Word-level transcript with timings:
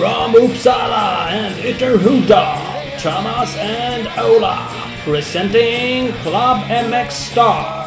From 0.00 0.34
Uppsala 0.34 1.28
and 1.28 1.54
Ytterhuda, 1.60 2.42
Thomas 3.02 3.54
and 3.58 4.08
Ola, 4.18 4.56
presenting 5.04 6.12
Club 6.22 6.58
MX 6.70 7.10
Star. 7.10 7.86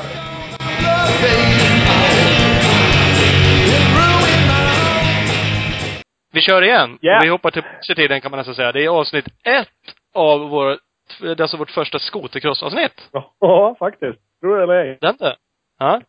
Vi 6.34 6.42
kör 6.42 6.62
igen. 6.62 6.98
Ja. 7.02 7.20
Vi 7.24 7.30
hoppar 7.30 7.52
tillbaka 7.52 7.78
i 7.90 7.96
tiden 7.96 8.22
kan 8.22 8.32
man 8.32 8.38
nästan 8.38 8.56
säga. 8.56 8.72
Det 8.72 8.86
är 8.86 8.90
avsnitt 8.90 9.28
ett 9.44 9.68
av 10.14 10.40
vår, 10.40 10.78
det 11.20 11.28
är 11.28 11.42
alltså 11.42 11.58
vårt 11.58 11.72
första 11.72 12.00
skotercross-avsnitt. 12.00 13.10
Ja, 13.40 13.76
faktiskt. 13.80 14.20
Tror 14.42 14.58
det 14.58 14.64
eller 14.64 14.74
ej. 14.74 14.98
Det 15.02 15.08
är 15.08 15.12
inte? 15.12 15.36
Ja. 15.80 16.02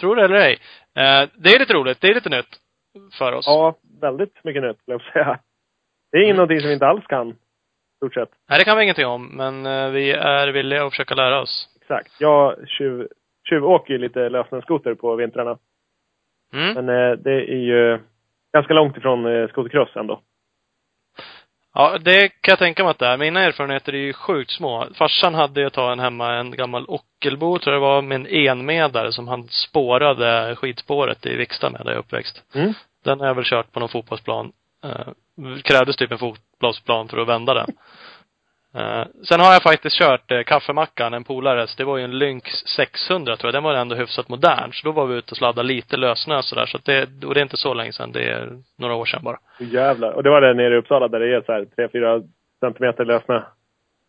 Tror 0.00 0.16
det 0.16 0.24
eller 0.24 0.36
ej. 0.36 0.58
Eh, 0.96 1.28
det 1.34 1.50
är 1.50 1.58
lite 1.58 1.74
roligt. 1.74 2.00
Det 2.00 2.08
är 2.08 2.14
lite 2.14 2.28
nytt 2.28 2.58
för 3.18 3.32
oss. 3.32 3.46
Ja, 3.46 3.74
väldigt 4.00 4.44
mycket 4.44 4.62
nytt, 4.62 4.78
jag 4.84 5.02
säga. 5.02 5.38
Det 6.12 6.18
är 6.18 6.24
mm. 6.24 6.36
någonting 6.36 6.60
som 6.60 6.68
vi 6.68 6.74
inte 6.74 6.86
alls 6.86 7.06
kan, 7.06 7.36
stort 7.96 8.14
sett. 8.14 8.30
Nej, 8.48 8.58
det 8.58 8.64
kan 8.64 8.76
vi 8.76 8.82
ingenting 8.82 9.06
om, 9.06 9.26
men 9.26 9.66
eh, 9.66 9.90
vi 9.90 10.12
är 10.12 10.48
villiga 10.48 10.84
att 10.84 10.92
försöka 10.92 11.14
lära 11.14 11.40
oss. 11.40 11.68
Exakt. 11.80 12.20
Jag 12.20 12.68
tjuv, 12.68 13.08
tjuvåker 13.48 13.92
ju 13.92 13.98
lite 13.98 14.28
lösnässkoter 14.28 14.94
på 14.94 15.16
vintrarna. 15.16 15.58
Mm. 16.52 16.74
Men 16.74 16.88
eh, 16.88 17.16
det 17.18 17.32
är 17.32 17.60
ju 17.60 17.98
ganska 18.52 18.74
långt 18.74 18.96
ifrån 18.96 19.26
eh, 19.26 19.48
skotercross 19.48 19.96
ändå. 19.96 20.20
Ja, 21.74 21.98
det 21.98 22.28
kan 22.28 22.52
jag 22.52 22.58
tänka 22.58 22.82
mig 22.82 22.90
att 22.90 22.98
det 22.98 23.06
är. 23.06 23.16
Mina 23.16 23.40
erfarenheter 23.40 23.92
är 23.92 23.98
ju 23.98 24.12
sjukt 24.12 24.50
små. 24.50 24.86
Farsan 24.94 25.34
hade 25.34 25.62
ett 25.62 25.72
tag 25.72 25.92
en 25.92 25.98
hemma, 25.98 26.34
en 26.34 26.50
gammal 26.50 26.84
Ockelbo, 26.88 27.58
tror 27.58 27.74
jag 27.74 27.82
det 27.82 27.86
var, 27.86 28.02
med 28.02 28.16
en 28.16 28.26
enmedare 28.26 29.12
som 29.12 29.28
han 29.28 29.48
spårade 29.48 30.56
skidspåret 30.56 31.26
i 31.26 31.36
Viksta 31.36 31.70
med, 31.70 31.80
där 31.80 31.90
jag 31.90 31.94
är 31.94 31.98
uppväxt. 31.98 32.54
Mm. 32.54 32.72
Den 33.04 33.20
har 33.20 33.26
jag 33.26 33.34
väl 33.34 33.44
kört 33.44 33.72
på 33.72 33.80
någon 33.80 33.88
fotbollsplan. 33.88 34.52
Eh, 34.84 35.12
krävdes 35.62 35.96
typ 35.96 36.12
en 36.12 36.18
fotbollsplan 36.18 37.08
för 37.08 37.18
att 37.18 37.28
vända 37.28 37.54
den. 37.54 37.70
Eh, 38.74 39.04
sen 39.28 39.40
har 39.40 39.52
jag 39.52 39.62
faktiskt 39.62 39.98
kört 39.98 40.30
eh, 40.30 40.42
kaffemackan, 40.42 41.14
en 41.14 41.24
polares. 41.24 41.76
Det 41.76 41.84
var 41.84 41.98
ju 41.98 42.04
en 42.04 42.18
Lynx 42.18 42.50
600 42.76 43.36
tror 43.36 43.48
jag. 43.48 43.54
Den 43.54 43.62
var 43.62 43.74
ändå 43.74 43.96
hyfsat 43.96 44.28
modern. 44.28 44.72
Så 44.72 44.86
då 44.86 44.92
var 44.92 45.06
vi 45.06 45.14
ute 45.14 45.30
och 45.30 45.36
sladdade 45.36 45.68
lite 45.68 45.96
lössnö 45.96 46.42
sådär. 46.42 46.66
Så 46.66 46.76
att 46.76 46.84
det, 46.84 47.02
och 47.26 47.34
det 47.34 47.40
är 47.40 47.42
inte 47.42 47.56
så 47.56 47.74
länge 47.74 47.92
sedan. 47.92 48.12
Det 48.12 48.24
är 48.24 48.48
några 48.78 48.94
år 48.94 49.06
sedan 49.06 49.22
bara. 49.24 49.38
Jävlar. 49.58 50.12
Och 50.12 50.22
det 50.22 50.30
var 50.30 50.40
där 50.40 50.54
nere 50.54 50.74
i 50.74 50.78
Uppsala 50.78 51.08
där 51.08 51.20
det 51.20 51.36
är 51.36 51.42
så 51.46 51.52
här 51.52 51.88
3-4 51.88 52.28
centimeter 52.60 53.04
lössnö. 53.04 53.42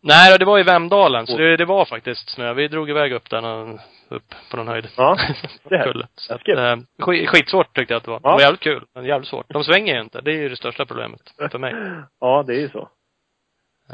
Nej, 0.02 0.38
det 0.38 0.44
var 0.44 0.58
i 0.58 0.62
Vemdalen. 0.62 1.26
Så 1.26 1.36
det, 1.36 1.56
det 1.56 1.64
var 1.64 1.84
faktiskt 1.84 2.28
snö. 2.30 2.52
Vi 2.54 2.68
drog 2.68 2.90
iväg 2.90 3.12
upp 3.12 3.30
där 3.30 3.78
upp 4.08 4.34
på 4.50 4.56
någon 4.56 4.68
höjd. 4.68 4.88
Ja, 4.96 5.16
det 5.68 5.76
är. 5.76 6.06
Så 6.16 6.34
att, 6.34 6.48
eh, 6.48 6.76
skit, 6.98 7.28
skitsvårt 7.28 7.76
tyckte 7.76 7.94
jag 7.94 7.98
att 7.98 8.04
det 8.04 8.10
var. 8.10 8.20
Ja. 8.22 8.28
Det 8.28 8.34
var 8.34 8.40
jävligt 8.40 8.60
kul, 8.60 8.84
men 8.94 9.04
jävligt 9.04 9.28
svårt. 9.28 9.46
De 9.48 9.64
svänger 9.64 9.94
ju 9.94 10.00
inte. 10.00 10.20
Det 10.20 10.30
är 10.30 10.36
ju 10.36 10.48
det 10.48 10.56
största 10.56 10.86
problemet 10.86 11.20
för 11.50 11.58
mig. 11.58 11.74
Ja, 12.20 12.44
det 12.46 12.52
är 12.54 12.60
ju 12.60 12.68
så. 12.68 12.88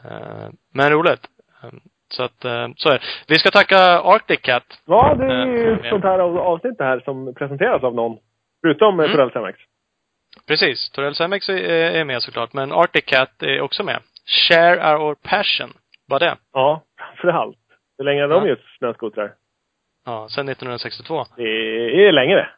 Eh, 0.04 0.48
men 0.74 0.90
roligt. 0.90 1.20
Eh, 1.62 1.68
Så 2.10 2.22
att, 2.22 2.44
eh, 2.44 2.68
så 2.76 2.88
är 2.88 2.92
det. 2.92 3.00
Vi 3.28 3.34
ska 3.34 3.50
tacka 3.50 3.78
Arctic 4.00 4.40
Cat. 4.40 4.80
Ja, 4.86 5.14
det 5.14 5.24
är 5.24 5.46
ju 5.46 5.70
Eh, 5.72 5.78
ett 5.78 5.90
sånt 5.90 6.04
här 6.04 6.18
av- 6.18 6.38
avsnitt 6.38 6.78
det 6.78 6.84
här 6.84 7.00
som 7.00 7.34
presenteras 7.34 7.82
av 7.82 7.94
någon. 7.94 8.18
Förutom 8.62 9.00
mm. 9.00 9.12
Torell 9.12 9.30
Semex. 9.32 9.58
Precis. 10.46 10.90
Torell 10.90 11.14
Semex 11.14 11.48
är, 11.48 11.54
är 11.70 12.04
med 12.04 12.22
såklart, 12.22 12.52
men 12.52 12.72
Arctic 12.72 13.04
Cat 13.04 13.42
är 13.42 13.60
också 13.60 13.84
med. 13.84 14.00
Share 14.26 14.96
our 14.96 15.14
passion. 15.14 15.72
Vad 16.08 16.20
det? 16.22 16.36
Ja, 16.52 16.82
framförallt. 16.98 17.58
Hur 17.98 18.04
länge 18.04 18.20
har 18.20 18.28
de 18.28 18.42
Ja. 18.44 18.50
gjort 18.50 18.76
snöskotrar? 18.78 19.32
Ja, 20.04 20.28
sen 20.30 20.48
1962. 20.48 21.24
Det 21.36 21.42
är 22.06 22.12
länge 22.12 22.34
det. 22.34 22.48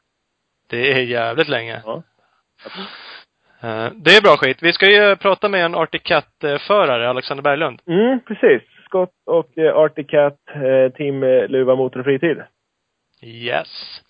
Det 0.70 0.92
är 0.92 1.01
jävligt 1.03 1.48
länge. 1.48 1.83
Ja. 1.84 2.03
Eh, 3.63 3.92
Det 3.95 4.11
är 4.17 4.23
bra 4.23 4.36
skit. 4.36 4.63
Vi 4.63 4.73
ska 4.73 4.86
ju 4.91 5.17
prata 5.17 5.48
med 5.48 5.64
en 5.64 5.74
Arctic 5.74 6.02
Cat-förare, 6.02 7.11
Alexander 7.11 7.42
Berglund. 7.42 7.80
Mm, 7.86 8.20
precis. 8.20 8.63
Scott 8.85 9.11
och 9.27 9.58
eh, 9.58 9.77
Arctic 9.77 10.07
Cat, 10.07 10.39
eh, 10.55 10.92
Team 10.97 11.20
Luva 11.48 11.74
Motor 11.77 12.01
och 12.01 12.05
Fritid. 12.07 12.42
Yes. 13.23 14.01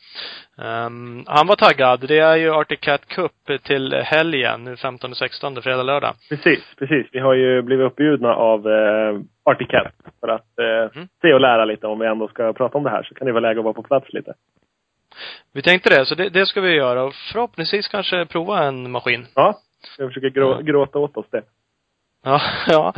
Ehm, 0.58 1.24
han 1.26 1.46
var 1.46 1.56
taggad. 1.56 2.00
Det 2.08 2.18
är 2.18 2.36
ju 2.36 2.54
Arctic 2.54 2.80
Cat 2.80 3.06
Cup 3.06 3.32
till 3.62 3.92
helgen, 3.94 4.64
nu 4.64 4.74
15-16, 4.74 5.60
fredag, 5.62 5.82
lördag. 5.82 6.14
Precis, 6.28 6.60
precis. 6.78 7.06
Vi 7.12 7.18
har 7.18 7.34
ju 7.34 7.62
blivit 7.62 7.86
uppbjudna 7.86 8.34
av 8.34 8.66
eh, 8.68 9.20
Arctic 9.44 9.68
Cat 9.68 9.92
för 10.20 10.28
att 10.28 10.58
eh, 10.58 10.96
Mm. 10.96 11.08
se 11.22 11.32
och 11.34 11.40
lära 11.40 11.64
lite 11.64 11.86
om 11.86 11.98
vi 11.98 12.06
ändå 12.06 12.28
ska 12.28 12.52
prata 12.52 12.78
om 12.78 12.84
det 12.84 12.90
här. 12.90 13.02
Så 13.02 13.14
kan 13.14 13.26
det 13.26 13.32
vara 13.32 13.40
läge 13.40 13.58
att 13.60 13.64
vara 13.64 13.74
på 13.74 13.82
plats 13.82 14.12
lite. 14.12 14.34
Vi 15.52 15.62
tänkte 15.62 15.90
det, 15.90 16.06
så 16.06 16.14
det, 16.14 16.28
det 16.28 16.46
ska 16.46 16.60
vi 16.60 16.74
göra 16.74 17.02
och 17.02 17.14
förhoppningsvis 17.32 17.88
kanske 17.88 18.26
prova 18.26 18.62
en 18.64 18.90
maskin. 18.90 19.26
Ja, 19.34 19.58
jag 19.98 20.08
försöker 20.08 20.28
grå, 20.28 20.50
Ja. 20.50 20.60
gråta 20.60 20.98
åt 20.98 21.16
oss 21.16 21.26
det. 21.30 21.42
Ja, 22.24 22.40
ja. 22.68 22.92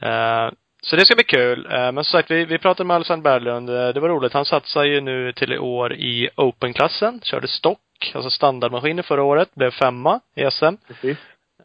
Eh, 0.00 0.50
så 0.86 0.96
det 0.96 1.06
ska 1.06 1.14
bli 1.14 1.24
kul. 1.24 1.66
Eh, 1.66 1.92
men 1.92 1.94
som 1.94 2.04
sagt, 2.04 2.30
vi, 2.30 2.44
vi 2.44 2.58
pratade 2.58 2.86
med 2.86 2.94
Alexander 2.94 3.22
Berglund. 3.22 3.70
Eh, 3.70 3.88
det 3.88 4.00
var 4.00 4.08
roligt. 4.08 4.32
Han 4.32 4.44
satsar 4.44 4.84
ju 4.84 5.00
nu 5.00 5.32
till 5.32 5.52
i 5.52 5.58
år 5.58 5.92
i 5.92 6.28
Open-klassen. 6.36 7.20
Körde 7.22 7.48
stock, 7.48 8.12
alltså 8.14 8.30
standardmaskiner 8.30 9.02
förra 9.02 9.22
året. 9.22 9.54
Blev 9.54 9.70
femma 9.70 10.20
i 10.34 10.50
SM. 10.50 10.74
Precis. 10.88 11.18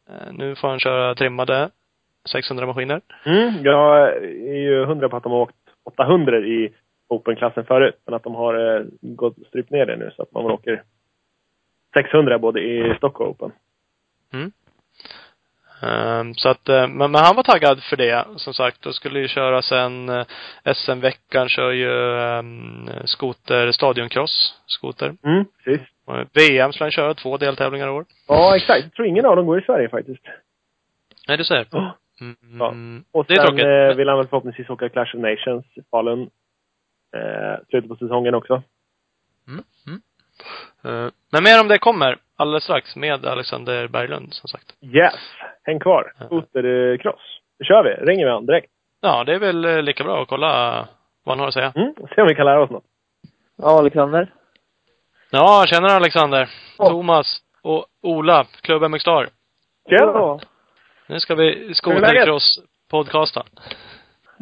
Eh, 0.10 0.34
nu 0.34 0.56
får 0.56 0.68
han 0.68 0.80
köra 0.80 1.16
trimmade 1.16 1.70
600 2.32 2.66
maskiner. 2.66 3.02
Mm, 3.26 3.64
jag 3.64 4.08
är 4.28 4.62
ju 4.62 4.86
hundra 4.86 5.10
på 5.10 5.18
att 5.18 5.24
de 5.24 5.32
har 5.32 5.40
åkt 5.40 5.56
800 5.84 6.40
i 6.40 6.74
Open-klassen 7.08 7.66
förut. 7.66 7.96
Men 8.06 8.14
att 8.14 8.24
de 8.24 8.36
har 8.36 8.86
gått 9.02 9.36
strypt 9.48 9.72
ner 9.72 9.86
det 9.86 9.98
nu 9.98 10.12
så 10.16 10.22
att 10.24 10.32
man 10.32 10.46
åker 10.46 10.84
600 11.94 12.40
både 12.40 12.60
i 12.60 12.94
Stock 12.98 13.20
och 13.20 13.30
Open. 13.30 13.52
Mm. 14.34 14.52
Ehm, 15.82 16.34
så 16.34 16.50
att, 16.50 16.70
eh, 16.70 16.88
men, 16.88 17.12
men 17.12 17.16
han 17.24 17.36
var 17.36 17.44
taggad 17.44 17.84
för 17.84 17.98
det, 17.98 18.26
som 18.36 18.54
sagt. 18.54 18.86
Och 18.86 18.96
skulle 18.96 19.20
ju 19.20 19.28
köra 19.28 19.62
sen 19.62 20.10
eh, 20.10 20.26
SM-veckan 20.76 21.50
kör 21.50 21.72
ju 21.72 21.90
um, 22.40 22.90
skoter, 23.06 23.72
stadioncross, 23.72 24.56
skoter. 24.66 25.16
Mm, 25.24 25.46
precis. 25.64 25.88
VM 26.34 26.72
skulle 26.74 26.86
han 26.86 26.92
köra, 26.92 27.14
två 27.14 27.38
deltävlingar 27.38 27.88
i 27.88 27.90
år. 27.90 28.06
Ja, 28.28 28.56
exakt. 28.56 28.84
Jag 28.84 28.94
tror 28.94 29.08
ingen 29.08 29.26
av 29.26 29.36
dem 29.36 29.46
går 29.46 29.60
i 29.60 29.66
Sverige 29.66 29.90
faktiskt. 29.90 30.24
Nej, 31.28 31.38
du 31.38 31.44
ser. 31.44 31.68
Ja. 31.72 31.98
Mm, 32.22 32.36
Ja. 32.60 32.74
Och 33.12 33.26
det 33.28 33.34
är 33.34 33.38
sen 33.38 33.46
tråkigt. 33.48 33.66
eh, 33.92 33.98
vill 33.98 34.08
han 34.10 34.18
väl 34.18 34.28
förhoppningsvis 34.28 34.70
åka 34.70 34.90
Clash 34.90 35.16
of 35.16 35.22
Nations 35.22 35.66
i 35.76 35.82
Falun. 35.92 36.22
Eh, 37.16 37.64
slutet 37.70 37.90
på 37.90 37.96
säsongen 37.96 38.36
också. 38.36 38.64
Mm, 39.48 39.64
mm. 39.88 40.02
Eh, 40.86 41.08
men 41.32 41.44
mer 41.44 41.62
om 41.62 41.68
det 41.68 41.78
kommer 41.78 42.18
alldeles 42.36 42.64
strax 42.64 42.96
med 42.96 43.26
Alexander 43.26 43.88
Berglund, 43.88 44.34
som 44.34 44.48
sagt. 44.48 44.66
Yes! 44.82 45.16
Häng 45.64 45.80
kvar. 45.80 46.14
Skotercross. 46.26 47.40
Nu 47.60 47.66
kör 47.66 47.84
vi. 47.84 47.90
Ringer 48.12 48.26
vi 48.26 48.32
han 48.32 48.46
direkt. 48.46 48.72
Ja, 49.02 49.24
det 49.24 49.34
är 49.36 49.40
väl 49.40 49.66
eh, 49.66 49.82
lika 49.82 50.04
bra 50.04 50.22
att 50.22 50.28
kolla 50.28 50.48
vad 51.24 51.34
han 51.34 51.40
har 51.40 51.48
att 51.48 51.54
säga. 51.54 51.74
Mm, 51.76 51.94
se 52.16 52.22
om 52.22 52.28
vi 52.28 52.36
kan 52.36 52.46
lära 52.46 52.64
oss 52.64 52.70
något. 52.70 52.84
Ja, 53.58 53.80
Alexander. 53.80 54.34
Ja, 55.32 55.66
känner 55.68 55.90
Alexander. 55.96 56.50
Ja. 56.78 56.90
Thomas 56.90 57.40
och 57.62 57.86
Ola, 58.02 58.46
Klubb 58.62 58.92
MX 58.92 59.02
Star. 59.02 59.28
Tjena! 59.90 60.12
Ja. 60.12 60.40
Nu 61.08 61.20
ska 61.20 61.36
vi 61.36 61.74
skotercross-podcasta. 61.74 63.44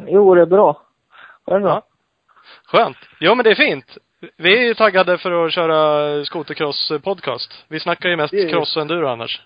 Jo, 0.06 0.34
det 0.34 0.42
är 0.42 0.46
bra. 0.46 0.82
Själv 1.46 1.62
då? 1.62 1.68
Ja. 1.68 1.82
Skönt. 2.64 2.96
Jo, 3.20 3.34
men 3.34 3.44
det 3.44 3.50
är 3.50 3.54
fint. 3.54 3.98
Vi 4.36 4.58
är 4.58 4.62
ju 4.62 4.74
taggade 4.74 5.18
för 5.18 5.44
att 5.46 5.52
köra 5.52 6.24
skotercross-podcast. 6.24 7.64
Vi 7.68 7.80
snackar 7.80 8.08
ju 8.08 8.16
mest 8.16 8.34
är- 8.34 8.48
cross 8.48 8.76
och 8.76 8.82
enduro 8.82 9.06
annars. 9.08 9.42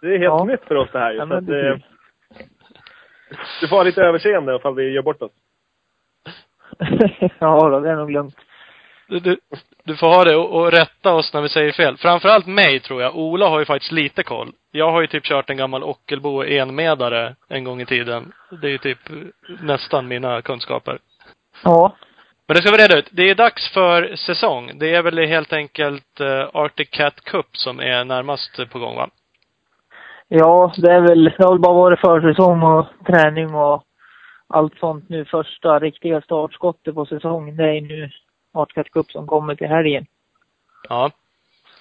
Det 0.00 0.06
är 0.06 0.10
helt 0.18 0.22
Ja. 0.22 0.44
nytt 0.44 0.64
för 0.68 0.74
oss 0.74 0.88
det 0.92 0.98
här 0.98 1.12
ju. 1.12 1.18
Ja, 1.18 1.26
så 1.26 1.34
att, 1.34 1.46
det 1.46 1.80
du 3.60 3.68
får 3.68 3.76
ha 3.76 3.82
lite 3.82 4.02
överseende 4.02 4.56
ifall 4.56 4.74
vi 4.74 4.90
gör 4.90 5.02
bort 5.02 5.22
oss. 5.22 5.32
ja, 7.38 7.68
då, 7.70 7.80
det 7.80 7.90
är 7.90 7.96
nog 7.96 8.10
lugnt. 8.10 8.36
Du, 9.08 9.20
du, 9.20 9.36
du 9.84 9.96
får 9.96 10.06
ha 10.06 10.24
det 10.24 10.36
och, 10.36 10.60
och 10.60 10.70
rätta 10.72 11.12
oss 11.14 11.34
när 11.34 11.40
vi 11.42 11.48
säger 11.48 11.72
fel. 11.72 11.96
Framförallt 11.96 12.46
mig, 12.46 12.80
tror 12.80 13.02
jag. 13.02 13.16
Ola 13.16 13.48
har 13.48 13.58
ju 13.58 13.64
faktiskt 13.64 13.92
lite 13.92 14.22
koll. 14.22 14.52
Jag 14.70 14.90
har 14.92 15.00
ju 15.00 15.06
typ 15.06 15.24
kört 15.24 15.50
en 15.50 15.56
gammal 15.56 15.82
Ockelbo 15.82 16.42
enmedare 16.44 17.36
en 17.48 17.64
gång 17.64 17.80
i 17.80 17.86
tiden. 17.86 18.32
Det 18.62 18.66
är 18.66 18.70
ju 18.70 18.78
typ 18.78 18.98
nästan 19.60 20.08
mina 20.08 20.42
kunskaper. 20.42 20.98
Ja. 21.64 21.96
Men 22.46 22.54
det 22.54 22.62
ska 22.62 22.70
vi 22.70 22.82
reda 22.82 22.98
ut. 22.98 23.08
Det 23.10 23.30
är 23.30 23.34
dags 23.34 23.72
för 23.72 24.16
säsong. 24.16 24.78
Det 24.78 24.94
är 24.94 25.02
väl 25.02 25.18
helt 25.18 25.52
enkelt 25.52 26.20
eh, 26.20 26.50
Arctic 26.52 26.90
Cat 26.90 27.20
Cup 27.20 27.46
som 27.52 27.80
är 27.80 28.04
närmast 28.04 28.70
på 28.72 28.78
gång, 28.78 28.96
va? 28.96 29.10
Ja, 30.28 30.72
det 30.76 30.92
är 30.92 31.00
väl, 31.00 31.24
det 31.24 31.44
har 31.44 31.52
väl 31.52 31.60
bara 31.60 31.74
varit 31.74 32.00
försäsong 32.00 32.62
och 32.62 32.86
träning 33.06 33.54
och 33.54 33.84
allt 34.46 34.78
sånt 34.78 35.08
nu. 35.08 35.24
Första 35.24 35.78
riktiga 35.78 36.20
startskottet 36.20 36.94
på 36.94 37.06
säsongen, 37.06 37.56
det 37.56 37.76
är 37.76 37.80
nu 37.80 38.10
Artcat 38.52 38.90
Cup 38.90 39.10
som 39.10 39.26
kommer 39.26 39.54
till 39.54 39.66
helgen. 39.66 40.06
Ja. 40.88 41.10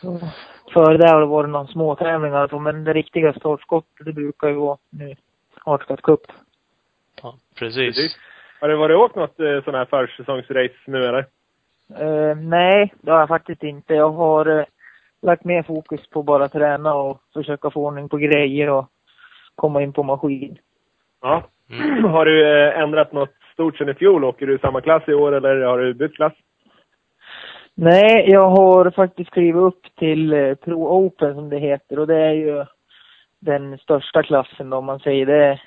Så, 0.02 0.20
före 0.74 0.98
det 0.98 1.10
har 1.10 1.20
det 1.20 1.26
varit 1.26 1.50
någon 1.50 1.68
små 1.68 1.96
tävlingar 1.96 2.48
så, 2.48 2.60
men 2.60 2.84
det 2.84 2.94
riktiga 2.94 3.34
startskottet, 3.34 4.06
det 4.06 4.14
brukar 4.14 4.48
ju 4.48 4.54
vara 4.54 4.78
nu 4.90 5.16
Artcat 5.64 6.02
Cup. 6.02 6.22
ja 7.22 7.36
precis. 7.56 7.96
Precis. 7.96 8.18
Har 8.64 8.70
du 8.70 8.76
varit 8.76 8.98
åkt 8.98 9.16
något 9.16 9.40
eh, 9.40 9.64
sån 9.64 9.76
här 9.76 9.86
försäsongsrace 9.86 10.74
nu 10.86 11.06
eller? 11.06 11.26
Eh, 12.00 12.36
nej, 12.36 12.94
det 13.02 13.12
har 13.12 13.20
jag 13.20 13.28
faktiskt 13.28 13.64
inte. 13.64 13.94
Jag 13.94 14.10
har 14.10 14.60
eh, 14.60 14.66
lagt 15.22 15.44
mer 15.44 15.64
fokus 15.64 16.10
på 16.10 16.24
bara 16.24 16.50
träna 16.50 16.94
och 16.94 17.22
försöka 17.34 17.70
få 17.70 17.88
ordning 17.88 18.10
på 18.10 18.18
grejer 18.18 18.70
och 18.70 18.90
komma 19.56 19.82
in 19.82 19.94
på 19.94 20.04
maskin. 20.04 20.58
Ja. 21.22 21.44
Mm. 21.70 22.04
Har 22.04 22.26
du 22.26 22.68
eh, 22.68 22.80
ändrat 22.80 23.12
något 23.12 23.34
stort 23.54 23.78
sen 23.78 23.90
i 23.90 23.94
fjol? 23.94 24.24
Åker 24.24 24.48
du 24.48 24.58
samma 24.58 24.82
klass 24.82 25.04
i 25.08 25.14
år 25.14 25.32
eller 25.32 25.62
har 25.62 25.80
du 25.80 25.94
bytt 25.94 26.16
klass? 26.16 26.34
Nej, 27.76 28.26
jag 28.30 28.50
har 28.50 28.92
faktiskt 28.92 29.32
klivit 29.32 29.62
upp 29.62 29.96
till 29.96 30.34
eh, 30.34 30.56
Pro 30.56 30.88
Open 30.88 31.36
som 31.36 31.50
det 31.50 31.60
heter 31.60 32.00
och 32.00 32.08
det 32.08 32.18
är 32.18 32.34
ju 32.34 32.66
den 33.40 33.78
största 33.78 34.24
klassen 34.24 34.70
då, 34.70 34.78
om 34.78 34.86
man 34.86 35.00
säger 35.00 35.26
det. 35.26 35.62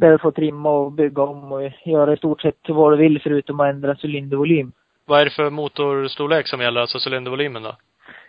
Du 0.00 0.18
får 0.18 0.30
trimma 0.30 0.70
och 0.70 0.92
bygga 0.92 1.22
om 1.22 1.52
och 1.52 1.72
göra 1.84 2.12
i 2.12 2.16
stort 2.16 2.40
sett 2.40 2.68
vad 2.68 2.92
du 2.92 2.96
vill 2.96 3.20
förutom 3.22 3.60
att 3.60 3.70
ändra 3.70 3.96
cylindervolym. 4.02 4.72
Vad 5.06 5.20
är 5.20 5.24
det 5.24 5.30
för 5.30 5.50
motorstorlek 5.50 6.46
som 6.46 6.60
gäller, 6.60 6.80
alltså 6.80 6.98
cylindervolymen 7.10 7.62
då? 7.62 7.68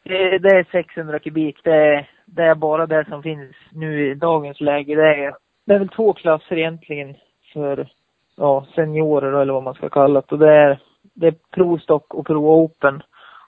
Eh, 0.04 0.42
Det 0.42 0.50
är 0.50 0.72
600 0.72 1.20
kubik. 1.20 1.60
Det 1.64 1.76
är, 1.76 2.10
det 2.26 2.44
är 2.44 2.56
bara 2.56 2.86
det 2.88 3.06
som 3.10 3.24
finns 3.24 3.56
nu 3.72 4.12
i 4.12 4.14
dagens 4.14 4.62
läge. 4.62 4.96
Det 4.96 5.16
är, 5.16 5.36
det 5.66 5.74
är 5.74 5.80
väl 5.80 5.90
två 5.90 6.14
klasser 6.14 6.58
egentligen 6.58 7.16
för 7.54 7.88
ja, 8.36 8.66
seniorer 8.76 9.42
eller 9.42 9.54
vad 9.54 9.64
man 9.64 9.74
ska 9.74 9.90
kalla 9.90 10.22
det. 10.22 10.32
Och 10.32 10.40
det 10.40 10.54
är, 10.54 10.80
det 11.14 11.28
är 11.28 11.36
Pro 11.52 11.80
Stock 11.80 12.14
och 12.14 12.28
Pro 12.28 12.64
Open. 12.64 13.04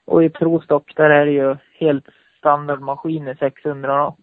Och 0.05 0.23
i 0.23 0.29
Pro 0.29 0.61
Stock 0.61 0.95
där 0.95 1.09
är 1.09 1.25
det 1.25 1.31
ju 1.31 1.55
helt 1.79 2.05
standardmaskiner 2.37 3.35
600 3.39 3.97
då. 3.97 4.15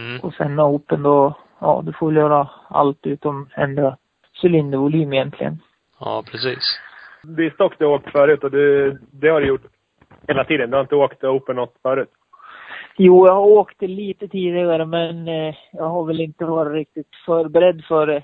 Mm. 0.00 0.20
Och 0.20 0.34
sen 0.34 0.60
Open 0.60 1.02
då, 1.02 1.34
ja 1.60 1.82
du 1.86 1.92
får 1.92 2.06
väl 2.06 2.16
göra 2.16 2.48
allt 2.68 3.06
utom 3.06 3.48
ändra 3.56 3.96
cylindervolym 4.42 5.12
egentligen. 5.12 5.58
Ja, 6.00 6.22
precis. 6.30 6.80
Det 7.22 7.46
är 7.46 7.50
stock 7.50 7.74
du 7.78 7.84
har 7.84 7.92
åkt 7.92 8.12
förut 8.12 8.44
och 8.44 8.50
du, 8.50 8.98
det 9.12 9.28
har 9.28 9.40
du 9.40 9.46
gjort 9.46 9.66
hela 10.28 10.44
tiden. 10.44 10.70
Du 10.70 10.76
har 10.76 10.82
inte 10.82 10.96
åkt 10.96 11.24
Open 11.24 11.56
något 11.56 11.74
förut. 11.82 12.08
Jo, 12.96 13.26
jag 13.26 13.34
har 13.34 13.46
åkt 13.46 13.82
lite 13.82 14.28
tidigare 14.28 14.86
men 14.86 15.28
eh, 15.28 15.54
jag 15.72 15.88
har 15.88 16.04
väl 16.04 16.20
inte 16.20 16.44
varit 16.44 16.72
riktigt 16.72 17.16
förberedd 17.26 17.84
för 17.84 18.06
det 18.06 18.22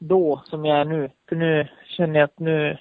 då 0.00 0.42
som 0.44 0.64
jag 0.64 0.78
är 0.78 0.84
nu. 0.84 1.10
För 1.28 1.36
nu 1.36 1.68
känner 1.84 2.20
jag 2.20 2.24
att 2.24 2.38
nu 2.38 2.78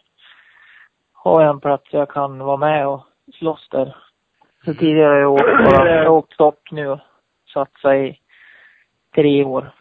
har 1.13 1.41
jag 1.41 1.49
en 1.49 1.59
plats 1.59 1.83
jag 1.91 2.09
kan 2.09 2.39
vara 2.39 2.57
med 2.57 2.87
och 2.87 3.01
slåss 3.33 3.67
där. 3.71 3.95
Så 4.65 4.73
tidigare 4.73 5.09
har 5.09 5.19
jag 5.19 5.33
åkt 5.33 5.71
bara, 5.71 5.95
jag 5.95 6.03
har 6.03 6.09
åkt 6.09 6.33
stock 6.33 6.71
nu 6.71 6.87
och 6.87 6.99
satsat 7.53 7.93
i 7.93 8.17
tre 9.15 9.43
år. 9.43 9.71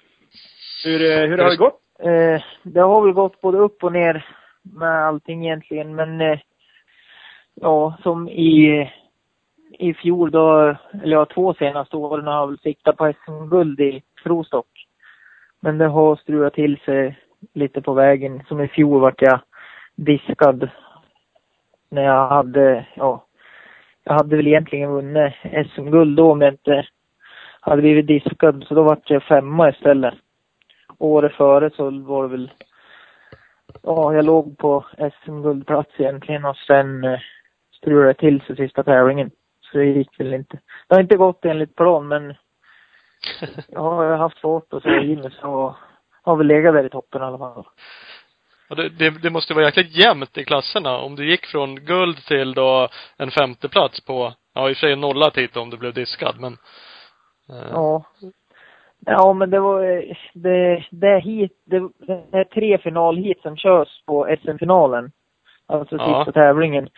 Hur, 0.85 1.11
eh, 1.11 1.29
hur 1.29 1.39
har 1.39 1.51
det 1.51 1.57
gått? 1.57 1.81
Eh, 1.99 2.43
det 2.63 2.81
har 2.81 3.03
väl 3.03 3.13
gått 3.13 3.41
både 3.41 3.59
upp 3.59 3.85
och 3.85 3.93
ner 3.93 4.27
med 4.63 5.07
allting 5.07 5.47
egentligen, 5.47 5.95
men 5.95 6.21
eh, 6.21 6.39
ja, 7.55 7.97
som 8.03 8.29
i, 8.29 8.91
i 9.79 9.95
fjol 9.95 10.31
då, 10.31 10.77
eller 11.03 11.17
ja, 11.17 11.27
två 11.27 11.55
senaste 11.55 11.97
åren 11.97 12.27
har 12.27 12.35
jag 12.35 12.47
väl 12.47 12.59
siktat 12.59 12.97
på 12.97 13.13
SM-guld 13.25 13.81
i 13.81 14.03
prostock. 14.23 14.87
Men 15.61 15.79
det 15.79 15.87
har 15.87 16.17
strulat 16.17 16.55
till 16.55 16.79
sig 16.85 17.19
lite 17.55 17.83
på 17.83 17.93
vägen. 17.93 18.43
Som 18.49 18.61
i 18.61 18.69
fjol 18.69 19.01
vart 19.01 19.23
jag 19.23 19.41
diskad 19.95 20.69
när 21.89 22.03
jag 22.03 22.29
hade, 22.29 22.87
ja, 22.95 23.27
jag 24.05 24.15
hade 24.15 24.37
väl 24.37 24.47
egentligen 24.47 24.91
vunnit 24.91 25.33
SM-guld 25.75 26.17
då 26.17 26.33
om 26.33 26.41
jag 26.41 26.53
inte 26.53 26.87
hade 27.65 27.83
blivit 27.83 28.07
diskad. 28.07 28.65
Så 28.69 28.75
då 28.75 28.83
vart 28.83 29.11
jag 29.11 29.23
femma 29.23 29.71
istället 29.71 30.15
året 30.99 31.33
före 31.33 31.71
så 31.71 31.91
var 31.91 32.23
det 32.23 32.29
väl, 32.29 32.51
ja, 33.83 34.15
jag 34.15 34.25
låg 34.25 34.59
på 34.59 34.85
SM-guldplats 34.97 35.91
egentligen 35.97 36.45
och 36.45 36.57
sen 36.57 37.05
eh, 37.05 37.21
strulade 37.77 38.09
det 38.09 38.15
till 38.15 38.41
sig 38.41 38.57
sista 38.57 38.83
tävlingen. 38.83 39.31
Så 39.61 39.79
det 39.79 39.85
gick 39.85 40.21
väl 40.21 40.35
inte. 40.35 40.59
Det 40.89 40.95
har 40.95 41.03
inte 41.03 41.17
gått 41.17 41.45
enligt 41.45 41.77
plan 41.77 42.09
men 42.09 42.35
jag 43.69 43.81
har 43.81 44.17
haft 44.17 44.39
svårt 44.39 44.73
att 44.73 44.83
säga 44.83 45.03
in 45.03 45.31
så 45.41 45.77
har 46.23 46.37
väl 46.37 46.47
legat 46.47 46.75
där 46.75 46.87
i 46.87 46.91
toppen 46.91 47.23
i 47.23 47.25
alla 47.25 47.39
fall. 47.39 47.65
Och 48.71 48.77
det, 48.77 48.89
det, 48.89 49.11
det 49.11 49.31
måste 49.31 49.55
vara 49.55 49.65
jäkligt 49.65 49.97
jämnt 49.97 50.39
i 50.39 50.45
klasserna. 50.45 50.99
Om 50.99 51.17
du 51.17 51.31
gick 51.31 51.47
från 51.47 51.75
guld 51.75 52.17
till 52.17 52.55
då 52.55 52.89
en 53.17 53.31
femteplats 53.31 54.01
på, 54.01 54.35
ja 54.55 54.71
i 54.71 54.73
och 54.73 54.77
för 54.77 54.87
sig 54.87 54.97
nolla 54.97 55.31
titel 55.31 55.63
om 55.63 55.71
du 55.71 55.77
blev 55.77 55.95
diskad, 55.95 56.41
men 56.41 56.57
Ja. 57.49 58.05
Ja, 59.07 59.33
men 59.33 59.51
det 59.51 59.61
var, 59.61 59.83
eh, 59.85 60.17
det, 60.35 60.85
det 60.91 61.19
hit, 61.19 61.53
det, 61.65 61.89
det 61.99 62.39
är 62.39 62.45
tre 62.45 62.79
finalhit 62.79 63.41
som 63.43 63.57
körs 63.57 64.03
på 64.07 64.37
SM-finalen. 64.43 65.11
Alltså 65.67 65.97
Ja. 65.97 66.05
sista 66.25 66.33
tävlingen. 66.41 66.89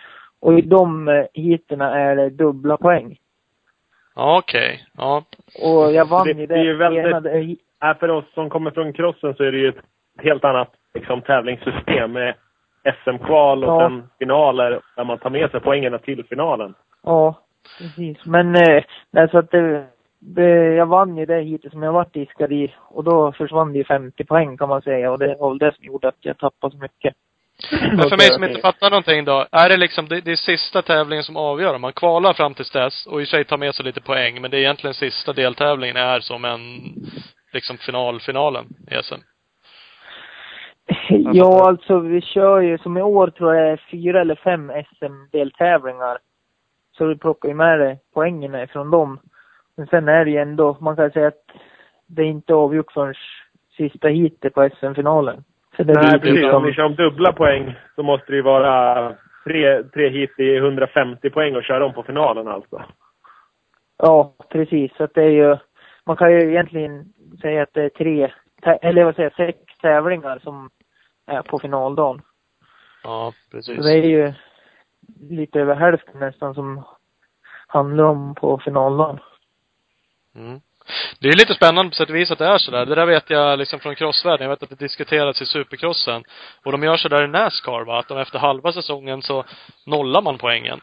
Och 0.41 0.59
i 0.59 0.63
de 0.63 1.09
eh, 1.09 1.25
heaterna 1.35 1.99
är 1.99 2.17
det 2.17 2.31
dubbla 2.31 2.77
poäng. 2.77 3.19
ja 4.15 4.39
okej. 4.39 4.85
Ja. 4.97 5.23
Och 5.63 5.93
jag 5.93 6.09
vann 6.09 6.27
Det- 6.27 6.33
ju 6.33 6.47
det 6.47 6.55
är 6.55 6.65
ju 6.65 6.73
det 6.73 6.79
väldigt- 6.79 7.05
ena, 7.07 7.21
det, 7.21 7.57
Äh, 7.85 7.97
för 7.99 8.09
oss 8.11 8.25
som 8.35 8.51
kommer 8.51 8.71
från 8.71 8.93
crossen 8.93 9.35
så 9.35 9.43
är 9.45 9.53
det 9.53 9.59
ju 9.59 9.69
ett 9.69 9.85
helt 10.23 10.45
annat 10.45 10.73
liksom, 10.95 11.23
tävlingssystem 11.23 12.13
med 12.13 12.35
SM-kval 13.05 13.65
och 13.65 13.71
Ja. 13.71 13.89
sen 13.89 14.09
finaler 14.19 14.81
där 14.97 15.05
man 15.05 15.19
tar 15.19 15.31
med 15.31 15.51
sig 15.51 15.61
poängerna 15.61 15.99
till 15.99 16.25
finalen. 16.25 16.75
Ja, 17.03 17.35
precis. 17.79 18.27
Men 18.27 18.55
eh, 18.57 18.85
nej, 19.11 19.29
så 19.31 19.39
att 19.39 19.51
det, 19.51 19.87
det, 20.35 20.75
jag 20.75 20.87
vann 20.87 21.17
ju 21.17 21.27
det 21.27 21.43
heatet 21.43 21.73
som 21.73 21.83
jag 21.83 21.93
varit 21.93 22.13
diskad 22.13 22.53
i 22.53 22.75
och 22.79 23.05
då 23.05 23.33
försvann 23.33 23.73
det 23.73 23.79
ju 23.79 23.85
50 23.85 24.25
poäng 24.25 24.57
kan 24.57 24.69
man 24.69 24.83
säga 24.83 25.13
och 25.13 25.19
det 25.19 25.37
var 25.41 25.49
väl 25.49 25.59
det 25.59 25.75
som 25.75 25.85
gjorde 25.85 26.09
att 26.09 26.17
jag 26.21 26.39
tappade 26.39 26.73
så 26.73 26.79
mycket. 26.79 27.15
Men 27.71 28.09
för 28.09 28.17
mig 28.17 28.27
som 28.27 28.45
inte 28.45 28.61
fattar 28.61 28.91
någonting 28.91 29.25
då, 29.25 29.47
är 29.53 29.69
det 29.69 29.77
liksom, 29.77 30.09
det, 30.09 30.21
det 30.21 30.33
är 30.33 30.37
sista 30.37 30.83
tävlingen 30.83 31.25
som 31.25 31.37
avgör. 31.37 31.79
Man 31.79 31.93
kvalar 31.93 32.33
fram 32.33 32.55
till 32.55 32.65
dess 32.65 33.07
och 33.07 33.23
i 33.23 33.27
sig 33.27 33.45
tar 33.45 33.59
med 33.59 33.75
sig 33.75 33.85
lite 33.85 34.01
poäng, 34.01 34.41
men 34.41 34.51
det 34.51 34.57
är 34.57 34.61
egentligen 34.61 34.95
sista 34.95 35.33
deltävlingen 35.33 35.97
är 35.97 36.21
som 36.21 36.45
en, 36.45 36.61
liksom 37.53 37.77
finalfinalen 37.79 38.65
i 38.91 39.03
SM. 39.03 39.21
Ja, 41.33 41.69
alltså 41.69 41.99
vi 41.99 42.21
kör 42.21 42.61
ju, 42.61 42.79
som 42.79 42.97
i 42.97 43.03
år 43.03 43.31
tror 43.31 43.55
jag 43.55 43.81
fyra 43.91 44.21
eller 44.21 44.35
fem 44.35 44.73
SM-deltävlingar. 44.99 46.19
Så 46.99 47.05
du 47.05 47.19
plockar 47.19 47.49
ju 47.49 47.55
med 47.55 47.81
dig 47.81 47.99
poängen 48.15 48.55
ifrån 48.55 48.91
dem. 48.91 49.21
Men 49.77 49.87
sen 49.87 50.09
är 50.09 50.25
det 50.25 50.31
ju 50.31 50.37
ändå, 50.39 50.77
man 50.81 50.97
kan 50.97 51.11
säga 51.11 51.29
att 51.29 51.45
det 52.07 52.23
är 52.23 52.27
inte 52.27 52.55
avgjort 52.55 52.93
förrän 52.93 53.15
sista 53.77 54.09
heatet 54.09 54.55
på 54.55 54.69
SM-finalen. 54.79 55.45
Så 55.77 55.83
det 55.83 55.93
Nej, 55.93 56.21
precis. 56.21 56.35
liksom, 56.35 56.55
Om 56.55 56.65
vi 56.65 56.73
kör 56.73 56.85
om 56.85 56.95
dubbla 56.95 57.33
poäng 57.33 57.75
så 57.95 58.03
måste 58.03 58.33
det 58.33 58.37
ju 58.37 58.43
vara 58.43 59.15
tre, 59.45 59.83
tre 59.83 60.09
hit 60.09 60.39
i 60.41 60.57
150 60.57 61.31
poäng 61.31 61.57
och 61.57 61.65
köra 61.65 61.79
dem 61.79 61.93
på 61.93 62.03
finalen 62.03 62.49
alltså. 62.49 62.83
Ja, 63.99 64.35
precis. 64.49 64.97
Så 64.97 65.05
att 65.05 65.15
det 65.15 65.23
är 65.23 65.31
ju, 65.31 65.57
man 66.05 66.17
kan 66.17 66.33
ju 66.33 66.51
egentligen 66.51 67.05
säga 67.41 67.63
att 67.63 67.73
det 67.75 67.83
är 67.83 67.89
tre, 67.89 68.33
eller 68.83 69.05
vad 69.05 69.15
säger 69.15 69.31
sex 69.37 69.59
tävlingar 69.83 70.39
som 70.39 70.71
är 71.27 71.43
på 71.43 71.59
finaldagen. 71.59 72.23
Ja, 73.03 73.33
Så 73.35 73.57
precis. 73.57 73.85
det 73.85 73.93
är 73.93 74.03
ju 74.07 74.33
lite 75.31 75.61
över 75.61 75.75
hälften 75.75 76.21
nästan 76.21 76.55
som 76.55 76.83
handlar 77.67 78.05
om 78.05 78.35
på 78.35 78.59
finaldagen. 78.59 79.19
Mm. 80.37 80.61
Det 81.19 81.29
är 81.29 81.37
lite 81.37 81.55
spännande 81.55 81.91
på 81.91 81.95
sätt 81.95 82.09
och 82.11 82.17
vis 82.17 82.31
att 82.31 82.39
det 82.39 82.47
är 82.47 82.59
sådär. 82.59 82.87
Det 82.87 82.95
där 82.95 83.07
vet 83.07 83.31
jag 83.31 83.59
liksom 83.59 83.81
från 83.81 83.95
crossvärlden. 83.95 84.45
Jag 84.45 84.51
vet 84.51 84.63
att 84.63 84.69
det 84.69 84.85
diskuterats 84.85 85.43
i 85.43 85.47
supercrossen. 85.47 86.25
Och 86.65 86.73
de 86.73 86.83
gör 86.83 86.97
sådär 86.97 87.25
i 87.25 87.29
Nascar 87.29 87.85
va, 87.85 87.99
att 87.99 88.09
de 88.09 88.19
efter 88.19 88.39
halva 88.39 88.73
säsongen 88.73 89.23
så 89.23 89.45
nollar 89.87 90.23
man 90.23 90.39
poängen. 90.39 90.81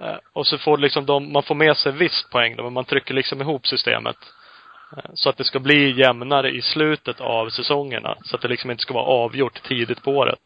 Eh, 0.00 0.16
och 0.32 0.46
så 0.46 0.58
får 0.58 0.78
liksom 0.78 1.06
de, 1.06 1.32
man 1.32 1.42
får 1.42 1.54
med 1.54 1.76
sig 1.76 1.92
visst 1.92 2.30
poäng 2.30 2.56
då, 2.56 2.62
men 2.62 2.72
man 2.72 2.84
trycker 2.84 3.14
liksom 3.14 3.40
ihop 3.40 3.66
systemet. 3.66 4.16
Eh, 4.96 5.10
så 5.14 5.28
att 5.28 5.36
det 5.36 5.44
ska 5.44 5.58
bli 5.58 6.00
jämnare 6.00 6.50
i 6.50 6.62
slutet 6.62 7.20
av 7.20 7.50
säsongerna. 7.50 8.16
Så 8.24 8.36
att 8.36 8.42
det 8.42 8.48
liksom 8.48 8.70
inte 8.70 8.82
ska 8.82 8.94
vara 8.94 9.04
avgjort 9.04 9.62
tidigt 9.62 10.02
på 10.02 10.10
året. 10.10 10.38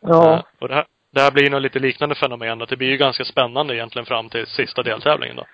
Ja, 0.00 0.34
Eh, 0.34 0.42
och 0.58 0.68
det 0.68 0.74
här, 0.74 0.84
det 1.12 1.20
här 1.20 1.30
blir 1.30 1.44
ju 1.44 1.50
något 1.50 1.62
lite 1.62 1.78
liknande 1.78 2.14
fenomen. 2.14 2.62
Att 2.62 2.68
det 2.68 2.76
blir 2.76 2.88
ju 2.88 2.96
ganska 2.96 3.24
spännande 3.24 3.74
egentligen 3.74 4.06
fram 4.06 4.28
till 4.28 4.46
sista 4.46 4.82
deltävlingen 4.82 5.36
då. 5.36 5.44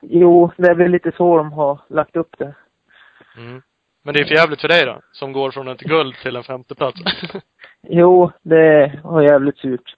Jo, 0.00 0.50
det 0.56 0.70
är 0.70 0.74
väl 0.74 0.90
lite 0.90 1.12
så 1.16 1.36
de 1.36 1.52
har 1.52 1.80
lagt 1.88 2.16
upp 2.16 2.38
det. 2.38 2.54
Mm. 3.36 3.62
Men 4.02 4.14
det 4.14 4.20
är 4.20 4.24
för 4.24 4.34
jävligt 4.34 4.60
för 4.60 4.68
dig 4.68 4.84
då, 4.84 5.00
som 5.12 5.32
går 5.32 5.50
från 5.50 5.68
ett 5.68 5.80
guld 5.80 6.14
till 6.14 6.36
en 6.36 6.42
femteplats. 6.42 7.00
Jo, 7.82 8.30
det 8.42 9.00
var 9.04 9.22
jävligt 9.22 9.58
surt. 9.58 9.94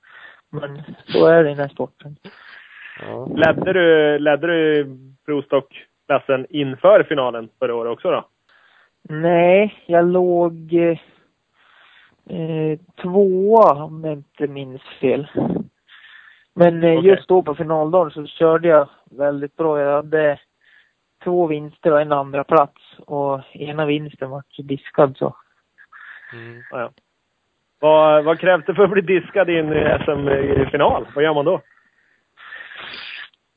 Men 0.50 0.82
så 1.06 1.26
är 1.26 1.44
det 1.44 1.50
i 1.50 1.54
den 1.54 1.62
här 1.62 1.68
sporten. 1.68 2.16
ja. 3.00 3.28
Ledde 3.34 3.72
du, 3.72 4.18
ledde 4.18 4.46
du 4.46 4.86
Prostock-klassen 5.26 6.46
inför 6.50 7.02
finalen 7.02 7.48
förra 7.58 7.74
året 7.74 7.92
också 7.92 8.10
då? 8.10 8.28
Nej, 9.02 9.84
jag 9.86 10.04
låg 10.04 10.74
eh, 12.26 12.78
tvåa 13.02 13.84
om 13.84 14.04
jag 14.04 14.12
inte 14.12 14.46
minns 14.46 14.82
fel. 15.00 15.28
Men 16.54 16.84
eh, 16.84 16.98
Okej. 16.98 17.10
just 17.10 17.28
då 17.28 17.42
på 17.42 17.54
finaldagen 17.54 18.10
så 18.10 18.26
körde 18.26 18.68
jag 18.68 18.88
väldigt 19.10 19.56
bra. 19.56 19.80
Jag 19.80 19.96
hade 19.96 20.38
två 21.24 21.46
vinster 21.46 21.92
och 21.92 22.00
en 22.00 22.12
andra 22.12 22.44
plats 22.44 22.82
och 22.98 23.40
ena 23.52 23.86
vinsten 23.86 24.30
var 24.30 24.42
diskad 24.58 25.16
så. 25.16 25.36
Mm. 26.32 26.62
Ja, 26.70 26.80
ja. 26.80 26.90
Vad, 27.80 28.24
vad 28.24 28.38
krävs 28.38 28.64
det 28.66 28.74
för 28.74 28.84
att 28.84 28.90
bli 28.90 29.02
diskad 29.02 29.50
i 29.50 29.58
en 29.58 29.98
SM-final? 30.04 31.06
Vad 31.14 31.24
gör 31.24 31.34
man 31.34 31.44
då? 31.44 31.60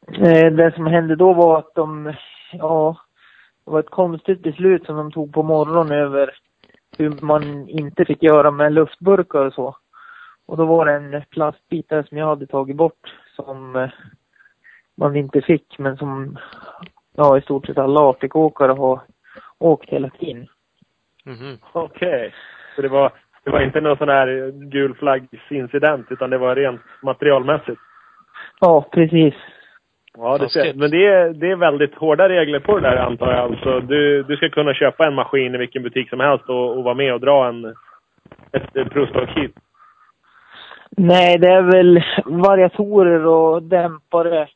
Eh, 0.07 0.51
det 0.51 0.71
som 0.75 0.85
hände 0.85 1.15
då 1.15 1.33
var 1.33 1.59
att 1.59 1.75
de, 1.75 2.13
ja, 2.51 2.97
det 3.65 3.71
var 3.71 3.79
ett 3.79 3.89
konstigt 3.89 4.43
beslut 4.43 4.85
som 4.85 4.95
de 4.95 5.11
tog 5.11 5.33
på 5.33 5.43
morgonen 5.43 5.91
över 5.91 6.37
hur 6.97 7.21
man 7.21 7.69
inte 7.69 8.05
fick 8.05 8.23
göra 8.23 8.51
med 8.51 8.73
luftburkar 8.73 9.45
och 9.45 9.53
så. 9.53 9.75
Och 10.45 10.57
då 10.57 10.65
var 10.65 10.85
det 10.85 10.93
en 10.93 11.23
plastbit 11.29 11.89
där 11.89 12.03
som 12.03 12.17
jag 12.17 12.25
hade 12.25 12.47
tagit 12.47 12.75
bort 12.75 13.13
som 13.35 13.75
eh, 13.75 13.89
man 14.95 15.15
inte 15.15 15.41
fick 15.41 15.79
men 15.79 15.97
som 15.97 16.37
ja, 17.15 17.37
i 17.37 17.41
stort 17.41 17.65
sett 17.65 17.77
alla 17.77 17.99
Arctic-åkare 17.99 18.71
har 18.71 18.99
åkt 19.59 19.89
hela 19.89 20.09
tiden. 20.09 20.47
Mhm. 21.25 21.57
Okej. 21.71 22.33
Så 22.75 22.81
det 22.81 22.87
var, 22.87 23.11
det 23.43 23.51
var 23.51 23.61
inte 23.61 23.81
någon 23.81 23.97
sån 23.97 24.09
här 24.09 24.51
gul 24.51 24.95
flaggsincident 24.95 26.07
utan 26.09 26.29
det 26.29 26.37
var 26.37 26.55
rent 26.55 26.81
materialmässigt? 27.01 27.81
Ja, 28.59 28.85
precis. 28.91 29.33
Ja, 30.17 30.37
det 30.37 30.49
ser. 30.49 30.73
Men 30.73 30.91
det 30.91 31.05
är, 31.07 31.29
det 31.29 31.51
är 31.51 31.55
väldigt 31.55 31.95
hårda 31.95 32.29
regler 32.29 32.59
på 32.59 32.79
det 32.79 32.89
där 32.89 32.95
antar 32.95 33.31
jag. 33.31 33.39
Alltså, 33.39 33.79
du, 33.79 34.23
du 34.23 34.35
ska 34.35 34.49
kunna 34.49 34.73
köpa 34.73 35.07
en 35.07 35.13
maskin 35.13 35.55
i 35.55 35.57
vilken 35.57 35.83
butik 35.83 36.09
som 36.09 36.19
helst 36.19 36.49
och, 36.49 36.77
och 36.77 36.83
vara 36.83 36.95
med 36.95 37.13
och 37.13 37.19
dra 37.19 37.47
en, 37.47 37.65
ett, 38.51 38.75
ett 38.75 38.89
provstoppskit. 38.89 39.55
Nej, 40.97 41.37
det 41.37 41.47
är 41.47 41.61
väl 41.61 42.03
variatorer 42.25 43.25
och 43.25 43.63
dämpare 43.63 44.47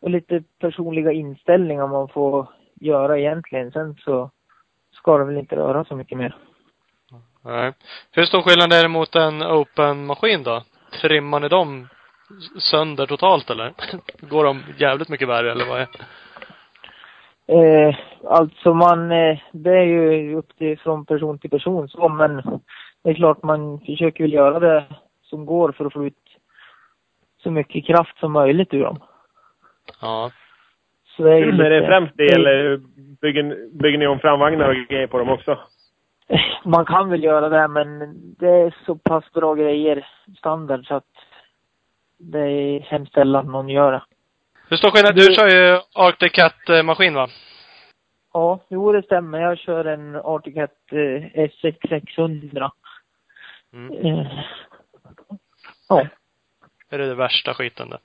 och 0.00 0.10
lite 0.10 0.42
personliga 0.60 1.12
inställningar 1.12 1.86
man 1.86 2.08
får 2.08 2.46
göra 2.80 3.18
egentligen. 3.18 3.72
Sen 3.72 3.94
så 3.94 4.30
ska 4.92 5.18
det 5.18 5.24
väl 5.24 5.38
inte 5.38 5.56
röra 5.56 5.84
så 5.84 5.96
mycket 5.96 6.18
mer. 6.18 6.36
Nej. 7.44 7.72
Hur 8.12 8.24
stor 8.24 8.42
skillnad 8.42 8.72
är 8.72 8.82
det 8.82 8.88
mot 8.88 9.14
en 9.14 9.42
open-maskin 9.42 10.42
då? 10.42 10.62
Trimmar 11.02 11.40
ni 11.40 11.48
dem 11.48 11.88
sönder 12.58 13.06
totalt 13.06 13.50
eller? 13.50 13.72
Går 14.20 14.44
de 14.44 14.62
jävligt 14.78 15.08
mycket 15.08 15.28
värre 15.28 15.52
eller 15.52 15.64
vad 15.64 15.80
är 15.80 15.88
Eh, 17.46 17.94
alltså 18.24 18.74
man, 18.74 19.12
eh, 19.12 19.38
det 19.52 19.70
är 19.70 19.84
ju 19.84 20.36
upp 20.36 20.58
till 20.58 20.78
från 20.78 21.04
person 21.06 21.38
till 21.38 21.50
person 21.50 21.88
så, 21.88 22.08
men 22.08 22.36
det 23.04 23.10
är 23.10 23.14
klart 23.14 23.42
man 23.42 23.80
försöker 23.80 24.24
väl 24.24 24.32
göra 24.32 24.60
det 24.60 24.84
som 25.32 25.46
går 25.46 25.72
för 25.72 25.84
att 25.84 25.92
få 25.92 26.06
ut 26.06 26.38
så 27.42 27.50
mycket 27.50 27.86
kraft 27.86 28.18
som 28.18 28.32
möjligt 28.32 28.74
ur 28.74 28.84
dem. 28.84 28.98
Ja. 30.00 30.30
Så 31.16 31.22
det 31.22 31.30
är 31.32 31.46
Men 31.46 31.60
är 31.60 31.70
det 31.70 31.76
lite- 31.80 31.86
främst 31.86 32.12
det 32.16 32.34
eller 32.34 32.76
bygger, 33.20 33.68
bygger 33.82 33.98
ni 33.98 34.06
om 34.06 34.18
framvagnar 34.18 34.68
och 34.68 34.74
grejer 34.88 35.06
på 35.06 35.18
dem 35.18 35.28
också? 35.28 35.58
Man 36.64 36.84
kan 36.84 37.10
väl 37.10 37.24
göra 37.24 37.48
det, 37.48 37.68
men 37.68 37.98
det 38.38 38.48
är 38.48 38.74
så 38.86 38.94
pass 38.94 39.32
bra 39.32 39.54
grejer 39.54 40.06
standard 40.38 40.86
så 40.86 40.94
att 40.94 41.04
det 42.18 42.38
är 42.40 42.80
hemskt 42.80 43.14
sällan 43.14 43.46
någon 43.46 43.68
gör 43.68 43.92
det. 43.92 44.02
Hur 44.68 44.76
stor 44.76 44.90
skillnad? 44.90 45.14
Du 45.16 45.34
kör 45.34 45.48
ju 45.48 45.80
Arctic 45.94 46.32
Cat-maskin 46.32 47.14
va? 47.14 47.26
Ja, 48.32 48.60
jo 48.68 48.92
det 48.92 49.02
stämmer. 49.02 49.40
Jag 49.40 49.58
kör 49.58 49.84
en 49.84 50.16
Arctic 50.16 50.54
Cat 50.54 50.70
eh, 50.90 50.96
S6 51.48 51.88
600. 51.88 52.72
Mm. 53.72 53.92
Eh, 54.18 54.26
ja. 55.88 56.06
Är 56.90 56.98
det 56.98 57.08
det 57.08 57.14
värsta 57.14 57.54
skiten 57.54 57.90
det? 57.90 57.98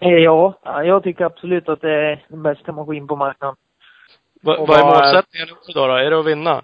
Eh, 0.00 0.18
ja, 0.18 0.58
ja, 0.62 0.84
jag 0.84 1.02
tycker 1.02 1.24
absolut 1.24 1.68
att 1.68 1.80
det 1.80 1.92
är 1.92 2.24
den 2.28 2.42
bästa 2.42 2.72
maskin 2.72 3.06
på 3.06 3.16
marknaden. 3.16 3.56
Va, 4.42 4.56
vad 4.68 4.78
är 4.80 4.84
målsättningen 4.84 5.48
då, 5.74 5.86
då? 5.86 5.94
Är 5.94 6.10
det 6.10 6.18
att 6.18 6.26
vinna? 6.26 6.62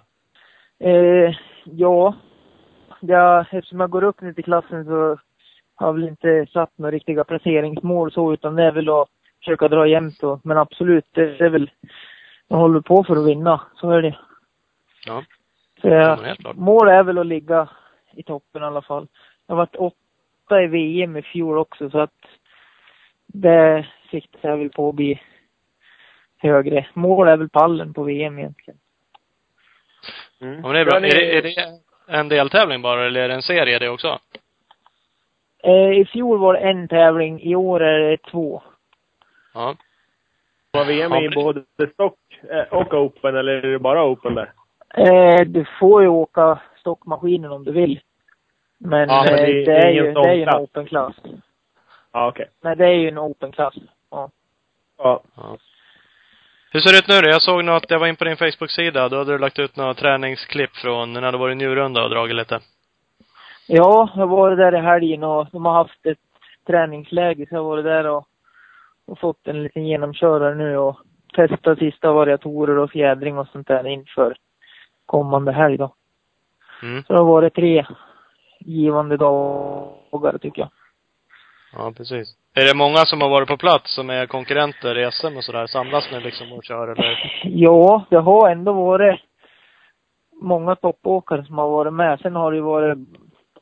Eh, 0.79 1.35
ja, 1.63 2.15
ja, 2.99 3.45
eftersom 3.51 3.79
jag 3.79 3.89
går 3.89 4.03
upp 4.03 4.21
nu 4.21 4.33
till 4.33 4.43
klassen 4.43 4.85
så 4.85 5.17
har 5.75 5.87
jag 5.87 5.93
väl 5.93 6.07
inte 6.07 6.45
satt 6.53 6.77
några 6.77 6.91
riktiga 6.91 7.23
placeringsmål 7.23 8.11
så, 8.11 8.33
utan 8.33 8.55
det 8.55 8.63
är 8.63 8.71
väl 8.71 8.89
att 8.89 9.07
försöka 9.39 9.67
dra 9.67 9.87
jämnt 9.87 10.23
och, 10.23 10.39
men 10.43 10.57
absolut, 10.57 11.05
det 11.11 11.41
är 11.41 11.49
väl, 11.49 11.71
jag 12.47 12.57
håller 12.57 12.81
på 12.81 13.03
för 13.03 13.15
att 13.15 13.27
vinna, 13.27 13.61
så 13.75 13.91
är 13.91 14.01
det. 14.01 14.17
Ja. 15.05 15.23
Så 15.81 15.87
Ja, 15.87 16.17
mål 16.53 16.87
är 16.87 17.03
väl 17.03 17.17
att 17.17 17.25
ligga 17.25 17.69
i 18.15 18.23
toppen 18.23 18.61
i 18.63 18.65
alla 18.65 18.81
fall. 18.81 19.07
Jag 19.47 19.55
varit 19.55 19.75
åtta 19.75 20.61
i 20.63 20.67
VM 20.67 21.17
i 21.17 21.21
fjol 21.21 21.57
också, 21.57 21.89
så 21.89 21.99
att 21.99 22.25
det 23.27 23.87
siktar 24.11 24.49
jag 24.49 24.57
väl 24.57 24.69
på 24.69 24.89
att 24.89 24.95
bli 24.95 25.21
högre. 26.37 26.87
Mål 26.93 27.27
är 27.27 27.37
väl 27.37 27.49
pallen 27.49 27.93
på 27.93 28.03
VM 28.03 28.39
egentligen. 28.39 28.79
Mm. 30.41 30.55
Ja, 30.55 30.61
men 30.61 30.71
det 30.73 30.79
är 30.79 30.85
bra. 30.85 30.99
Ni- 30.99 31.07
Är, 31.07 31.15
det, 31.15 31.37
är 31.37 31.41
det 31.41 31.79
en 32.07 32.29
deltävling 32.29 32.81
bara 32.81 33.05
eller 33.05 33.21
är 33.21 33.27
det 33.27 33.33
en 33.33 33.41
serie 33.41 33.79
det 33.79 33.89
också? 33.89 34.19
Eh, 35.63 35.91
I 35.91 36.05
fjol 36.05 36.39
var 36.39 36.53
det 36.53 36.59
en 36.59 36.87
tävling, 36.87 37.41
i 37.41 37.55
år 37.55 37.83
är 37.83 37.99
det 37.99 38.17
två. 38.17 38.61
Ja. 39.53 39.75
Var 40.71 40.85
VM 40.85 41.11
Ja, 41.11 41.21
i 41.21 41.29
både 41.29 41.63
stock 41.93 42.19
eh, 42.51 42.77
och 42.77 42.93
open 42.93 43.35
eller 43.35 43.53
är 43.53 43.71
det 43.71 43.79
bara 43.79 44.05
open 44.05 44.35
där? 44.35 44.51
Eh, 44.95 45.41
du 45.45 45.65
får 45.79 46.01
ju 46.01 46.07
åka 46.07 46.59
stockmaskinen 46.83 47.51
om 47.51 47.63
du 47.63 47.71
vill. 47.71 47.99
Men, 48.77 49.09
Ja, 49.09 49.23
men 49.25 49.33
eh, 49.33 49.39
det 49.39 49.61
är 49.61 49.65
det, 49.65 49.77
är 49.77 49.91
ju, 49.91 50.13
det 50.13 50.29
är 50.29 50.33
ju 50.33 50.43
en 50.43 50.55
open 50.55 50.85
klass. 50.85 51.15
Ja, 52.11 52.27
okej. 52.27 52.49
Nej, 52.61 52.75
det 52.75 52.85
är 52.85 52.93
ju 52.93 53.07
en 53.07 53.19
open 53.19 53.51
klass. 53.51 53.73
Ja. 54.11 54.29
Ja. 54.97 55.23
Hur 56.71 56.79
ser 56.79 56.91
det 56.91 56.97
ut 56.97 57.07
nu 57.07 57.21
då? 57.21 57.29
Jag 57.29 57.41
såg 57.41 57.65
något, 57.65 57.91
jag 57.91 57.99
var 57.99 58.07
in 58.07 58.15
på 58.15 58.23
din 58.23 58.37
Facebook-sida. 58.37 59.09
Då 59.09 59.17
hade 59.17 59.31
du 59.31 59.37
lagt 59.37 59.59
ut 59.59 59.75
några 59.75 59.93
träningsklipp 59.93 60.75
från 60.75 61.13
när 61.13 61.31
du 61.31 61.37
varit 61.37 61.53
i 61.53 61.55
Njurunda 61.55 62.03
och 62.03 62.09
dragit 62.09 62.35
lite. 62.35 62.59
ja, 63.67 64.09
jag 64.15 64.27
var 64.27 64.55
där 64.55 64.75
i 64.75 64.81
helgen 64.81 65.23
och 65.23 65.47
de 65.51 65.65
har 65.65 65.73
haft 65.73 66.05
ett 66.05 66.17
träningsläger 66.67 67.45
så 67.45 67.55
jag 67.55 67.63
varit 67.63 67.85
där 67.85 68.07
och, 68.07 68.27
och 69.07 69.19
fått 69.19 69.47
en 69.47 69.63
liten 69.63 69.87
genomkörare 69.87 70.55
nu 70.55 70.77
och 70.77 70.97
testat 71.35 71.79
sista 71.79 72.11
variatorer 72.13 72.77
och 72.77 72.91
fjädring 72.91 73.37
och 73.37 73.47
sånt 73.47 73.67
där 73.67 73.87
inför 73.87 74.35
kommande 75.05 75.51
helg 75.51 75.77
då. 75.77 75.95
Mm. 76.83 77.03
Så 77.03 77.13
det 77.13 77.19
har 77.19 77.25
varit 77.25 77.55
tre 77.55 77.85
givande 78.59 79.17
dagar 79.17 80.37
tycker 80.37 80.61
jag. 80.61 80.69
Ja, 81.75 81.93
precis. 81.97 82.35
Är 82.55 82.65
det 82.65 82.77
många 82.77 82.97
som 82.97 83.21
har 83.21 83.29
varit 83.29 83.47
på 83.47 83.57
plats 83.57 83.95
som 83.95 84.09
är 84.09 84.25
konkurrenter 84.25 84.97
i 84.97 85.11
SM 85.11 85.37
och 85.37 85.43
sådär? 85.43 85.67
Samlas 85.67 86.11
ni 86.11 86.19
liksom 86.19 86.53
och 86.53 86.63
kör 86.63 86.87
eller? 86.87 87.41
Ja, 87.43 88.05
det 88.09 88.17
har 88.17 88.49
ändå 88.49 88.73
varit 88.73 89.19
många 90.41 90.75
toppåkare 90.75 91.45
som 91.45 91.57
har 91.57 91.69
varit 91.69 91.93
med. 91.93 92.19
Sen 92.19 92.35
har 92.35 92.51
det 92.51 92.57
ju 92.57 92.63
varit 92.63 92.97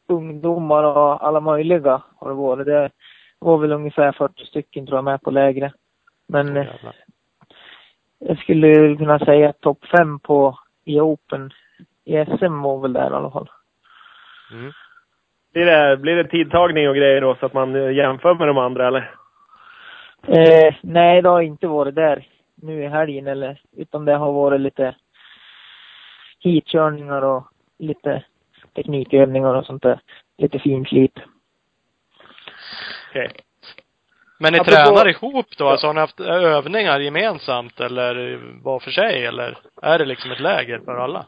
ungdomar 0.07 0.83
och 0.83 1.27
alla 1.27 1.39
möjliga 1.39 2.01
har 2.15 2.29
det 2.29 2.35
varit. 2.35 2.65
Det 2.65 2.91
var 3.39 3.57
väl 3.57 3.71
ungefär 3.71 4.11
40 4.11 4.45
stycken 4.45 4.85
tror 4.85 4.97
jag 4.97 5.03
med 5.03 5.21
på 5.21 5.31
lägre. 5.31 5.73
Men 6.27 6.47
Jävlar. 6.47 6.95
jag 8.19 8.37
skulle 8.37 8.95
kunna 8.97 9.19
säga 9.19 9.49
att 9.49 9.61
topp 9.61 9.85
fem 9.85 10.19
på 10.19 10.57
i 10.85 10.99
Open 10.99 11.51
i 12.05 12.25
SM 12.25 12.61
var 12.61 12.81
väl 12.81 12.93
där 12.93 13.11
i 13.11 13.13
alla 13.13 13.31
fall. 13.31 13.49
Mm. 14.51 14.71
Blir 15.53 15.65
det, 15.65 15.97
blir 15.97 16.15
det 16.15 16.27
tidtagning 16.29 16.89
och 16.89 16.95
grejer 16.95 17.21
då 17.21 17.35
så 17.39 17.45
att 17.45 17.53
man 17.53 17.75
eh, 17.75 17.91
jämför 17.91 18.33
med 18.35 18.47
de 18.47 18.57
andra 18.57 18.87
eller? 18.87 19.15
Eh, 20.27 20.75
nej, 20.81 21.21
det 21.21 21.29
har 21.29 21.41
inte 21.41 21.67
varit 21.67 21.95
där 21.95 22.27
nu 22.55 22.83
i 22.83 22.87
helgen 22.87 23.27
eller, 23.27 23.61
utan 23.77 24.05
det 24.05 24.13
har 24.15 24.31
varit 24.33 24.61
lite 24.61 24.95
heatkörningar 26.43 27.21
och 27.21 27.47
lite 27.79 28.23
teknikövningar 28.75 29.53
och 29.55 29.65
sånt 29.65 29.83
där. 29.83 29.99
Lite 30.37 30.59
finslip. 30.59 31.11
Okej. 33.09 33.31
Men 34.39 34.53
ni 34.53 34.59
Apropå- 34.59 34.75
tränar 34.75 35.07
ihop 35.09 35.45
då? 35.57 35.67
Alltså 35.67 35.87
har 35.87 35.93
ni 35.93 35.99
haft 35.99 36.19
övningar 36.19 36.99
gemensamt 36.99 37.79
eller 37.79 38.39
var 38.63 38.79
för 38.79 38.91
sig 38.91 39.25
eller? 39.25 39.57
Är 39.81 39.99
det 39.99 40.05
liksom 40.05 40.31
ett 40.31 40.39
läger 40.39 40.79
för 40.79 40.95
alla? 40.95 41.25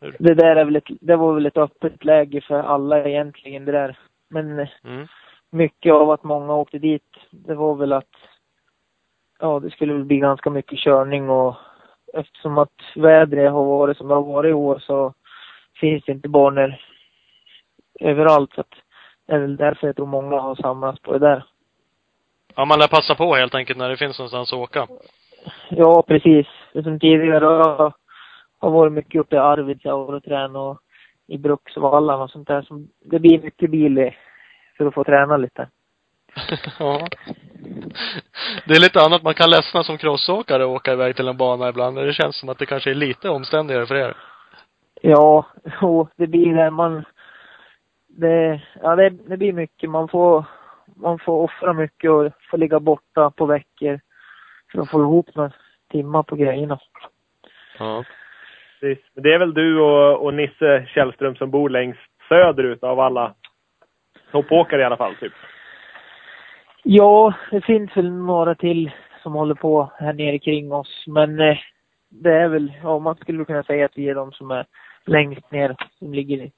Det 0.00 0.34
där 0.34 0.56
är 0.56 0.64
väl 0.64 0.76
ett, 0.76 0.84
det 1.00 1.16
var 1.16 1.34
väl 1.34 1.46
ett 1.46 1.56
öppet 1.56 2.04
läge 2.04 2.40
för 2.40 2.62
alla 2.62 3.04
egentligen 3.04 3.64
det 3.64 3.72
där. 3.72 3.98
Men 4.28 4.66
Mm. 4.84 5.06
mycket 5.50 5.92
av 5.92 6.10
att 6.10 6.24
många 6.24 6.54
åkte 6.54 6.78
dit, 6.78 7.16
det 7.30 7.54
var 7.54 7.74
väl 7.74 7.92
att 7.92 8.14
ja, 9.38 9.60
det 9.60 9.70
skulle 9.70 10.04
bli 10.04 10.18
ganska 10.18 10.50
mycket 10.50 10.78
körning 10.78 11.30
och 11.30 11.54
eftersom 12.14 12.58
att 12.58 12.80
vädret 12.96 13.52
har 13.52 13.64
varit 13.64 13.96
som 13.96 14.08
det 14.08 14.14
har 14.14 14.22
varit 14.22 14.50
i 14.50 14.52
år 14.52 14.78
så 14.78 15.14
finns 15.80 16.04
det 16.04 16.12
inte 16.12 16.28
banor 16.28 16.74
överallt. 18.00 18.54
Så 18.54 18.60
att 18.60 18.74
det 19.26 19.34
är 19.34 19.38
väl 19.38 19.56
därför 19.56 19.86
jag 19.86 19.96
tror 19.96 20.06
många 20.06 20.40
har 20.40 20.54
samlats 20.54 21.00
på 21.02 21.12
det 21.12 21.18
där. 21.18 21.44
Ja, 22.56 22.64
man 22.64 22.78
lär 22.78 22.88
passa 22.88 23.14
på 23.14 23.34
helt 23.34 23.54
enkelt 23.54 23.78
när 23.78 23.88
det 23.88 23.96
finns 23.96 24.18
någonstans 24.18 24.52
att 24.52 24.58
åka. 24.58 24.86
Ja, 25.70 26.02
precis. 26.02 26.46
Som 26.72 27.00
tidigare 27.00 27.44
har, 27.44 27.92
har 28.60 28.70
varit 28.70 28.92
mycket 28.92 29.20
uppe 29.20 29.36
i 29.36 29.38
Arvidsjaur 29.38 30.14
och 30.14 30.24
träna 30.24 30.58
och 30.60 30.80
i 31.26 31.38
Bruksvallarna 31.38 32.22
och 32.22 32.30
sånt 32.30 32.48
där. 32.48 32.62
Så 32.62 32.86
det 33.04 33.18
blir 33.18 33.42
mycket 33.42 33.70
bil 33.70 34.14
för 34.76 34.86
att 34.86 34.94
få 34.94 35.04
träna 35.04 35.36
lite. 35.36 35.68
ja. 36.78 37.08
Det 38.66 38.74
är 38.74 38.80
lite 38.80 39.00
annat. 39.00 39.22
Man 39.22 39.34
kan 39.34 39.50
ledsna 39.50 39.82
som 39.82 39.98
crossåkare 39.98 40.64
och 40.64 40.72
åka 40.72 40.92
iväg 40.92 41.16
till 41.16 41.28
en 41.28 41.36
bana 41.36 41.68
ibland. 41.68 41.96
Det 41.96 42.12
känns 42.12 42.36
som 42.36 42.48
att 42.48 42.58
det 42.58 42.66
kanske 42.66 42.90
är 42.90 42.94
lite 42.94 43.28
omständigare 43.28 43.86
för 43.86 43.94
er. 43.94 44.16
Ja, 45.02 45.46
jo, 45.80 46.08
det 46.16 46.26
blir 46.26 46.54
det. 46.54 46.70
Man, 46.70 47.04
det, 48.08 48.60
ja, 48.82 48.96
det, 48.96 49.10
det 49.10 49.36
blir 49.36 49.52
mycket. 49.52 49.90
Man 49.90 50.08
får, 50.08 50.44
man 50.96 51.18
får 51.18 51.42
offra 51.42 51.72
mycket 51.72 52.10
och 52.10 52.32
får 52.50 52.58
ligga 52.58 52.80
borta 52.80 53.30
på 53.30 53.46
veckor 53.46 54.00
för 54.72 54.82
att 54.82 54.90
få 54.90 55.00
ihop 55.00 55.34
några 55.34 55.52
timmar 55.90 56.22
på 56.22 56.36
grejerna. 56.36 56.78
Ja. 57.78 58.04
Precis. 58.80 59.04
Men 59.14 59.22
Det 59.22 59.34
är 59.34 59.38
väl 59.38 59.54
du 59.54 59.80
och, 59.80 60.24
och 60.24 60.34
Nisse 60.34 60.86
Källström 60.94 61.36
som 61.36 61.50
bor 61.50 61.70
längst 61.70 62.00
söderut 62.28 62.84
av 62.84 63.00
alla 63.00 63.34
toppåkare 64.32 64.80
i 64.80 64.84
alla 64.84 64.96
fall, 64.96 65.14
typ. 65.20 65.32
Ja, 66.82 67.34
det 67.50 67.60
finns 67.60 67.96
väl 67.96 68.12
några 68.12 68.54
till 68.54 68.90
som 69.22 69.32
håller 69.32 69.54
på 69.54 69.92
här 69.98 70.12
nere 70.12 70.38
kring 70.38 70.72
oss. 70.72 71.04
Men 71.06 71.40
eh, 71.40 71.58
det 72.08 72.32
är 72.32 72.48
väl, 72.48 72.72
ja 72.82 72.98
man 72.98 73.16
skulle 73.16 73.44
kunna 73.44 73.62
säga 73.62 73.84
att 73.84 73.98
vi 73.98 74.08
är 74.08 74.14
de 74.14 74.32
som 74.32 74.50
är 74.50 74.66
längst 75.06 75.50
ner, 75.50 75.76
som 75.98 76.14
ligger 76.14 76.36
i, 76.36 76.52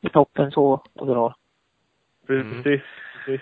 i 0.00 0.08
toppen 0.08 0.50
så 0.50 0.82
och 0.94 1.06
drar. 1.06 1.34
Precis. 2.26 2.82
precis. 3.24 3.40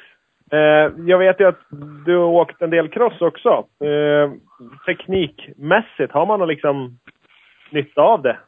Eh, 0.51 0.93
jag 1.07 1.19
vet 1.19 1.41
ju 1.41 1.49
att 1.49 1.61
du 2.07 2.17
har 2.17 2.25
åkt 2.25 2.63
en 2.63 2.71
del 2.71 2.89
cross 2.89 3.21
också. 3.21 3.67
Eh, 3.85 4.33
teknikmässigt, 4.87 6.13
har 6.13 6.27
man 6.27 6.49
liksom 6.49 6.99
nytta 7.73 8.03
av 8.03 8.23
det? 8.23 8.39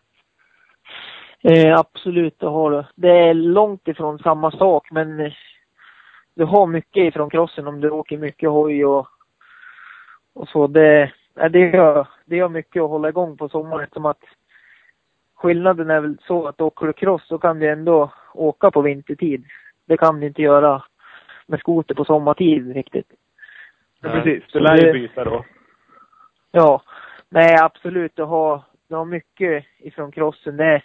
Eh, 1.43 1.79
absolut, 1.79 2.39
det 2.39 2.47
har 2.47 2.71
du. 2.71 2.85
Det 2.95 3.09
är 3.09 3.35
långt 3.35 3.89
ifrån 3.89 4.19
samma 4.19 4.51
sak, 4.51 4.91
men 4.91 5.21
eh, 5.21 5.33
du 6.35 6.45
har 6.45 6.67
mycket 6.67 7.05
ifrån 7.05 7.31
crossen 7.31 7.67
om 7.67 7.81
du 7.81 7.91
åker 7.91 8.19
mycket 8.19 8.51
hoj 8.51 8.85
och, 8.85 9.09
och 10.35 10.49
så. 10.49 10.67
Det, 10.67 11.13
ja, 11.35 11.49
det, 11.49 11.59
gör, 11.59 12.09
det 12.25 12.37
gör 12.37 12.49
mycket 12.49 12.83
att 12.83 12.91
hålla 12.91 13.09
igång 13.09 13.37
på 13.37 13.49
sommaren. 13.49 13.87
Som 13.93 14.07
att 14.07 14.25
skillnaden 15.35 15.91
är 15.91 16.01
väl 16.01 16.17
så 16.27 16.47
att 16.47 16.61
åker 16.61 16.87
du 16.87 16.93
cross 16.93 17.27
så 17.27 17.39
kan 17.39 17.59
du 17.59 17.69
ändå 17.69 18.13
åka 18.35 18.71
på 18.71 18.83
vintertid. 18.83 19.45
Det 19.87 19.97
kan 19.97 20.21
du 20.21 20.27
inte 20.27 20.43
göra 20.43 20.83
med 21.47 21.61
skoter 21.61 21.95
på 21.95 22.05
sommartid 22.05 22.75
riktigt. 22.75 23.11
Ja, 24.01 24.09
Nej. 24.09 24.23
precis. 24.23 24.53
Du 24.53 24.61
lär 24.61 24.77
ju 24.77 24.93
byta 24.93 25.25
då. 25.25 25.45
Ja, 26.51 26.83
nej 27.29 27.57
absolut. 27.61 28.17
Du 28.17 28.23
har, 28.23 28.63
du 28.91 28.97
har 28.97 29.05
mycket 29.05 29.65
ifrån 29.79 30.13
crossen. 30.13 30.57
Det 30.57 30.83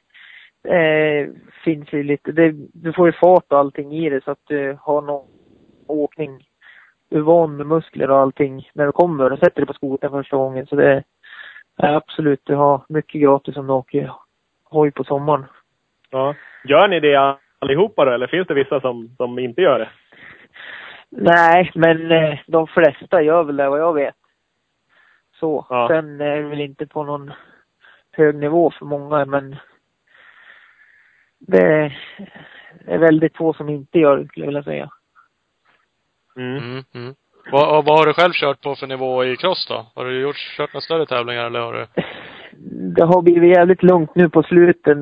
eh, 0.76 1.30
finns 1.64 1.94
ju 1.94 2.04
lite, 2.04 2.32
det, 2.32 2.54
du 2.74 2.94
får 2.94 3.08
ju 3.08 3.14
fart 3.14 3.52
och 3.52 3.60
allting 3.60 3.94
i 3.94 4.10
det 4.10 4.24
så 4.24 4.32
att 4.32 4.48
du 4.48 4.78
har 4.82 5.02
någon 5.02 5.28
åkning. 5.88 6.48
Du 7.10 7.18
är 7.18 7.22
van 7.22 7.58
med 7.58 7.68
muskler 7.68 8.12
och 8.12 8.18
allting 8.18 8.70
när 8.74 8.86
du 8.86 8.92
kommer 8.92 9.32
och 9.32 9.40
sätter 9.40 9.56
dig 9.56 9.66
på 9.66 9.74
skotern 9.74 10.12
första 10.12 10.38
gången. 10.38 10.66
Så 10.66 10.76
det 10.76 11.04
är 11.78 11.94
absolut, 11.94 12.42
du 12.44 12.56
har 12.56 12.82
mycket 12.90 13.22
gratis 13.22 13.58
om 13.58 13.68
du 13.68 13.74
åker 13.74 14.12
hoj 14.64 14.92
på 14.92 15.04
sommaren. 15.04 15.46
Ja. 16.10 16.36
Gör 16.64 16.88
ni 16.88 17.00
det 17.00 17.38
allihopa 17.60 18.06
då, 18.06 18.12
eller 18.12 18.28
finns 18.28 18.48
det 18.48 18.54
vissa 18.54 18.82
som, 18.82 19.16
som 19.18 19.40
inte 19.40 19.62
gör 19.62 19.80
det? 19.80 19.90
Nej, 21.10 21.72
men 21.76 22.12
eh, 22.12 22.40
de 22.48 22.68
flesta 22.68 23.22
gör 23.22 23.44
väl 23.44 23.56
det 23.56 23.70
vad 23.70 23.80
jag 23.80 23.94
vet. 23.94 24.16
Så. 25.40 25.66
Ja. 25.70 25.88
Sen 25.88 26.22
är 26.22 26.36
det 26.36 26.50
väl 26.50 26.62
inte 26.62 26.88
på 26.88 27.04
någon 27.04 27.32
hög 28.16 28.36
nivå 28.36 28.72
för 28.72 28.86
många, 28.86 29.26
men 29.26 29.56
det 31.40 31.92
är 32.86 32.98
väldigt 32.98 33.38
få 33.38 33.54
som 33.54 33.70
inte 33.70 34.00
gör 34.00 34.18
det, 34.18 34.28
skulle 34.28 34.46
jag 34.46 34.52
vilja 34.52 34.64
säga. 34.64 34.90
Mm. 36.36 36.58
Mm, 36.58 36.84
mm. 36.94 37.16
Vad, 37.52 37.78
och 37.78 37.86
vad 37.86 38.00
har 38.00 38.06
du 38.06 38.14
själv 38.14 38.32
kört 38.34 38.62
på 38.62 38.76
för 38.76 38.88
nivå 38.88 39.26
i 39.26 39.38
cross 39.38 39.68
då? 39.70 39.86
Har 39.96 40.06
du 40.06 40.22
gjort, 40.22 40.36
kört 40.58 40.74
några 40.74 40.82
större 40.82 41.06
tävlingar 41.06 41.46
eller 41.46 41.60
har 41.60 41.74
du? 41.74 41.88
Det 42.96 43.04
har 43.04 43.22
blivit 43.22 43.58
jävligt 43.58 43.84
lugnt 43.84 44.16
nu 44.16 44.30
på 44.30 44.44
slutet. 44.44 44.98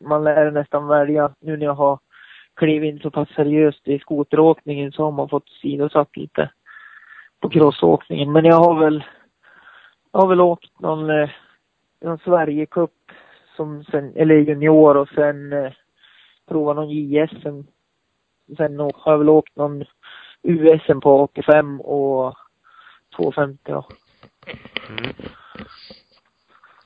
Man 0.00 0.24
lär 0.24 0.50
nästan 0.50 0.86
välja. 0.86 1.34
Nu 1.40 1.56
när 1.56 1.66
jag 1.66 1.74
har 1.74 1.98
klivit 2.56 2.94
in 2.94 3.00
så 3.00 3.10
pass 3.10 3.28
seriöst 3.28 3.88
i 3.88 3.98
skoteråkningen 3.98 4.92
så 4.92 5.04
har 5.04 5.12
man 5.12 5.28
fått 5.28 5.48
sidosatt 5.48 6.16
lite 6.16 6.50
på 7.40 7.48
crossåkningen. 7.48 8.32
Men 8.32 8.44
jag 8.44 8.56
har 8.56 8.84
väl, 8.84 9.04
jag 10.12 10.20
har 10.20 10.28
väl 10.28 10.40
åkt 10.40 10.80
någon, 10.80 11.10
eh, 11.10 11.30
någon 12.00 12.18
Sverigecup 12.18 12.92
som 13.56 13.84
sen, 13.84 14.12
eller 14.16 14.34
junior 14.34 14.96
och 14.96 15.08
sen 15.08 15.52
eh, 15.52 15.72
provat 16.48 16.76
någon 16.76 16.90
JS. 16.90 17.30
Sen, 17.42 17.66
sen 18.56 18.80
har 18.80 18.92
jag 19.04 19.18
väl 19.18 19.28
åkt 19.28 19.56
någon 19.56 19.84
USM 20.42 21.00
på 21.00 21.20
85 21.22 21.80
och 21.80 22.36
250 23.16 23.72
då. 23.72 23.86
Mm. 24.88 25.12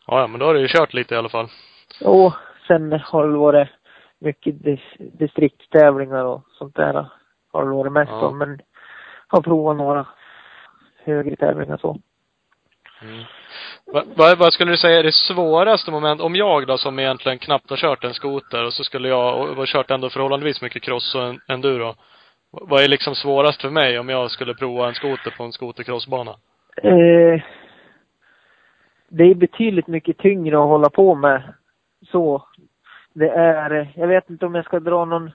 Ja, 0.07 0.21
ja, 0.21 0.27
men 0.27 0.41
då 0.41 0.47
har 0.47 0.55
du 0.55 0.61
ju 0.61 0.69
kört 0.69 0.95
lite 0.95 1.15
i 1.15 1.19
alla 1.19 1.29
fall. 1.29 1.49
Och 2.05 2.33
sen 2.67 2.93
har 2.93 3.29
det 3.29 3.37
varit 3.39 3.69
mycket 4.19 4.55
dis- 4.55 5.11
distriktstävlingar 5.19 6.25
och 6.25 6.43
sånt 6.51 6.77
där. 6.77 7.07
Har 7.53 7.65
det 7.65 7.71
varit 7.71 7.93
mest 7.93 8.11
Ja. 8.13 8.27
om. 8.27 8.39
Men 8.39 8.61
har 9.27 9.43
provat 9.43 9.77
några 9.77 10.07
högre 11.05 11.37
tävlingar 11.37 11.77
så. 11.77 12.01
Mm. 13.03 13.25
Vad, 13.95 14.39
vad 14.39 14.53
skulle 14.53 14.71
du 14.71 14.77
säga 14.77 14.99
är 14.99 15.03
det 15.03 15.13
svåraste 15.13 15.91
moment, 15.91 16.21
om 16.21 16.35
jag 16.35 16.67
då 16.67 16.79
som 16.79 16.99
egentligen 16.99 17.39
knappt 17.39 17.71
har 17.71 17.77
kört 17.77 18.05
en 18.05 18.15
skoter 18.15 18.67
och 18.67 18.73
så 18.73 18.85
skulle 18.85 19.09
jag, 19.09 19.41
och 19.41 19.57
har 19.57 19.67
kört 19.67 19.91
ändå 19.91 20.11
förhållandevis 20.11 20.63
mycket 20.63 20.83
cross 20.83 21.15
och 21.15 21.23
en- 21.23 21.41
enduro. 21.49 21.95
Vad 22.51 22.83
är 22.83 22.89
liksom 22.89 23.15
svårast 23.15 23.61
för 23.63 23.71
mig 23.71 23.99
om 23.99 24.09
jag 24.09 24.31
skulle 24.31 24.55
prova 24.55 24.89
en 24.89 24.95
skoter 24.95 25.35
på 25.37 25.45
en 25.45 25.53
skotercrossbana? 25.53 26.31
Eh, 26.83 27.43
det 29.09 29.25
är 29.25 29.35
betydligt 29.35 29.87
mycket 29.87 30.19
tyngre 30.19 30.57
att 30.57 30.69
hålla 30.69 30.91
på 30.91 31.15
med 31.15 31.43
så. 32.11 32.47
Det 33.13 33.29
är, 33.29 33.93
jag 33.97 34.07
vet 34.09 34.31
inte 34.31 34.47
om 34.47 34.55
jag 34.55 34.65
ska 34.65 34.81
dra 34.81 35.05
någon 35.05 35.31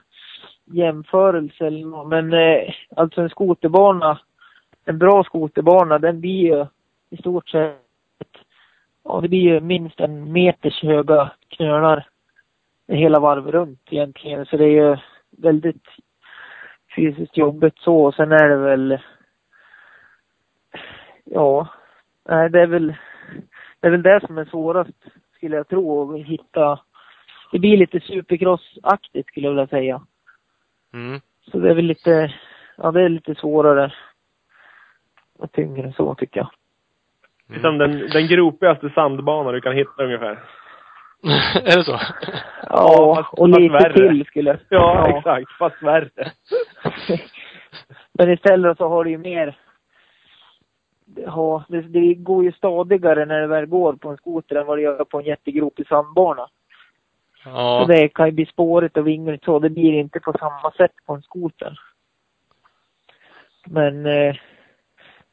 jämförelse 0.64 1.66
eller 1.66 1.86
något, 1.86 2.08
men 2.08 2.32
eh, 2.32 2.72
alltså 2.96 3.20
en 3.20 3.30
skoterbana, 3.30 4.18
en 4.84 4.98
bra 4.98 5.24
skoterbana, 5.24 5.98
den 5.98 6.20
blir 6.20 6.40
ju 6.42 6.66
i 7.10 7.16
stort 7.16 7.48
sett, 7.48 7.76
ja 9.04 9.20
det 9.20 9.28
blir 9.28 9.40
ju 9.40 9.60
minst 9.60 10.00
en 10.00 10.32
meters 10.32 10.82
höga 10.82 11.30
knölar 11.48 12.08
hela 12.88 13.20
varvet 13.20 13.54
runt 13.54 13.80
egentligen. 13.90 14.46
Så 14.46 14.56
det 14.56 14.64
är 14.64 14.88
ju 14.88 14.96
väldigt 15.30 15.86
fysiskt 16.96 17.36
jobbigt 17.36 17.78
så. 17.78 18.04
Och 18.04 18.14
sen 18.14 18.32
är 18.32 18.48
det 18.48 18.56
väl, 18.56 18.98
ja, 21.24 21.68
nej 22.28 22.50
det 22.50 22.60
är 22.60 22.66
väl, 22.66 22.94
det 23.80 23.86
är 23.86 23.90
väl 23.90 24.02
det 24.02 24.20
som 24.26 24.38
är 24.38 24.44
svårast 24.44 25.04
skulle 25.36 25.56
jag 25.56 25.68
tro, 25.68 26.14
att 26.14 26.26
hitta, 26.26 26.80
det 27.52 27.58
blir 27.58 27.76
lite 27.76 28.00
supercross-aktigt 28.00 29.26
skulle 29.26 29.46
jag 29.46 29.52
vilja 29.52 29.66
säga. 29.66 30.02
Mm. 30.92 31.20
Så 31.50 31.58
det 31.58 31.70
är 31.70 31.74
väl 31.74 31.84
lite, 31.84 32.34
ja 32.76 32.90
det 32.90 33.02
är 33.02 33.08
lite 33.08 33.34
svårare 33.34 33.92
och 35.38 35.52
tyngre 35.52 35.92
så 35.96 36.14
tycker 36.14 36.40
jag. 36.40 36.50
Liksom 37.52 37.78
den, 37.78 38.08
den 38.08 38.26
gropigaste 38.26 38.90
sandbanan 38.90 39.54
du 39.54 39.60
kan 39.60 39.76
hitta 39.76 40.04
ungefär. 40.04 40.38
är 41.64 41.76
det 41.76 41.84
så? 41.84 42.00
Ja, 42.68 43.14
fast- 43.16 43.38
och 43.38 43.48
fast 43.48 43.60
lite 43.60 43.72
värre. 43.72 44.08
till 44.08 44.26
skulle 44.26 44.58
Ja, 44.68 45.16
exakt. 45.16 45.52
Fast 45.58 45.82
värre. 45.82 46.30
Men 48.12 48.30
istället 48.30 48.76
så 48.78 48.88
har 48.88 49.04
du 49.04 49.10
ju 49.10 49.18
mer 49.18 49.56
Ja, 51.16 51.64
det, 51.68 51.80
det 51.80 52.14
går 52.14 52.44
ju 52.44 52.52
stadigare 52.52 53.24
när 53.24 53.40
det 53.40 53.46
väl 53.46 53.66
går 53.66 53.92
på 53.92 54.08
en 54.08 54.16
skoter 54.16 54.56
än 54.56 54.66
vad 54.66 54.78
det 54.78 54.82
gör 54.82 55.04
på 55.04 55.18
en 55.18 55.24
jättegropig 55.24 55.86
sandbana. 55.86 56.48
Ja. 57.44 57.80
Så 57.80 57.92
det 57.92 58.08
kan 58.08 58.26
ju 58.26 58.32
bli 58.32 58.46
spårigt 58.46 58.96
och 58.96 59.06
vingligt 59.06 59.44
så. 59.44 59.58
Det 59.58 59.70
blir 59.70 59.92
inte 59.92 60.20
på 60.20 60.32
samma 60.38 60.70
sätt 60.70 60.92
på 61.06 61.14
en 61.14 61.22
skoter. 61.22 61.80
Men 63.66 64.06
eh, 64.06 64.36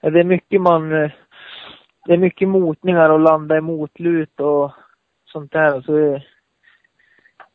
ja, 0.01 0.09
det 0.09 0.19
är 0.19 0.23
mycket 0.23 0.61
man... 0.61 1.09
Det 2.07 2.13
är 2.13 2.17
mycket 2.17 2.47
motningar 2.47 3.09
och 3.09 3.19
landa 3.19 3.57
i 3.57 3.61
motlut 3.61 4.39
och 4.39 4.71
sånt 5.25 5.51
där. 5.51 5.81
Så 5.81 5.91
det, 5.91 6.23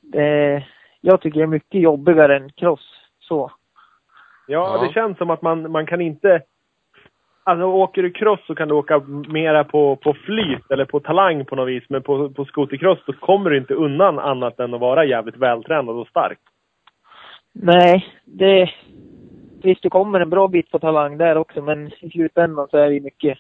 det, 0.01 0.65
jag 1.01 1.21
tycker 1.21 1.39
det 1.39 1.45
är 1.45 1.47
mycket 1.47 1.81
jobbigare 1.81 2.37
än 2.37 2.53
cross. 2.53 2.95
Så. 3.21 3.51
Ja, 4.47 4.77
Ja. 4.77 4.87
det 4.87 4.93
känns 4.93 5.19
som 5.19 5.31
att 5.31 5.43
man, 5.43 5.71
man 5.71 5.87
kan 5.87 6.01
inte... 6.01 6.43
Alltså 7.45 7.65
åker 7.65 8.03
du 8.03 8.11
cross 8.11 8.41
så 8.47 8.55
kan 8.55 8.69
du 8.69 8.75
åka 8.75 8.99
mera 9.29 9.65
på, 9.65 9.97
på 9.97 10.15
flyt 10.15 10.71
eller 10.71 10.85
på 10.85 11.01
talang 11.01 11.45
på 11.45 11.57
något 11.57 11.69
vis. 11.69 11.85
Men 11.89 12.03
på, 12.03 12.31
på 12.31 12.45
skotercross 12.45 13.05
så 13.07 13.13
kommer 13.13 13.51
du 13.51 13.57
inte 13.59 13.75
undan 13.75 14.19
annat 14.19 14.61
än 14.61 14.75
att 14.75 14.81
vara 14.81 15.05
jävligt 15.05 15.37
vältränad 15.37 15.97
och 15.97 16.09
stark. 16.09 16.39
Nej, 17.53 18.07
det... 18.25 18.71
Visst, 19.63 19.83
det 19.83 19.91
kommer 19.91 20.21
en 20.21 20.31
bra 20.31 20.49
bit 20.49 20.71
på 20.71 20.79
talang 20.79 21.19
där 21.19 21.37
också, 21.37 21.63
men 21.63 21.93
i 22.01 22.11
slutändan 22.11 22.69
så 22.71 22.77
är 22.77 22.89
det 22.89 22.95
ju 22.95 23.01
mycket 23.01 23.39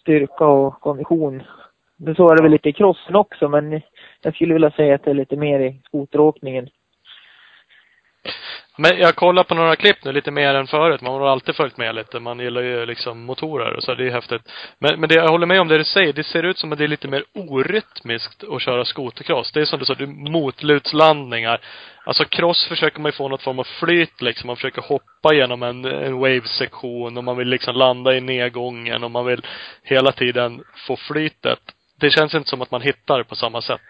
styrka 0.00 0.46
och 0.46 0.80
kondition. 0.80 1.42
Men 1.96 2.14
så 2.14 2.30
är 2.30 2.36
det 2.36 2.42
väl 2.42 2.52
lite 2.52 2.68
i 2.68 2.72
crossen 2.72 3.16
också, 3.16 3.48
men 3.48 3.80
jag 4.22 4.34
skulle 4.34 4.52
vilja 4.52 4.70
säga 4.70 4.94
att 4.94 5.04
det 5.04 5.10
är 5.10 5.14
lite 5.14 5.36
mer 5.36 5.60
i 5.60 5.80
skoteråkningen. 5.84 6.68
Men 8.80 8.98
jag 8.98 9.14
kollar 9.16 9.44
på 9.44 9.54
några 9.54 9.76
klipp 9.76 10.04
nu 10.04 10.12
lite 10.12 10.30
mer 10.30 10.54
än 10.54 10.66
förut. 10.66 11.00
Man 11.00 11.12
har 11.12 11.28
alltid 11.28 11.56
följt 11.56 11.76
med 11.76 11.94
lite. 11.94 12.20
Man 12.20 12.40
gillar 12.40 12.62
ju 12.62 12.86
liksom 12.86 13.20
motorer 13.24 13.76
och 13.76 13.82
så. 13.82 13.94
Det 13.94 14.06
är 14.06 14.10
häftigt. 14.10 14.42
Men, 14.78 15.00
men 15.00 15.08
det, 15.08 15.14
jag 15.14 15.28
håller 15.28 15.46
med 15.46 15.60
om 15.60 15.68
det 15.68 15.78
du 15.78 15.84
säger. 15.84 16.12
Det 16.12 16.24
ser 16.24 16.42
ut 16.42 16.58
som 16.58 16.72
att 16.72 16.78
det 16.78 16.84
är 16.84 16.88
lite 16.88 17.08
mer 17.08 17.24
orytmiskt 17.34 18.44
att 18.44 18.62
köra 18.62 18.84
skotercross. 18.84 19.52
Det 19.52 19.60
är 19.60 19.64
som 19.64 19.78
du 19.78 19.84
sa, 19.84 19.94
du 19.94 20.06
motlutslandningar. 20.06 21.60
Alltså 22.04 22.24
cross 22.24 22.68
försöker 22.68 23.00
man 23.00 23.08
ju 23.08 23.16
få 23.16 23.28
något 23.28 23.42
form 23.42 23.58
av 23.58 23.66
flyt 23.80 24.22
liksom. 24.22 24.46
Man 24.46 24.56
försöker 24.56 24.82
hoppa 24.82 25.34
genom 25.34 25.62
en, 25.62 25.84
en 25.84 26.18
wave-sektion 26.18 27.18
och 27.18 27.24
man 27.24 27.36
vill 27.36 27.48
liksom 27.48 27.76
landa 27.76 28.16
i 28.16 28.20
nedgången 28.20 29.04
och 29.04 29.10
man 29.10 29.26
vill 29.26 29.42
hela 29.82 30.12
tiden 30.12 30.62
få 30.86 30.96
flytet. 30.96 31.60
Det 32.00 32.10
känns 32.10 32.34
inte 32.34 32.48
som 32.48 32.62
att 32.62 32.70
man 32.70 32.82
hittar 32.82 33.22
på 33.22 33.34
samma 33.34 33.62
sätt 33.62 33.80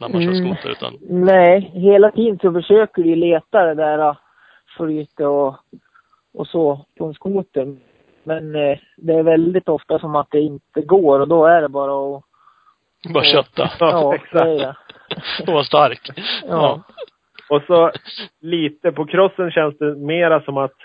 när 0.00 0.08
man 0.08 0.22
kör 0.22 0.30
Mm. 0.30 0.54
skoter 0.54 0.70
utan 0.70 0.98
Nej, 1.10 1.70
hela 1.74 2.10
tiden 2.10 2.38
så 2.38 2.52
försöker 2.52 3.02
du 3.02 3.16
leta 3.16 3.64
det 3.64 3.74
där 3.74 4.16
flytet 4.76 5.26
och, 5.26 5.56
och 6.34 6.46
så 6.46 6.86
på 6.98 7.04
en 7.04 7.14
skoter. 7.14 7.76
Men 8.24 8.54
eh, 8.54 8.78
det 8.96 9.12
är 9.12 9.22
väldigt 9.22 9.68
ofta 9.68 9.98
som 9.98 10.16
att 10.16 10.30
det 10.30 10.40
inte 10.40 10.80
går 10.80 11.20
och 11.20 11.28
då 11.28 11.46
är 11.46 11.62
det 11.62 11.68
bara 11.68 12.16
att... 12.16 12.22
bara 13.14 13.24
kötta. 13.24 13.70
Ja, 13.80 14.14
exakt. 14.14 14.44
det 14.44 14.56
det. 14.58 14.74
Och 15.46 15.52
vara 15.52 15.64
stark. 15.64 16.10
Ja. 16.48 16.82
Och 17.50 17.62
så 17.66 17.90
lite 18.40 18.92
på 18.92 19.06
crossen 19.06 19.50
känns 19.50 19.78
det 19.78 19.94
mera 19.94 20.42
som 20.42 20.56
att 20.56 20.76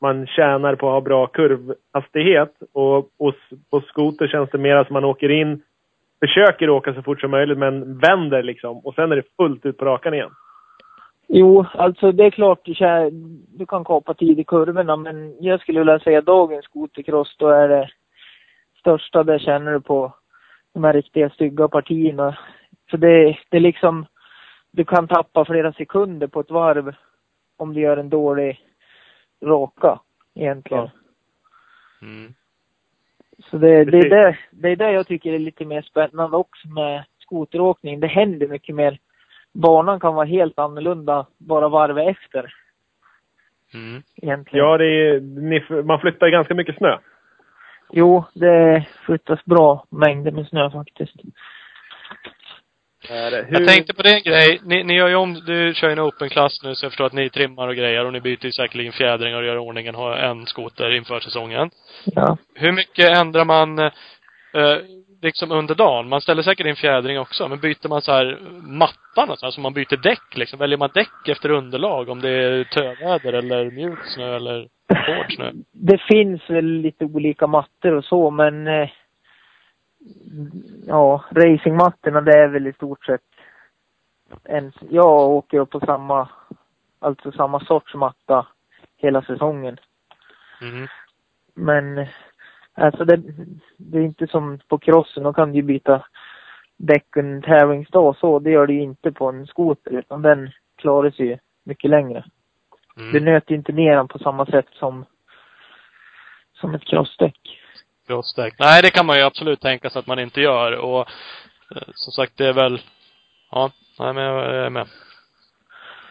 man 0.00 0.26
tjänar 0.26 0.74
på 0.74 0.86
att 0.86 0.92
ha 0.92 1.00
bra 1.00 1.26
kurvhastighet. 1.26 2.54
Och, 2.72 2.98
och 2.98 3.34
på 3.70 3.80
skoter 3.80 4.28
känns 4.28 4.50
det 4.50 4.58
mera 4.58 4.84
som 4.84 4.96
att 4.96 5.02
man 5.02 5.10
åker 5.10 5.28
in, 5.28 5.62
försöker 6.20 6.70
åka 6.70 6.94
så 6.94 7.02
fort 7.02 7.20
som 7.20 7.30
möjligt 7.30 7.58
men 7.58 7.98
vänder 7.98 8.42
liksom. 8.42 8.78
Och 8.78 8.94
sen 8.94 9.12
är 9.12 9.16
det 9.16 9.36
fullt 9.36 9.66
ut 9.66 9.78
på 9.78 9.84
rakan 9.84 10.14
igen. 10.14 10.30
Jo, 11.28 11.66
alltså 11.74 12.12
det 12.12 12.24
är 12.24 12.30
klart 12.30 12.60
du, 12.64 12.74
kär, 12.74 13.10
du 13.58 13.66
kan 13.66 13.84
kapa 13.84 14.14
tid 14.14 14.40
i 14.40 14.44
kurvorna 14.44 14.96
men 14.96 15.36
jag 15.40 15.60
skulle 15.60 15.78
vilja 15.78 15.98
säga 15.98 16.20
dagens 16.20 16.64
skotercross 16.64 17.36
då 17.38 17.48
är 17.48 17.68
det 17.68 17.90
största 18.80 19.22
det 19.22 19.38
känner 19.38 19.72
du 19.72 19.80
på 19.80 20.14
de 20.72 20.84
här 20.84 20.92
riktiga 20.92 21.30
stygga 21.30 21.68
partierna. 21.68 22.38
För 22.90 22.98
det, 22.98 23.38
det 23.50 23.56
är 23.56 23.60
liksom, 23.60 24.06
du 24.70 24.84
kan 24.84 25.08
tappa 25.08 25.44
flera 25.44 25.72
sekunder 25.72 26.26
på 26.26 26.40
ett 26.40 26.50
varv 26.50 26.94
om 27.56 27.74
du 27.74 27.80
gör 27.80 27.96
en 27.96 28.08
dålig 28.08 28.60
raka 29.42 30.00
egentligen. 30.34 30.90
Ja. 32.00 32.06
Mm. 32.06 32.34
Så 33.50 33.58
det, 33.58 33.84
det, 33.84 33.98
är 33.98 34.10
det, 34.10 34.38
det 34.50 34.68
är 34.68 34.76
det 34.76 34.92
jag 34.92 35.06
tycker 35.06 35.32
är 35.32 35.38
lite 35.38 35.64
mer 35.64 35.82
spännande 35.82 36.36
också 36.36 36.68
med 36.68 37.04
skoteråkning. 37.18 38.00
Det 38.00 38.06
händer 38.06 38.48
mycket 38.48 38.74
mer. 38.74 38.98
Banan 39.54 40.00
kan 40.00 40.14
vara 40.14 40.26
helt 40.26 40.58
annorlunda 40.58 41.26
bara 41.38 41.68
varvet 41.68 42.08
efter 42.16 42.54
Mm. 43.74 44.02
egentligen. 44.16 44.66
Ja, 44.66 44.78
det 44.78 44.84
är, 44.84 45.20
ni, 45.20 45.82
man 45.82 46.00
flyttar 46.00 46.28
ganska 46.28 46.54
mycket 46.54 46.76
snö. 46.76 46.98
Jo, 47.92 48.24
det 48.34 48.84
flyttas 49.06 49.44
bra 49.44 49.84
mängder 49.90 50.30
med 50.30 50.46
snö 50.46 50.70
faktiskt. 50.70 51.14
Är 53.10 53.30
det. 53.30 53.46
Hur, 53.48 53.60
Jag 53.60 53.68
tänkte 53.68 53.94
på 53.94 54.02
det 54.02 54.20
grej. 54.20 54.60
Ni, 54.64 54.84
ni 54.84 54.94
gör 54.96 55.08
ju 55.08 55.14
om, 55.14 55.34
du 55.34 55.74
kör 55.74 55.86
ju 55.88 55.92
en 55.92 56.00
open-klass 56.00 56.62
nu 56.62 56.74
så 56.74 56.84
jag 56.84 56.92
förstår 56.92 57.06
att 57.06 57.12
ni 57.12 57.30
trimmar 57.30 57.68
och 57.68 57.74
grejer 57.76 58.04
och 58.04 58.12
ni 58.12 58.20
byter 58.20 58.44
ju 58.44 58.52
säkerligen 58.52 58.92
fjädringar 58.92 59.38
och 59.38 59.44
gör 59.44 59.58
ordningen, 59.58 59.94
har 59.94 60.16
en 60.16 60.46
skoter 60.46 60.90
inför 60.90 61.20
säsongen. 61.20 61.70
Ja. 62.04 62.36
Hur 62.54 62.72
mycket 62.72 63.18
ändrar 63.18 63.44
man 63.44 63.78
eh, 63.78 63.92
liksom 65.22 65.52
under 65.52 65.74
dagen? 65.74 66.08
Man 66.08 66.20
ställer 66.20 66.42
säkert 66.42 66.66
in 66.66 66.76
fjädring 66.76 67.18
också, 67.18 67.48
men 67.48 67.60
byter 67.60 67.88
man 67.88 68.02
så 68.02 68.12
här 68.12 68.38
mattan 68.62 69.30
och 69.30 69.38
så, 69.38 69.46
alltså 69.46 69.60
man 69.60 69.72
byter 69.72 70.02
däck 70.02 70.36
liksom? 70.36 70.58
Väljer 70.58 70.78
man 70.78 70.90
däck 70.94 71.28
efter 71.28 71.50
underlag? 71.50 72.08
Om 72.08 72.20
det 72.20 72.30
är 72.30 72.64
töväder 72.64 73.32
eller 73.32 73.70
mjuk 73.70 73.98
snö 74.04 74.36
eller 74.36 74.68
hård 74.88 75.32
snö? 75.34 75.52
Det 75.72 75.98
finns 75.98 76.50
väl 76.50 76.66
lite 76.66 77.04
olika 77.04 77.46
mattor 77.46 77.92
och 77.92 78.04
så, 78.04 78.30
men 78.30 78.66
eh, 78.66 78.90
ja, 80.86 81.24
racingmattorna 81.30 82.20
det 82.20 82.38
är 82.38 82.48
väl 82.48 82.66
i 82.66 82.72
stort 82.72 83.04
sett 83.04 83.20
en, 84.44 84.72
jag 84.90 85.30
åker 85.30 85.64
på 85.64 85.80
samma, 85.80 86.28
alltså 86.98 87.32
samma 87.32 87.60
sorts 87.60 87.94
matta 87.94 88.46
hela 88.96 89.22
säsongen. 89.22 89.76
Mhm. 90.60 90.88
Men 91.54 92.06
alltså 92.78 93.04
det, 93.04 93.22
det 93.76 93.98
är 93.98 94.02
inte 94.02 94.26
som 94.26 94.58
på 94.68 94.78
crossen, 94.78 95.22
då 95.22 95.32
kan 95.32 95.50
du 95.52 95.56
ju 95.56 95.62
byta 95.62 96.04
däck 96.76 97.16
en 97.16 97.42
tävlingsdag 97.42 98.16
så. 98.16 98.38
Det 98.38 98.50
gör 98.50 98.66
du 98.66 98.74
ju 98.74 98.82
inte 98.82 99.12
på 99.12 99.28
en 99.28 99.46
skoter 99.46 99.90
utan 99.90 100.22
den 100.22 100.50
klarar 100.76 101.10
sig 101.10 101.26
ju 101.26 101.38
mycket 101.64 101.90
längre. 101.90 102.24
Mm. 102.96 103.12
Det 103.12 103.20
nöter 103.20 103.54
inte 103.54 103.72
ner 103.72 103.96
den 103.96 104.08
på 104.08 104.18
samma 104.18 104.46
sätt 104.46 104.66
som, 104.72 105.04
som 106.52 106.74
ett 106.74 106.84
crossdäck. 106.84 107.38
Crossdäck. 108.06 108.54
Nej, 108.58 108.82
det 108.82 108.90
kan 108.90 109.06
man 109.06 109.16
ju 109.16 109.22
absolut 109.22 109.60
tänka 109.60 109.90
sig 109.90 110.00
att 110.00 110.06
man 110.06 110.18
inte 110.18 110.40
gör 110.40 110.78
och 110.78 111.00
eh, 111.74 111.88
som 111.94 112.12
sagt, 112.12 112.32
det 112.36 112.46
är 112.46 112.52
väl, 112.52 112.80
ja, 113.50 113.70
nej 113.98 114.14
men 114.14 114.24
jag 114.24 114.66
är 114.66 114.70
med. 114.70 114.86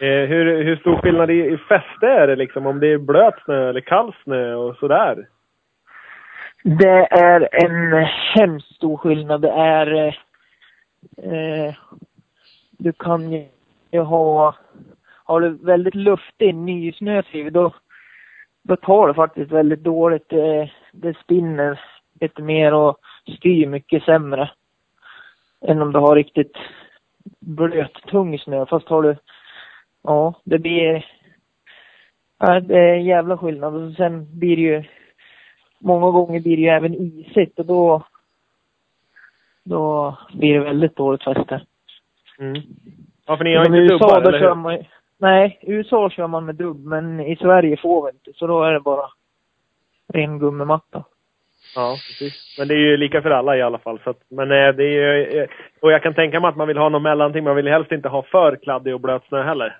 eh, 0.00 0.28
hur, 0.28 0.64
hur 0.64 0.76
stor 0.76 0.96
skillnad 0.96 1.30
i, 1.30 1.34
i 1.34 1.56
fäste 1.56 2.06
är 2.06 2.26
det 2.26 2.36
liksom? 2.36 2.66
Om 2.66 2.80
det 2.80 2.92
är 2.92 2.98
blöt 2.98 3.42
snö 3.44 3.68
eller 3.68 3.80
kall 3.80 4.14
snö 4.24 4.54
och 4.54 4.76
sådär? 4.76 5.26
Det 6.76 7.06
är 7.10 7.48
en 7.64 8.06
hemskt 8.34 8.74
stor 8.74 8.96
skillnad. 8.96 9.40
Det 9.40 9.50
är... 9.50 10.06
Eh, 11.22 11.74
du 12.70 12.92
kan 12.92 13.32
ju 13.32 13.48
ju 13.92 14.00
ha... 14.00 14.54
Har 15.24 15.40
du 15.40 15.50
väldigt 15.50 15.94
luftig 15.94 16.54
nysnösig, 16.54 17.52
då, 17.52 17.74
då 18.62 18.76
tar 18.76 19.08
det 19.08 19.14
faktiskt 19.14 19.52
väldigt 19.52 19.82
dåligt. 19.82 20.28
Det, 20.28 20.70
det 20.92 21.16
spinner 21.18 21.80
lite 22.20 22.42
mer 22.42 22.74
och 22.74 22.98
styr 23.36 23.66
mycket 23.66 24.02
sämre. 24.02 24.50
Än 25.60 25.82
om 25.82 25.92
du 25.92 25.98
har 25.98 26.14
riktigt 26.14 26.56
blöt, 27.40 27.94
tung 28.06 28.38
snö. 28.38 28.66
Fast 28.66 28.88
har 28.88 29.02
du... 29.02 29.16
Ja, 30.02 30.34
det 30.44 30.58
blir... 30.58 31.06
Ja, 32.38 32.60
det 32.60 32.78
är 32.78 32.94
en 32.94 33.04
jävla 33.04 33.38
skillnad. 33.38 33.74
Och 33.74 33.92
sen 33.92 34.38
blir 34.38 34.56
det 34.56 34.62
ju 34.62 34.84
många 35.78 36.10
gånger 36.10 36.40
blir 36.40 36.56
det 36.56 36.62
ju 36.62 36.68
även 36.68 36.94
isigt 36.94 37.58
och 37.58 37.66
då, 37.66 38.02
då 39.64 40.16
blir 40.32 40.54
det 40.54 40.64
väldigt 40.64 40.96
dåligt 40.96 41.24
fäste. 41.24 41.60
Mm. 42.38 42.62
Ja, 43.26 43.36
för 43.36 43.44
ni 43.44 43.56
har 43.56 43.66
inte 43.66 43.78
USA, 43.78 43.94
dubbar, 43.94 44.20
eller 44.20 44.38
kör 44.38 44.48
hur? 44.48 44.54
man 44.54 44.84
Nej, 45.20 45.58
i 45.62 45.72
USA 45.72 46.10
kör 46.10 46.26
man 46.26 46.44
med 46.44 46.54
dubb, 46.54 46.84
men 46.84 47.20
i 47.20 47.36
Sverige 47.36 47.76
får 47.76 48.04
vi 48.04 48.10
inte. 48.10 48.38
Så 48.38 48.46
då 48.46 48.62
är 48.62 48.72
det 48.72 48.80
bara 48.80 49.08
ren 50.08 50.38
gummimatta. 50.38 51.04
Ja, 51.74 51.96
precis. 52.08 52.56
Men 52.58 52.68
det 52.68 52.74
är 52.74 52.78
ju 52.78 52.96
lika 52.96 53.22
för 53.22 53.30
alla 53.30 53.56
i 53.56 53.62
alla 53.62 53.78
fall. 53.78 54.00
Så 54.04 54.10
att, 54.10 54.22
men 54.28 54.50
eh, 54.50 54.68
det 54.74 54.84
är 54.84 54.90
ju, 54.90 55.40
eh, 55.40 55.48
Och 55.80 55.92
jag 55.92 56.02
kan 56.02 56.14
tänka 56.14 56.40
mig 56.40 56.48
att 56.48 56.56
man 56.56 56.68
vill 56.68 56.78
ha 56.78 56.88
något 56.88 57.02
mellanting. 57.02 57.44
Man 57.44 57.56
vill 57.56 57.68
helst 57.68 57.92
inte 57.92 58.08
ha 58.08 58.22
för 58.22 58.56
kladdig 58.56 58.94
och 58.94 59.00
blöt 59.00 59.24
snö 59.28 59.42
heller. 59.42 59.76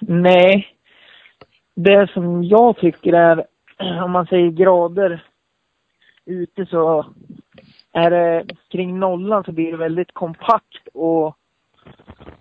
Nej. 0.00 0.68
Det 1.76 2.10
som 2.10 2.44
jag 2.44 2.76
tycker 2.76 3.12
är, 3.12 3.44
om 4.04 4.10
man 4.10 4.26
säger 4.26 4.50
grader 4.50 5.24
ute 6.26 6.66
så 6.66 7.06
är 7.92 8.10
det 8.10 8.46
kring 8.70 8.98
nollan 8.98 9.44
så 9.44 9.52
blir 9.52 9.70
det 9.70 9.76
väldigt 9.76 10.12
kompakt 10.12 10.88
och, 10.94 11.36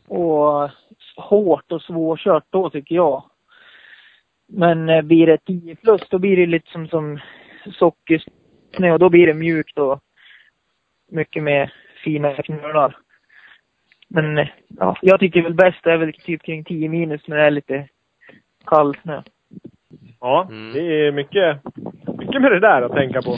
och 0.07 0.69
hårt 1.15 1.71
och 1.71 1.81
svårkört 1.81 2.43
då 2.49 2.69
tycker 2.69 2.95
jag. 2.95 3.23
Men 4.47 4.89
eh, 4.89 5.01
blir 5.01 5.27
det 5.27 5.37
10 5.37 5.75
plus 5.75 6.01
då 6.09 6.19
blir 6.19 6.37
det 6.37 6.45
lite 6.45 6.71
som, 6.71 6.87
som 6.87 7.19
sockersnö 7.71 8.91
och 8.91 8.99
då 8.99 9.09
blir 9.09 9.27
det 9.27 9.33
mjukt 9.33 9.77
och 9.77 9.99
mycket 11.11 11.43
mer 11.43 11.73
fina 12.03 12.33
knölar. 12.33 12.97
Men 14.07 14.37
eh, 14.37 14.47
ja, 14.67 14.97
jag 15.01 15.19
tycker 15.19 15.41
väl 15.41 15.53
bäst 15.53 15.85
är 15.85 15.97
väl 15.97 16.13
typ 16.13 16.43
kring 16.43 16.63
10 16.63 16.89
minus 16.89 17.27
när 17.27 17.37
det 17.37 17.43
är 17.43 17.51
lite 17.51 17.87
kall 18.65 18.95
snö. 19.01 19.21
Ja, 20.25 20.47
Mm. 20.49 20.73
det 20.73 20.79
är 21.07 21.11
mycket, 21.11 21.59
mycket 22.17 22.41
med 22.41 22.51
det 22.51 22.59
där 22.59 22.81
att 22.81 22.91
tänka 22.91 23.21
på. 23.21 23.37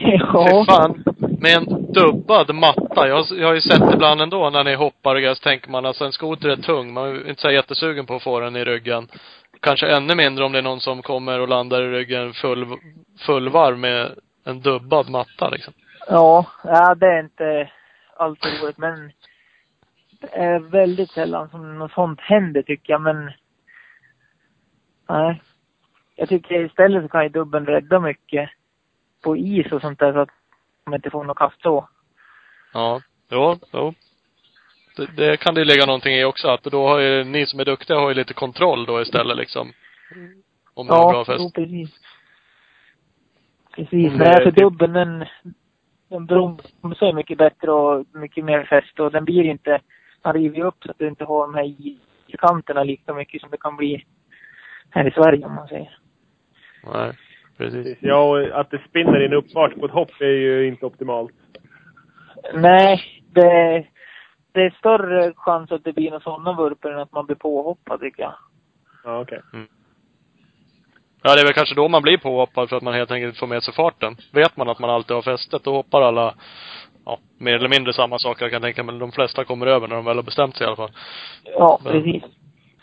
ja. 0.00 0.64
Fan. 0.68 1.04
Med 1.40 1.56
en 1.56 1.92
dubbad 1.92 2.54
matta. 2.54 3.08
Jag, 3.08 3.24
jag 3.30 3.46
har 3.46 3.54
ju 3.54 3.60
sett 3.60 3.94
ibland 3.94 4.20
ändå 4.20 4.50
när 4.50 4.64
ni 4.64 4.74
hoppar 4.74 5.14
och 5.14 5.20
grejer, 5.20 5.34
så 5.34 5.42
tänker 5.42 5.70
man 5.70 5.86
alltså 5.86 6.04
en 6.04 6.12
skoter 6.12 6.48
är 6.48 6.56
tung. 6.56 6.92
Man 6.92 7.08
är 7.08 7.28
inte 7.28 7.40
så 7.40 7.50
jättesugen 7.50 8.06
på 8.06 8.14
att 8.14 8.22
få 8.22 8.40
den 8.40 8.56
i 8.56 8.64
ryggen. 8.64 9.08
Kanske 9.60 9.96
ännu 9.96 10.14
mindre 10.14 10.44
om 10.44 10.52
det 10.52 10.58
är 10.58 10.62
någon 10.62 10.80
som 10.80 11.02
kommer 11.02 11.40
och 11.40 11.48
landar 11.48 11.82
i 11.82 11.90
ryggen 11.90 12.32
full, 12.32 12.66
fullvarv 13.26 13.78
med 13.78 14.10
en 14.44 14.60
dubbad 14.60 15.10
matta 15.10 15.48
liksom. 15.48 15.74
Ja, 16.08 16.46
ja, 16.64 16.94
det 16.94 17.06
är 17.06 17.20
inte 17.20 17.70
alltid 18.16 18.62
roligt 18.62 18.78
men 18.78 19.12
det 20.20 20.36
är 20.36 20.58
väldigt 20.58 21.10
sällan 21.10 21.48
som 21.48 21.78
något 21.78 21.92
sånt 21.92 22.20
händer 22.20 22.62
tycker 22.62 22.92
jag 22.92 23.00
men 23.00 23.30
nej. 25.08 25.40
Jag 26.16 26.28
tycker 26.28 26.64
istället 26.64 27.02
så 27.02 27.08
kan 27.08 27.22
ju 27.22 27.28
dubben 27.28 27.66
rädda 27.66 28.00
mycket 28.00 28.50
på 29.24 29.36
is 29.36 29.72
och 29.72 29.80
sånt 29.80 29.98
där 29.98 30.12
så 30.12 30.18
att 30.18 30.28
man 30.86 30.94
inte 30.94 31.10
får 31.10 31.24
något 31.24 31.38
kast 31.38 31.62
då. 31.62 31.88
Ja. 32.72 33.00
Jo, 33.30 33.56
jo. 33.72 33.94
Det, 34.96 35.06
det 35.16 35.36
kan 35.36 35.54
det 35.54 35.64
ligga 35.64 35.86
någonting 35.86 36.14
i 36.14 36.24
också. 36.24 36.48
Att 36.48 36.62
då 36.64 36.88
har 36.88 36.98
ju 36.98 37.24
ni 37.24 37.46
som 37.46 37.60
är 37.60 37.64
duktiga 37.64 37.98
har 37.98 38.08
ju 38.08 38.14
lite 38.14 38.34
kontroll 38.34 38.86
då 38.86 39.00
istället 39.02 39.36
liksom. 39.36 39.72
Om 40.74 40.86
man 40.86 40.96
har 40.96 41.10
bra 41.12 41.18
Ja, 41.20 41.24
fäst. 41.24 41.38
jo, 41.40 41.50
precis. 41.54 41.90
Precis. 43.74 44.12
Det 44.12 44.18
Nej, 44.18 44.28
är 44.28 44.44
för 44.44 44.50
typ- 44.50 44.58
dubben 44.60 44.92
den, 44.92 45.24
den 46.08 46.26
bromsar 46.26 47.12
mycket 47.12 47.38
bättre 47.38 47.70
och 47.72 48.04
mycket 48.12 48.44
mer 48.44 48.64
fäste 48.64 49.02
och 49.02 49.12
den 49.12 49.24
blir 49.24 49.44
inte, 49.44 49.80
man 50.24 50.34
river 50.34 50.56
ju 50.56 50.62
upp 50.64 50.84
så 50.84 50.90
att 50.90 50.98
du 50.98 51.08
inte 51.08 51.24
har 51.24 51.46
de 51.46 51.54
här 51.54 51.64
ytterkanterna 52.26 52.82
lika 52.84 53.14
mycket 53.14 53.40
som 53.40 53.50
det 53.50 53.56
kan 53.60 53.76
bli 53.76 54.04
här 54.90 55.08
i 55.08 55.10
Sverige 55.10 55.46
om 55.46 55.54
man 55.54 55.68
säger. 55.68 55.98
Nej, 56.92 57.12
precis. 57.58 57.98
Ja, 58.00 58.22
och 58.22 58.60
att 58.60 58.70
det 58.70 58.80
spinner 58.88 59.22
i 59.22 59.26
en 59.26 59.32
uppfart 59.32 59.74
på 59.80 59.86
ett 59.86 59.92
hopp 59.92 60.20
är 60.20 60.26
ju 60.26 60.66
inte 60.66 60.86
optimalt. 60.86 61.32
Nej, 62.54 63.22
det, 63.32 63.86
det 64.52 64.60
är 64.60 64.70
större 64.78 65.32
chans 65.36 65.72
att 65.72 65.84
det 65.84 65.92
blir 65.92 66.10
några 66.10 66.20
sådana 66.20 66.52
vurpor 66.52 66.92
än 66.92 66.98
att 66.98 67.12
man 67.12 67.26
blir 67.26 67.36
påhoppad 67.36 68.00
tycker 68.00 68.22
jag. 68.22 68.34
Ja, 69.04 69.20
okej. 69.20 69.40
Ja, 71.22 71.34
det 71.34 71.40
är 71.40 71.44
väl 71.44 71.54
kanske 71.54 71.74
då 71.74 71.88
man 71.88 72.02
blir 72.02 72.18
påhoppad 72.18 72.68
för 72.68 72.76
att 72.76 72.82
man 72.82 72.94
helt 72.94 73.10
enkelt 73.10 73.38
får 73.38 73.46
med 73.46 73.62
sig 73.62 73.74
farten. 73.74 74.16
Vet 74.32 74.56
man 74.56 74.68
att 74.68 74.78
man 74.78 74.90
alltid 74.90 75.14
har 75.14 75.22
fästet, 75.22 75.64
då 75.64 75.72
hoppar 75.72 76.02
alla, 76.02 76.34
ja, 77.04 77.18
mer 77.38 77.54
eller 77.54 77.68
mindre 77.68 77.92
samma 77.92 78.18
saker 78.18 78.44
jag 78.44 78.52
kan 78.52 78.62
tänka 78.62 78.82
mig. 78.82 78.92
Men 78.92 79.00
de 79.00 79.12
flesta 79.12 79.44
kommer 79.44 79.66
över 79.66 79.88
när 79.88 79.96
de 79.96 80.04
väl 80.04 80.16
har 80.16 80.22
bestämt 80.22 80.56
sig 80.56 80.64
i 80.64 80.66
alla 80.66 80.76
fall. 80.76 80.90
Ja, 81.44 81.80
Men- 81.84 81.92
precis. 81.92 82.22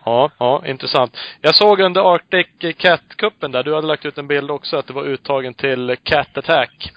Ja, 0.05 0.31
ja, 0.37 0.63
intressant. 0.65 1.17
Jag 1.41 1.55
såg 1.55 1.79
under 1.79 2.13
Arctic 2.13 2.47
Cat-cupen 2.77 3.51
där, 3.51 3.63
du 3.63 3.75
hade 3.75 3.87
lagt 3.87 4.05
ut 4.05 4.17
en 4.17 4.27
bild 4.27 4.51
också 4.51 4.77
att 4.77 4.87
det 4.87 4.93
var 4.93 5.03
uttagen 5.03 5.53
till 5.53 5.95
Cat 6.03 6.37
Attack. 6.37 6.91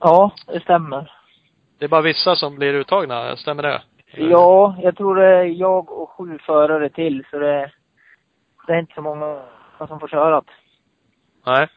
Ja, 0.00 0.32
det 0.46 0.60
stämmer. 0.60 1.12
Det 1.78 1.84
är 1.84 1.88
bara 1.88 2.02
vissa 2.02 2.36
som 2.36 2.56
blir 2.56 2.74
uttagna, 2.74 3.36
stämmer 3.36 3.62
det? 3.62 3.82
Ja, 4.16 4.76
jag 4.82 4.96
tror 4.96 5.16
det 5.16 5.26
är 5.26 5.44
jag 5.44 5.92
och 5.92 6.10
sju 6.10 6.38
förare 6.38 6.88
till, 6.88 7.24
så 7.30 7.38
det, 7.38 7.70
det 8.66 8.72
är 8.72 8.78
inte 8.78 8.94
så 8.94 9.02
många 9.02 9.42
som 9.88 10.00
får 10.00 10.08
köra. 10.08 10.42
Nej. 11.46 11.68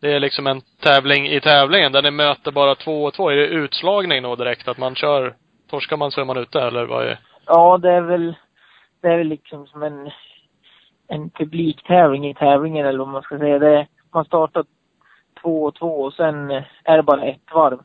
Det 0.00 0.12
är 0.12 0.20
liksom 0.20 0.46
en 0.46 0.60
tävling 0.82 1.26
i 1.26 1.40
tävlingen 1.40 1.92
där 1.92 2.02
ni 2.02 2.10
möter 2.10 2.52
bara 2.52 2.74
två 2.74 3.04
och 3.04 3.14
två. 3.14 3.30
Är 3.30 3.36
det 3.36 3.46
utslagning 3.46 4.22
då 4.22 4.36
direkt? 4.36 4.68
Att 4.68 4.78
man 4.78 4.94
kör, 4.94 5.34
torskar 5.70 5.96
man 5.96 6.10
så 6.10 6.20
är 6.20 6.24
man 6.24 6.36
ute 6.36 6.60
eller 6.60 6.84
vad 6.84 7.06
är 7.06 7.18
Ja, 7.46 7.78
det 7.78 7.92
är 7.92 8.00
väl, 8.00 8.34
det 9.00 9.08
är 9.08 9.18
väl 9.18 9.26
liksom 9.28 9.66
som 9.66 9.82
en, 9.82 10.10
en 11.08 11.30
publiktävling 11.30 12.28
i 12.28 12.34
tävlingen 12.34 12.86
eller 12.86 12.98
vad 12.98 13.08
man 13.08 13.22
ska 13.22 13.38
säga. 13.38 13.58
Det, 13.58 13.86
man 14.14 14.24
startar 14.24 14.64
två 15.42 15.64
och 15.64 15.74
två 15.74 16.00
och 16.02 16.12
sen 16.14 16.50
är 16.84 16.96
det 16.96 17.02
bara 17.02 17.24
ett 17.24 17.52
varv. 17.54 17.78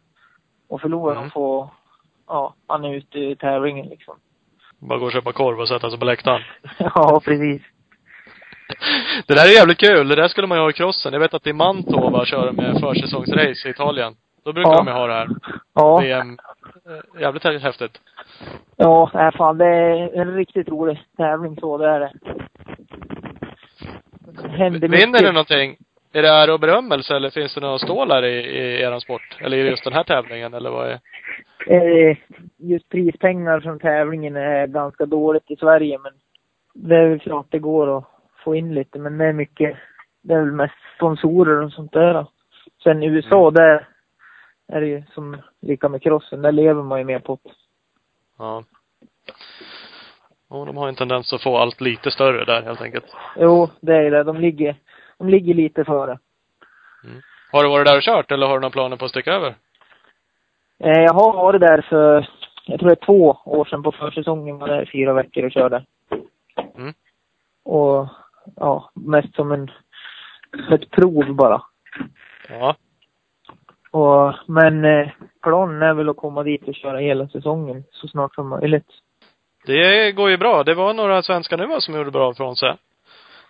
Och 0.70 0.82
förloraren 0.82 1.18
Mm. 1.18 1.30
får, 1.32 1.70
ja, 2.28 2.56
han 2.68 2.86
är 2.86 2.94
ute 2.96 3.20
i 3.20 3.36
tävlingen 3.36 3.86
liksom. 3.88 4.16
Bara 4.80 5.00
gå 5.00 5.06
och 5.06 5.12
köpa 5.12 5.32
korv 5.32 5.60
och 5.60 5.68
sätta 5.68 5.90
sig 5.90 6.00
på 6.00 6.06
läktaren. 6.06 6.42
ja, 6.78 7.22
precis. 7.26 7.62
Det 9.28 9.34
där 9.34 9.46
är 9.46 9.54
jävligt 9.56 9.78
kul. 9.78 10.08
Det 10.08 10.16
där 10.16 10.28
skulle 10.28 10.48
man 10.48 10.58
ju 10.58 10.62
ha 10.62 10.70
i 10.70 10.74
crossen. 10.74 11.14
Jag 11.14 11.20
vet 11.20 11.34
att 11.34 11.48
i 11.48 11.54
Mantova 11.54 12.26
kör 12.26 12.46
de 12.46 12.56
med 12.56 12.80
försäsongsrace 12.80 13.68
i 13.68 13.72
Italien. 13.72 14.16
Då 14.44 14.54
brukar 14.54 14.72
Ja. 14.72 14.78
de 14.78 14.88
ju 14.88 14.94
ha 14.94 15.08
det 15.08 15.14
här. 15.14 15.28
Ja, 15.74 15.98
VM. 16.00 16.38
Eh, 17.16 17.22
Jävligt 17.22 17.44
häftigt. 17.44 18.02
Ja, 18.76 19.12
nej, 19.14 19.32
fan 19.32 19.58
det 19.58 19.66
är 19.66 20.22
en 20.22 20.36
riktigt 20.36 20.70
rolig 20.70 21.04
tävling 21.18 21.56
så, 21.56 21.78
det 21.78 21.88
är 21.88 22.00
det. 22.00 22.12
Händer 24.50 24.80
Vinner 24.80 25.08
mycket. 25.08 25.22
ni 25.22 25.32
någonting? 25.32 25.78
Är 26.14 26.22
det 26.22 26.30
ära 26.30 26.54
och 26.54 26.60
berömmelse 26.60 27.16
eller 27.16 27.30
finns 27.30 27.56
det 27.56 27.62
några 27.62 27.78
stålar 27.78 28.24
i, 28.24 28.36
i 28.36 28.82
eran 28.82 29.02
sport? 29.02 29.38
Eller 29.42 29.58
i 29.58 29.70
just 29.70 29.84
den 29.84 29.94
här 29.94 30.04
tävlingen 30.04 30.54
eller 30.54 30.70
vad 30.70 30.88
är? 30.88 31.00
Eh, 31.68 32.18
just 32.58 32.90
prispengar 32.90 33.60
från 33.60 33.80
tävlingen 33.80 34.36
är 34.36 34.68
ganska 34.68 35.06
dåligt 35.06 35.52
i 35.52 35.56
Sverige 35.56 36.00
men 36.04 36.12
det 36.74 36.96
är 36.96 37.10
väl 37.10 37.20
klart 37.20 37.46
det 37.50 37.60
går 37.60 37.98
att 37.98 38.06
få 38.44 38.56
in 38.56 38.74
lite 38.74 39.00
men 39.00 39.18
det 39.18 39.26
är 39.26 39.34
mycket, 39.34 39.78
det 40.22 40.34
är 40.34 40.40
väl 40.40 40.52
mest 40.52 40.76
sponsorer 40.96 41.62
och 41.62 41.72
sånt 41.72 41.92
där. 41.92 42.26
Sen 42.84 43.04
i 43.04 43.08
USA 43.08 43.52
där 43.52 43.88
är 44.68 44.82
det 44.82 44.88
ju 44.88 45.04
som 45.14 45.38
lika 45.62 45.90
med 45.90 46.02
crossen, 46.04 46.42
där 46.42 46.52
lever 46.52 46.84
man 46.84 47.00
ju 47.00 47.06
mer 47.06 47.20
på 47.20 47.40
det. 47.44 47.50
Ja. 48.38 48.64
Och 50.50 50.66
de 50.66 50.78
har 50.78 50.88
en 50.88 50.96
tendens 50.96 51.34
att 51.34 51.44
få 51.44 51.58
allt 51.58 51.82
lite 51.82 52.12
större 52.12 52.46
där 52.46 52.62
helt 52.62 52.82
enkelt. 52.82 53.06
Jo, 53.38 53.70
det 53.82 53.96
är 53.96 54.12
det. 54.12 54.24
De 54.24 54.38
ligger, 54.38 54.76
de 55.18 55.30
ligger 55.30 55.54
lite 55.54 55.86
före. 55.86 56.20
Har 57.52 57.64
du 57.64 57.70
varit 57.70 57.88
där 57.88 57.98
och 57.98 58.04
kört 58.04 58.32
eller 58.32 58.48
har 58.48 58.54
du 58.54 58.60
några 58.60 58.72
planer 58.72 58.98
på 58.98 59.06
att 59.06 59.12
sticka 59.12 59.34
över? 59.34 59.56
Eh, 60.80 61.02
jag 61.02 61.14
har 61.14 61.34
varit 61.34 61.62
där 61.62 61.82
för, 61.90 62.30
jag 62.66 62.80
tror 62.80 62.90
det 62.90 63.02
är 63.02 63.06
två 63.06 63.38
år 63.46 63.66
sedan 63.66 63.84
på 63.84 63.92
försäsongen 63.92 64.58
var 64.58 64.68
där 64.68 64.90
fyra 64.92 65.14
veckor 65.14 65.46
och 65.46 65.52
körde. 65.52 65.86
Mm. 66.78 66.94
Och 67.64 68.08
ja, 68.56 68.92
mest 68.94 69.36
som 69.36 69.52
en, 69.52 69.72
ett 70.72 70.92
prov 70.92 71.36
bara. 71.36 71.62
Ja. 72.50 72.76
Och, 73.94 74.34
men 74.48 74.86
eh, 74.86 75.10
planen 75.42 75.82
är 75.82 75.94
väl 75.94 76.10
att 76.10 76.18
komma 76.18 76.44
dit 76.44 76.68
och 76.68 76.76
köra 76.76 76.98
hela 76.98 77.28
säsongen 77.28 77.84
så 77.92 78.08
snart 78.08 78.36
som 78.36 78.50
möjligt. 78.50 78.88
Det 79.66 80.12
går 80.12 80.30
ju 80.30 80.38
bra. 80.38 80.64
Det 80.64 80.74
var 80.74 80.94
några 80.94 81.24
svenskar 81.24 81.58
nu 81.58 81.82
som 81.82 81.96
gjorde 81.96 82.12
bra 82.12 82.32
ifrån 82.32 82.56
sig. 82.56 82.76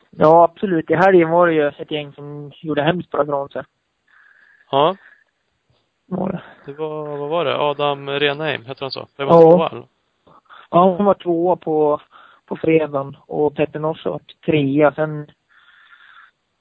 Ja, 0.10 0.44
absolut. 0.44 0.90
I 0.92 0.96
helgen 0.96 1.30
var 1.30 1.48
det 1.48 1.54
ju 1.54 1.68
ett 1.68 1.92
gäng 1.92 2.14
som 2.14 2.52
gjorde 2.62 2.82
hemskt 2.84 3.10
bra 3.12 3.24
ifrån 3.24 3.50
sig. 3.50 3.64
Ja. 4.72 4.96
Var 6.08 6.32
det. 6.32 6.42
Det 6.66 6.74
var, 6.80 7.18
vad 7.18 7.30
var 7.30 7.46
det? 7.46 7.58
Adam 7.58 8.10
Renheim, 8.10 8.66
heter 8.66 8.82
han 8.82 8.92
så? 8.92 9.08
Det 9.18 9.26
var 9.26 9.34
Ja. 9.34 9.42
tvåa 9.42 9.70
eller? 9.70 9.86
Ja, 10.72 10.96
han 10.98 11.06
var 11.06 11.14
tvåa 11.14 11.56
på, 11.56 12.02
på 12.46 12.56
fredagen 12.56 13.18
och 13.28 13.56
Petter 13.56 13.80
Norse 13.80 14.10
var 14.10 14.22
trea. 14.46 14.94
Sen 14.94 15.32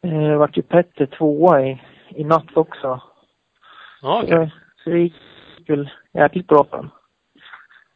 eh, 0.05 0.37
vart 0.39 0.57
ju 0.57 0.63
Petter 0.63 1.07
tvåa 1.07 1.63
i, 1.63 1.83
i 2.09 2.25
natt 2.25 2.57
också. 2.57 3.01
Ja, 4.03 4.23
okej. 4.23 4.53
Så, 4.77 4.83
så 4.85 4.91
det 4.91 4.99
gick 4.99 5.15
väl 5.67 5.91
jäkligt 6.13 6.47
bra 6.47 6.65
för 6.65 6.77
honom. 6.77 6.91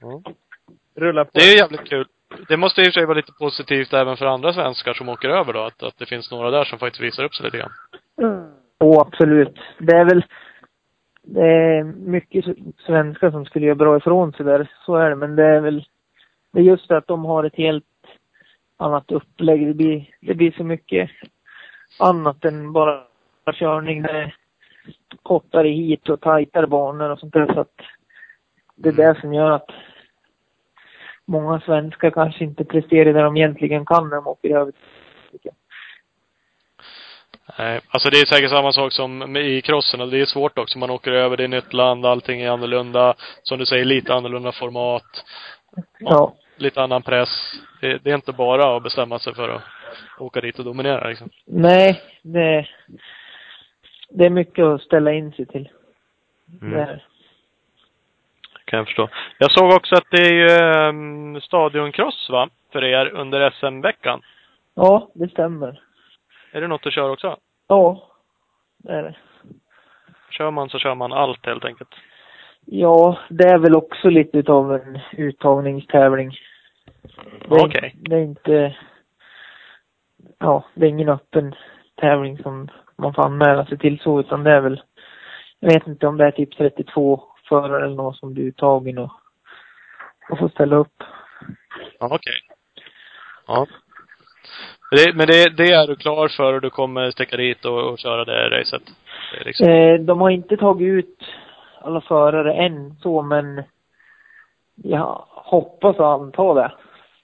Ja. 0.01 0.23
Rulla 0.97 1.25
på. 1.25 1.31
Det 1.35 1.41
är 1.41 1.53
ju 1.53 1.59
jävligt 1.59 1.89
kul. 1.89 2.07
Det 2.49 2.57
måste 2.57 2.81
i 2.81 2.85
och 2.85 2.87
för 2.87 2.93
sig 2.93 3.07
vara 3.07 3.17
lite 3.17 3.33
positivt 3.33 3.93
även 3.93 4.17
för 4.17 4.27
andra 4.27 4.53
svenskar 4.53 4.95
som 4.95 5.09
åker 5.09 5.29
över 5.29 5.53
då, 5.53 5.61
att, 5.61 5.83
att 5.83 5.99
det 5.99 6.07
finns 6.07 6.31
några 6.31 6.51
där 6.51 6.65
som 6.65 6.79
faktiskt 6.79 7.03
visar 7.03 7.25
upp 7.25 7.35
sig 7.35 7.45
lite 7.45 7.59
grann. 7.59 7.73
Jo, 8.81 9.01
absolut. 9.01 9.59
Det 9.79 9.97
är 9.97 10.05
väl 10.05 10.25
det 11.23 11.47
är 11.47 11.85
mycket 11.85 12.45
svenskar 12.87 13.31
som 13.31 13.45
skulle 13.45 13.67
göra 13.67 13.75
bra 13.75 13.97
ifrån 13.97 14.33
sig 14.33 14.47
där. 14.47 14.71
Så 14.87 14.97
är 14.97 15.11
det. 15.11 15.17
Men 15.17 15.37
det 15.37 15.45
är 15.45 15.61
väl 15.61 15.85
det 16.53 16.61
är 16.61 16.65
just 16.65 16.89
det 16.89 16.97
att 16.97 17.07
de 17.07 17.25
har 17.25 17.45
ett 17.45 17.57
helt 17.57 17.85
annat 18.77 19.13
upplägg. 19.13 19.67
Det 19.67 19.75
blir, 19.75 20.11
det 20.21 20.35
blir 20.35 20.53
så 20.53 20.65
mycket 20.65 21.11
annat 21.99 22.45
än 22.45 22.73
bara 22.73 23.03
körning. 23.53 24.03
Det 24.03 24.11
är 24.11 24.35
kortare 25.23 25.69
hit 25.69 26.09
och 26.09 26.21
tajtare 26.21 26.67
banor 26.67 27.11
och 27.11 27.19
sånt 27.19 27.33
där. 27.33 27.55
Så 27.55 27.61
att 27.61 27.81
det 28.75 28.89
är 28.89 28.93
det 28.93 29.21
som 29.21 29.35
gör 29.35 29.51
att 29.51 29.71
många 31.27 31.61
svenskar 31.61 32.11
kanske 32.11 32.45
inte 32.45 32.65
presterar 32.65 33.13
där 33.13 33.23
de 33.23 33.37
egentligen 33.37 33.87
kan 33.87 34.09
när 34.09 34.17
de 34.17 34.27
åker 34.27 34.57
över. 34.57 34.73
Nej, 37.59 37.81
alltså 37.89 38.11
det 38.11 38.17
är 38.17 38.27
säkert 38.27 38.51
samma 38.51 38.73
sak 38.73 38.93
som 38.93 39.37
i 39.37 39.63
crossen. 39.63 40.01
och 40.01 40.09
Det 40.09 40.21
är 40.21 40.27
svårt 40.27 40.59
också. 40.59 40.79
Man 40.79 40.91
åker 40.91 41.13
över, 41.13 41.37
det 41.37 41.45
är 41.45 41.49
nytt 41.49 41.73
land, 41.73 42.07
allting 42.07 42.41
är 42.41 42.51
annorlunda. 42.51 43.15
Som 43.43 43.59
du 43.59 43.67
säger, 43.67 43.85
lite 43.85 44.15
annorlunda 44.15 44.53
format. 44.53 45.25
Ja. 45.99 46.35
Lite 46.57 46.83
annan 46.83 47.03
press. 47.03 47.29
Det, 47.81 47.99
det 47.99 48.11
är 48.11 48.15
inte 48.15 48.33
bara 48.33 48.77
att 48.77 48.83
bestämma 48.83 49.19
sig 49.19 49.35
för 49.35 49.49
att 49.49 49.63
åka 50.19 50.41
dit 50.41 50.59
och 50.59 50.65
dominera 50.65 51.09
liksom. 51.09 51.31
Nej, 51.47 52.03
det, 52.23 52.67
det 54.09 54.25
är 54.25 54.31
mycket 54.31 54.65
att 54.65 54.83
ställa 54.83 55.13
in 55.13 55.33
sig 55.33 55.47
till. 55.47 55.69
Det 56.47 56.81
är. 56.81 57.07
Kan 58.65 58.77
jag 58.77 58.87
förstå. 58.87 59.09
Jag 59.39 59.53
såg 59.53 59.73
också 59.73 59.95
att 59.95 60.11
det 60.11 60.21
är 60.21 60.33
ju 60.33 60.89
um, 60.89 61.41
stadioncross 61.41 62.29
va? 62.31 62.49
För 62.73 62.85
er 62.85 63.07
under 63.09 63.51
SM-veckan. 63.51 64.23
Ja, 64.75 65.11
det 65.15 65.29
stämmer. 65.29 65.83
Är 66.53 66.61
det 66.61 66.69
något 66.69 66.83
du 66.83 66.91
kör 66.91 67.11
också? 67.11 67.37
Ja, 67.69 68.09
det 68.79 68.93
är 68.93 69.03
det. 69.03 69.15
Kör 70.31 70.51
man 70.51 70.69
så 70.69 70.79
kör 70.79 70.95
man 70.95 71.13
allt 71.13 71.47
helt 71.47 71.65
enkelt. 71.65 71.95
Ja, 72.65 73.19
det 73.29 73.49
är 73.49 73.59
väl 73.59 73.77
också 73.77 74.09
lite 74.09 74.39
utav 74.39 74.75
en 74.75 75.01
uttagningstävling. 75.13 76.31
Det 77.49 77.65
Okej. 77.65 77.95
det 77.97 78.17
är 78.17 78.23
inte, 78.23 78.77
ja, 80.39 80.65
det 80.75 80.87
är 80.87 80.91
ingen 80.91 81.09
öppen 81.09 81.55
tävling 81.95 82.39
som 82.39 82.69
man 82.99 83.15
får 83.15 83.23
anmäla 83.25 83.67
sig 83.67 83.79
till 83.79 83.99
så, 83.99 84.21
utan 84.21 84.45
det 84.45 84.51
är 84.51 84.61
väl, 84.61 84.83
jag 85.61 85.73
vet 85.73 85.87
inte 85.87 86.07
om 86.07 86.17
det 86.17 86.25
är 86.27 86.31
typ 86.31 86.57
32 86.57 87.23
förare 87.49 87.85
eller 87.85 87.97
något 87.97 88.17
som 88.17 88.35
blir 88.35 88.45
uttagen 88.45 88.99
och, 88.99 89.11
och 90.31 90.39
får 90.39 90.49
ställa 90.49 90.77
upp. 90.77 91.03
Ja, 91.99 92.07
okej. 92.13 92.35
Ja. 93.47 93.67
Det, 94.91 95.15
men 95.17 95.27
det, 95.27 95.57
det 95.57 95.73
är 95.73 95.87
du 95.87 95.97
klar 95.97 96.29
för 96.29 96.53
och 96.55 96.61
du 96.61 96.71
kommer 96.71 97.11
sticka 97.11 97.37
dit 97.37 97.65
och, 97.65 97.91
och 97.93 97.99
köra 97.99 98.25
det 98.25 98.49
racet? 98.51 98.83
Det 99.39 99.45
liksom. 99.45 99.69
Eh, 99.69 99.95
de 100.01 100.21
har 100.21 100.31
inte 100.31 100.57
tagit 100.57 100.89
ut 100.89 101.19
alla 101.81 102.01
förare 102.01 102.55
än 102.55 102.95
så, 102.97 103.23
men 103.23 103.63
jag 104.75 105.25
hoppas 105.29 105.97
och 105.97 106.13
antar 106.13 106.55
det. 106.55 106.73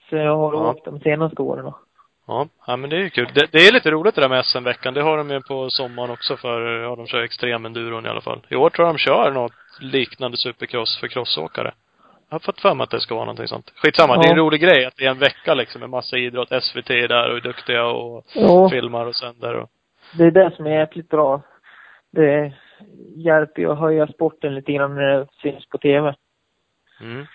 För 0.09 0.17
jag 0.17 0.37
har 0.37 0.53
Ja. 0.53 0.71
åkt 0.71 0.85
de 0.85 1.01
senaste 1.01 1.43
åren. 1.43 1.65
då. 1.65 1.79
Ja, 2.33 2.49
ja 2.67 2.77
men 2.77 2.91
det 2.91 2.97
är 2.97 3.01
ju 3.01 3.11
kul. 3.11 3.29
Det, 3.35 3.53
det 3.53 3.59
är 3.59 3.73
lite 3.73 3.91
roligt 3.91 4.15
det 4.15 4.21
där 4.21 4.29
med 4.29 4.45
SM-veckan. 4.45 4.95
Det 4.95 5.03
har 5.03 5.17
de 5.17 5.31
ju 5.31 5.41
på 5.41 5.71
sommaren 5.71 6.11
också 6.11 6.37
för, 6.37 6.83
ja 6.83 6.97
de 6.97 7.07
kör 7.07 7.23
extremenduron 7.23 8.07
i 8.07 8.09
alla 8.09 8.21
fall. 8.21 8.41
I 8.49 8.55
år 8.57 8.71
tror 8.71 8.87
jag 8.89 8.95
de 8.95 8.99
kör 8.99 9.31
något 9.31 9.53
liknande 9.81 10.37
supercross 10.37 11.01
för 11.01 11.09
crossåkare. 11.09 11.73
har 12.31 12.39
fått 12.39 12.61
för 12.61 12.75
mig 12.75 12.85
att 12.85 12.91
det 12.91 13.01
ska 13.01 13.15
vara 13.15 13.25
någonting 13.25 13.49
sånt. 13.49 13.73
Skitsamma, 13.77 14.17
det 14.17 14.27
är 14.29 14.31
en 14.31 14.37
Ja. 14.37 14.43
rolig 14.43 14.61
grej 14.61 14.85
att 14.85 14.97
det 14.97 15.05
är 15.07 15.11
en 15.11 15.19
vecka 15.19 15.55
liksom 15.55 15.81
med 15.81 15.91
massa 15.91 16.17
idrott. 16.17 16.49
SVT 16.63 16.91
är 16.91 17.09
där 17.09 17.31
och 17.31 17.37
är 17.37 17.41
duktiga 17.41 17.85
och 17.87 18.25
Ja, 18.35 18.69
filmar 18.71 19.07
och 19.07 19.17
sänder 19.17 19.55
och 19.55 19.69
det 20.19 20.25
är 20.25 20.31
det 20.31 20.51
som 20.57 20.67
är 20.67 20.71
jäkligt 20.81 21.09
bra. 21.09 21.43
Det 22.13 22.53
hjälper 23.17 23.63
ju 23.63 23.73
att 23.73 23.79
höja 23.79 24.07
sporten 24.07 24.55
lite 24.55 24.73
grann 24.73 24.95
när 24.95 25.03
det 25.19 25.27
syns 25.43 25.67
på 25.69 25.79
TV. 25.79 26.15
mm. 27.01 27.27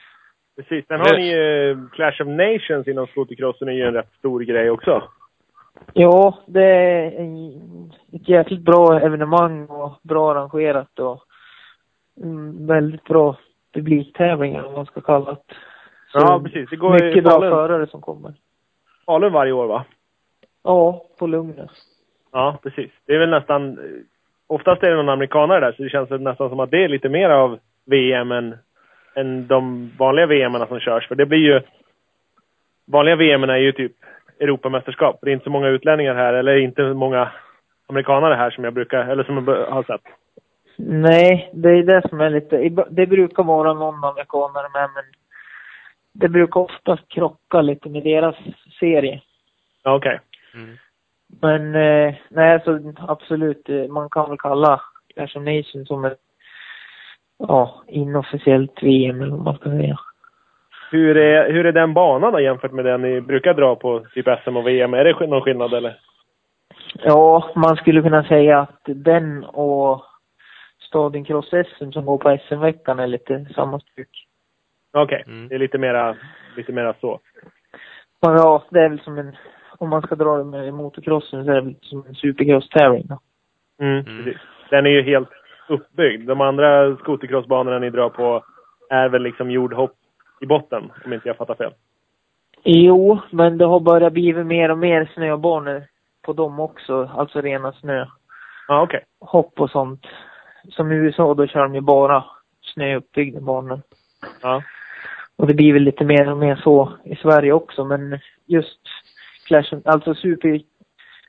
Precis. 0.58 0.88
Sen 0.88 1.00
Det- 1.00 1.10
har 1.10 1.17
ni 1.17 1.32
ju 1.32 1.88
Clash 1.89 2.22
of 2.22 2.28
Nations 2.28 2.88
inom 2.88 3.08
skotercrossen 3.08 3.67
är 3.67 3.72
ju 3.74 3.84
en 3.88 3.93
rätt 3.93 4.13
stor 4.20 4.39
grej 4.39 4.70
också. 4.70 5.04
Ja, 5.93 6.38
det 6.46 6.63
är 6.63 7.08
ett 8.13 8.30
jäkligt 8.30 8.62
bra 8.62 9.00
evenemang 9.00 9.65
och 9.65 10.00
bra 10.02 10.32
arrangerat 10.32 11.00
och 11.00 11.24
väldigt 12.67 13.04
bra 13.04 13.38
publiktävlingar 13.74 14.63
om 14.63 14.74
man 14.74 14.86
ska 14.86 15.02
kalla 15.02 15.32
det. 15.32 15.38
Så 16.12 16.20
Ja, 16.20 16.41
precis. 16.43 16.70
Det 16.70 16.76
går 16.76 16.91
mycket 16.93 17.24
bra 17.24 17.32
Falun. 17.34 17.52
förare 17.52 17.88
som 17.88 18.02
kommer. 18.02 18.34
Falun 19.06 19.34
varje 19.34 19.52
år 19.52 19.67
va? 19.67 19.86
Ja, 20.63 21.06
på 21.20 21.28
Lugnet. 21.28 21.72
Ja, 22.32 22.58
precis. 22.63 22.91
Det 23.06 23.13
är 23.15 23.20
väl 23.20 23.30
nästan... 23.30 23.80
Oftast 24.50 24.84
är 24.84 24.89
det 24.89 24.96
någon 24.96 25.10
amerikanare 25.10 25.60
där, 25.60 25.72
så 25.72 25.84
det 25.84 25.89
känns 25.89 26.10
nästan 26.10 26.50
som 26.50 26.60
att 26.60 26.72
det 26.72 26.84
är 26.84 26.88
lite 26.89 27.10
mer 27.10 27.30
av 27.30 27.60
VM 27.86 28.32
än, 28.32 28.58
än 29.17 29.47
de 29.47 29.91
vanliga 29.97 30.25
VM 30.25 30.67
som 30.67 30.80
körs. 30.80 31.08
För 31.08 31.15
det 31.15 31.25
blir 31.25 31.39
ju... 31.39 31.62
Vanliga 32.91 33.15
VM 33.15 33.43
är 33.43 33.58
ju 33.58 33.71
typ 33.71 33.91
Europamästerskap. 34.39 35.19
Det 35.21 35.30
är 35.30 35.34
inte 35.34 35.43
så 35.43 35.49
många 35.49 35.67
utlänningar 35.67 36.15
här, 36.15 36.34
eller 36.34 36.58
inte 36.58 36.82
många 36.93 37.32
amerikanare 37.88 38.36
här 38.36 38.49
som 38.49 38.63
jag 38.63 38.73
brukar, 38.73 39.08
eller 39.08 39.23
som 39.23 39.47
jag 39.47 39.65
har 39.65 39.84
sett. 39.84 40.01
Nej, 40.77 41.49
det 41.53 41.69
är 41.69 41.84
det 41.84 42.10
som 42.10 42.21
är 42.21 42.30
lite, 42.30 42.86
det 42.89 43.08
brukar 43.08 43.43
vara 43.43 43.73
någon 43.73 44.03
amerikanare 44.03 44.69
med 44.73 44.89
men 44.95 45.03
det 46.13 46.30
brukar 46.30 46.60
oftast 46.60 47.10
krocka 47.10 47.62
lite 47.62 47.89
med 47.89 48.03
deras 48.03 48.36
serie. 48.80 49.21
Ja, 49.84 49.95
okej. 49.95 50.19
Mm. 50.53 50.77
Men 51.41 51.75
eh, 51.75 52.15
nej, 52.30 52.62
så 52.63 52.93
absolut, 52.97 53.69
eh, 53.69 53.88
man 53.88 54.10
kan 54.10 54.30
väl 54.30 54.38
kalla 54.38 54.82
Clash 55.13 55.38
of 55.38 55.43
Nations 55.43 55.88
som 55.88 56.06
ett 56.06 56.19
ja, 57.39 57.84
inofficiellt 57.88 58.84
VM 58.84 59.21
eller 59.21 59.32
vad 59.32 59.43
man 59.43 59.58
ska 59.58 59.69
säga. 59.69 60.00
Hur 60.91 61.17
är, 61.17 61.52
hur 61.52 61.65
är 61.65 61.71
den 61.71 61.93
banan 61.93 62.34
då 62.34 62.39
jämfört 62.39 62.71
med 62.71 62.86
den 62.86 63.02
ni 63.02 63.21
brukar 63.21 63.54
dra 63.54 63.76
på 63.76 64.06
typ 64.13 64.26
SM 64.43 64.58
och 64.58 64.67
VM? 64.67 64.93
Är 64.93 65.04
det 65.04 65.28
någon 65.28 65.41
skillnad 65.41 65.73
eller? 65.73 66.00
Ja, 66.93 67.52
man 67.56 67.76
skulle 67.76 68.02
kunna 68.02 68.23
säga 68.23 68.60
att 68.60 68.82
den 68.86 69.43
och 69.43 70.04
Stadion 70.80 71.26
Cross 71.26 71.50
SM 71.50 71.91
som 71.91 72.06
går 72.06 72.17
på 72.17 72.38
SM-veckan 72.47 73.00
är 73.00 73.08
lite 73.08 73.45
samma 73.56 73.80
stuk. 73.80 74.28
Okej, 74.93 75.23
Mm. 75.28 75.47
det 75.47 75.56
är 75.56 75.60
lite 75.60 75.78
mera, 75.78 76.15
lite 76.56 76.71
mera 76.71 76.93
så. 77.02 77.19
Men 78.21 78.34
ja, 78.36 78.63
det 78.69 78.80
är 78.80 78.89
väl 78.89 79.00
som 79.00 79.17
en, 79.17 79.36
om 79.78 79.89
man 79.89 80.02
ska 80.02 80.15
dra 80.15 80.38
det 80.38 80.43
med 80.43 80.73
motocrossen 80.73 81.45
så 81.45 81.52
är 81.52 81.56
det 81.56 81.62
väl 81.62 81.76
som 81.82 82.06
en 82.08 82.15
supercross-tävling 82.15 83.08
då. 83.08 83.19
Mm, 83.82 84.06
Mm. 84.08 84.36
Den 84.69 84.86
är 84.86 84.89
ju 84.89 85.02
helt 85.02 85.30
uppbyggd. 85.67 86.27
De 86.27 86.41
andra 86.41 86.95
skotercrossbanorna 86.95 87.80
ni 87.80 87.89
drar 87.89 88.10
på 88.10 88.43
är 88.89 89.10
väl 89.10 89.23
liksom 89.23 89.51
jordhopp 89.51 89.95
i 90.41 90.45
botten, 90.45 90.91
om 91.06 91.13
inte 91.13 91.27
jag 91.27 91.38
fattar 91.38 91.56
fel. 91.56 91.73
Jo, 92.63 93.19
men 93.32 93.58
det 93.58 93.65
har 93.65 93.80
börjat 93.80 94.13
bli 94.13 94.34
mer 94.34 94.71
och 94.71 94.77
mer 94.77 95.12
snöbanor 95.13 95.84
på 96.21 96.34
dem 96.34 96.60
också, 96.60 97.10
alltså 97.15 97.41
rena 97.41 97.71
snöhopp 97.71 98.10
Ja, 98.67 98.82
okej. 98.82 99.03
och 99.19 99.69
sånt. 99.69 100.06
Som 100.69 100.91
i 100.91 100.95
USA, 100.95 101.34
då 101.34 101.47
kör 101.47 101.62
de 101.63 101.75
ju 101.75 101.82
bara 101.82 102.23
snöuppbyggda 102.62 103.41
banor. 103.41 103.82
Ja. 104.41 104.63
Och 105.36 105.47
det 105.47 105.53
blir 105.53 105.73
väl 105.73 105.84
lite 105.84 106.03
mer 106.03 106.32
och 106.32 106.38
mer 106.38 106.56
så 106.56 106.91
i 107.03 107.15
Sverige 107.15 107.53
också, 107.53 107.86
men 107.86 108.19
just 108.45 108.80
Clash, 109.47 109.73
alltså 109.86 110.15
super, 110.15 110.62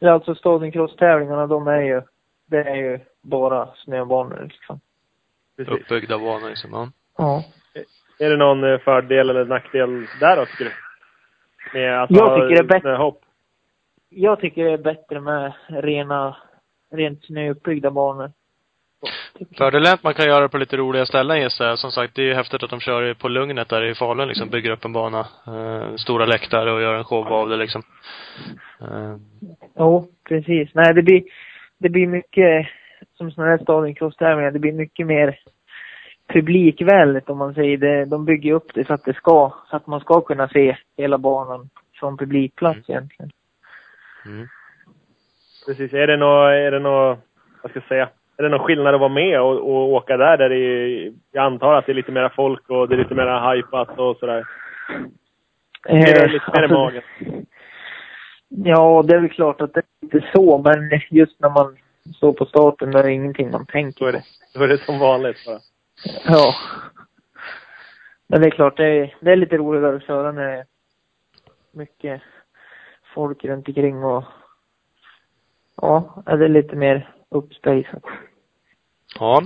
alltså 0.00 0.34
Stadion 0.34 0.72
Cross-tävlingarna, 0.72 1.46
de 1.46 1.66
är 1.68 1.80
ju, 1.80 2.02
det 2.50 2.62
är 2.62 2.76
ju 2.76 2.98
bara 3.22 3.68
snöbanor 3.74 4.44
liksom. 4.48 4.80
Precis. 5.56 5.74
Uppbyggda 5.74 6.18
banor 6.18 6.48
liksom. 6.48 6.70
Ja. 6.72 6.90
Ja. 7.18 7.44
Är 8.18 8.30
det 8.30 8.36
någon 8.36 8.64
eh, 8.72 8.78
fördel 8.78 9.30
eller 9.30 9.44
nackdel 9.44 10.06
där 10.20 10.36
då, 10.36 10.46
tycker 10.46 10.64
du? 10.64 10.70
Med 11.78 12.02
att 12.02 12.10
Jag 12.10 12.26
ha 12.26 12.34
tycker 12.36 12.48
det 12.54 12.58
är 12.58 12.62
bättre. 12.62 12.80
snöhopp? 12.80 13.20
Jag 14.08 14.40
tycker 14.40 14.64
det 14.64 14.70
är 14.72 14.78
bättre 14.78 15.20
med 15.20 15.52
rena, 15.68 16.36
rent 16.92 17.24
snöuppbyggda 17.24 17.90
banor. 17.90 18.32
Fördelen 19.56 19.86
är 19.86 19.94
att 19.94 20.02
man 20.02 20.14
kan 20.14 20.26
göra 20.26 20.40
det 20.40 20.48
på 20.48 20.58
lite 20.58 20.76
roliga 20.76 21.06
ställen 21.06 21.40
gissar 21.42 21.64
jag. 21.66 21.78
Som 21.78 21.90
sagt, 21.90 22.14
det 22.14 22.22
är 22.22 22.26
ju 22.26 22.34
häftigt 22.34 22.62
att 22.62 22.70
de 22.70 22.80
kör 22.80 23.14
på 23.14 23.28
Lugnet 23.28 23.68
där 23.68 23.84
i 23.84 23.94
Falun 23.94 24.28
liksom. 24.28 24.48
Bygger 24.48 24.70
upp 24.70 24.84
en 24.84 24.92
bana. 24.92 25.26
Eh, 25.46 25.94
stora 25.96 26.26
läktare 26.26 26.72
och 26.72 26.82
gör 26.82 26.94
en 26.94 27.04
show 27.04 27.26
av 27.26 27.48
det 27.48 27.56
liksom. 27.56 27.82
Eh, 28.80 29.16
Jo, 29.76 30.08
precis. 30.28 30.70
Nej, 30.74 30.94
det 30.94 31.02
blir, 31.02 31.22
det 31.78 31.88
blir 31.88 32.06
mycket, 32.06 32.68
som 33.14 33.30
sådana 33.30 33.50
här 33.50 33.58
Stadion 33.58 33.94
Cross-tävlingar, 33.94 34.50
det 34.50 34.58
blir 34.58 34.72
mycket 34.72 35.06
mer 35.06 35.38
publikvänligt 36.32 37.30
om 37.30 37.38
man 37.38 37.54
säger 37.54 37.76
det. 37.76 38.04
De 38.04 38.24
bygger 38.24 38.52
upp 38.52 38.74
det 38.74 38.86
så 38.86 38.92
att 38.94 39.04
det 39.04 39.14
ska, 39.14 39.52
så 39.70 39.76
att 39.76 39.86
man 39.86 40.00
ska 40.00 40.20
kunna 40.20 40.48
se 40.48 40.76
hela 40.96 41.18
banan 41.18 41.68
från 41.94 42.16
publikplats 42.16 42.90
egentligen. 42.90 43.30
mm. 44.26 44.46
Precis. 45.66 45.92
Är 45.92 46.06
det 46.06 46.16
något, 46.16 46.50
är 46.50 46.70
det 46.70 46.78
något, 46.78 47.18
vad 47.62 47.70
ska 47.70 47.80
jag 47.80 47.88
säga? 47.88 48.08
Är 48.36 48.42
det 48.42 48.48
någon 48.48 48.66
skillnad 48.66 48.94
att 48.94 49.00
vara 49.00 49.12
med 49.12 49.40
och, 49.40 49.58
och 49.58 49.92
åka 49.92 50.16
där, 50.16 50.36
där 50.36 50.48
det 50.48 50.56
är, 50.56 51.12
jag 51.32 51.44
antar 51.44 51.74
att 51.74 51.86
det 51.86 51.92
är 51.92 51.94
lite 51.94 52.12
mera 52.12 52.30
folk 52.30 52.70
och 52.70 52.88
det 52.88 52.94
är 52.94 52.98
lite 52.98 53.14
mera 53.14 53.52
hypat 53.52 53.98
och 53.98 54.16
sådär? 54.16 54.44
Är 55.88 56.14
det 56.14 56.24
Eh, 56.24 56.32
lite 56.32 56.50
mer 56.52 56.60
i 56.60 56.62
alltså, 56.62 56.78
magen? 56.78 57.02
Ja, 58.48 59.04
det 59.06 59.14
är 59.14 59.20
väl 59.20 59.30
klart 59.30 59.60
att 59.60 59.74
det 59.74 59.80
är 59.80 59.84
inte 60.02 60.30
så, 60.32 60.58
men 60.58 61.00
just 61.10 61.40
när 61.40 61.50
man 61.50 61.76
står 62.16 62.32
på 62.32 62.46
starten, 62.46 62.90
då 62.90 62.98
är 62.98 63.02
det 63.02 63.12
ingenting 63.12 63.50
man 63.50 63.66
tänker 63.66 64.04
Då 64.04 64.12
på. 64.12 64.18
det, 64.18 64.24
då 64.54 64.64
är 64.64 64.68
det 64.68 64.78
som 64.78 64.98
vanligt 64.98 65.36
bara. 65.46 65.58
Ja. 66.24 66.54
Men 68.26 68.40
det 68.40 68.46
är 68.46 68.50
klart, 68.50 68.76
det 68.76 68.86
är, 68.86 69.16
det 69.20 69.32
är 69.32 69.36
lite 69.36 69.56
roligare 69.56 69.96
att 69.96 70.06
köra 70.06 70.32
när 70.32 70.46
det 70.46 70.58
är 70.58 70.64
mycket 71.72 72.22
folk 73.14 73.44
runt 73.44 73.68
omkring 73.68 74.04
och 74.04 74.24
ja, 75.76 76.22
det 76.26 76.44
är 76.44 76.48
lite 76.48 76.76
mer 76.76 77.14
uppspejsat. 77.28 78.02
Ja. 79.20 79.42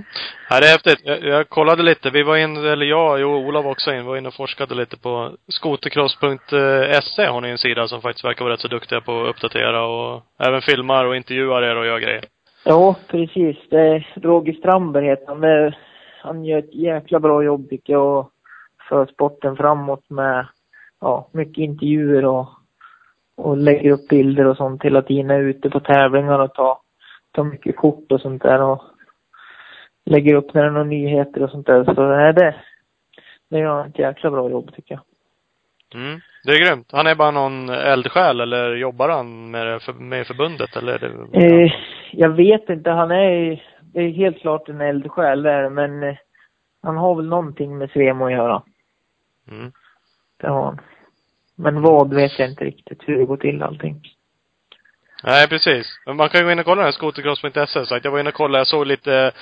ja, 0.51 0.61
det 0.61 0.67
är 0.67 0.73
häftigt. 0.73 1.01
Jag, 1.05 1.23
jag 1.25 1.49
kollade 1.49 1.83
lite. 1.83 2.11
Vi 2.11 2.23
var 2.23 2.37
in, 2.37 2.57
eller 2.57 2.87
jag, 2.87 3.21
jo, 3.21 3.29
Ola 3.35 3.63
var 3.63 3.71
också 3.71 3.93
in, 3.95 4.05
var 4.07 4.17
inne 4.17 4.29
och 4.29 4.35
forskade 4.35 4.75
lite 4.75 4.97
på 4.99 5.31
skotercross.se 5.49 7.27
har 7.27 7.41
ni 7.41 7.49
en 7.51 7.59
sida 7.59 7.89
som 7.89 8.01
faktiskt 8.01 8.25
verkar 8.25 8.45
vara 8.45 8.55
rätt 8.55 8.61
så 8.61 8.69
duktiga 8.69 9.01
på 9.01 9.23
att 9.23 9.29
uppdatera 9.29 9.87
och 9.87 10.23
även 10.39 10.61
filmar 10.63 11.05
och 11.05 11.17
intervjuar 11.17 11.63
er 11.63 11.77
och 11.77 11.87
gör 11.87 11.99
grejer. 11.99 12.25
Ja, 12.65 12.95
precis. 13.09 13.57
Det 13.71 13.81
är 13.81 14.09
Roger 14.23 14.53
Strandberg 14.53 15.07
heter 15.07 15.27
han. 15.27 15.41
Det- 15.41 15.75
Han 16.23 16.45
gör 16.45 16.59
ett 16.59 16.75
jäkla 16.75 17.21
bra 17.21 17.43
jobb 17.43 17.69
tycker 17.71 17.93
jag 17.93 18.19
och 18.19 18.31
för 18.89 19.07
sporten 19.07 19.57
framåt 19.57 20.11
med 20.11 20.47
ja, 21.01 21.29
mycket 21.33 21.59
intervjuer 21.59 22.25
och, 22.25 22.49
och 23.37 23.57
lägger 23.57 23.91
upp 23.91 24.09
bilder 24.09 24.47
och 24.47 24.57
sånt 24.57 24.83
hela 24.85 25.03
tiden. 25.03 25.31
Är 25.31 25.39
ute 25.41 25.71
på 25.71 25.81
tävlingar 25.81 26.39
och 26.39 26.55
tar, 26.55 26.77
tar 27.33 27.45
mycket 27.45 27.77
kort 27.77 28.13
och 28.13 28.21
sånt 28.21 28.43
där 28.43 28.63
och 28.63 28.83
lägger 30.05 30.35
upp 30.35 30.55
när 30.55 30.63
det 30.63 30.69
är 30.69 30.73
några 30.73 30.85
nyheter 30.85 31.43
och 31.43 31.51
sånt 31.51 31.67
där. 31.67 31.85
Så 31.85 32.07
nej, 32.09 32.33
det, 32.33 32.55
det 33.51 33.59
gör 33.59 33.77
han 33.77 33.89
ett 33.89 33.99
jäkla 33.99 34.31
bra 34.31 34.51
jobb 34.51 34.75
tycker 34.75 34.95
jag. 34.95 35.03
Mm. 35.95 36.21
Det 36.45 36.53
är 36.53 36.67
grymt. 36.67 36.89
Han 36.93 37.07
är 37.07 37.15
bara 37.15 37.31
någon 37.31 37.69
eldsjäl 37.69 38.41
eller 38.41 38.75
jobbar 38.77 39.09
han 39.09 39.51
med, 39.51 39.83
för, 39.83 39.93
med 39.93 40.27
förbundet 40.27 40.77
eller? 40.77 40.99
Det, 40.99 41.45
Eh, 41.45 41.73
jag 42.13 42.29
vet 42.29 42.69
inte, 42.69 42.91
han 42.91 43.11
är, 43.11 43.63
det 43.81 44.01
är 44.01 44.11
helt 44.11 44.39
klart 44.41 44.69
en 44.69 44.81
eldsjäl 44.81 45.43
där, 45.43 45.69
men 45.69 46.03
eh, 46.03 46.17
han 46.83 46.97
har 46.97 47.15
väl 47.15 47.29
någonting 47.29 47.79
med 47.79 47.91
Svemo 47.91 48.27
att 48.27 48.33
göra. 48.33 48.63
Mm. 49.51 49.73
Det 50.41 50.49
har 50.49 50.65
han. 50.65 50.81
Men 51.57 51.83
vad 51.83 52.15
vet 52.15 52.39
jag 52.39 52.51
inte 52.51 52.65
riktigt 52.65 53.03
hur 53.07 53.19
det 53.19 53.25
går 53.25 53.37
till 53.37 53.63
allting. 53.63 54.01
Nej, 55.25 55.49
precis. 55.49 55.87
Men 56.07 56.17
man 56.17 56.29
kan 56.29 56.41
ju 56.41 56.47
gå 56.47 56.53
in 56.53 56.59
och 56.59 56.65
kolla 56.65 56.83
den, 56.83 56.93
skotercross.se. 56.93 57.87
Så 57.87 57.95
att 57.95 58.05
jag 58.05 58.11
var 58.13 58.21
inne 58.21 58.29
och 58.29 58.35
kollade, 58.35 58.59
jag 58.59 58.67
såg 58.67 58.87
lite 58.87 59.33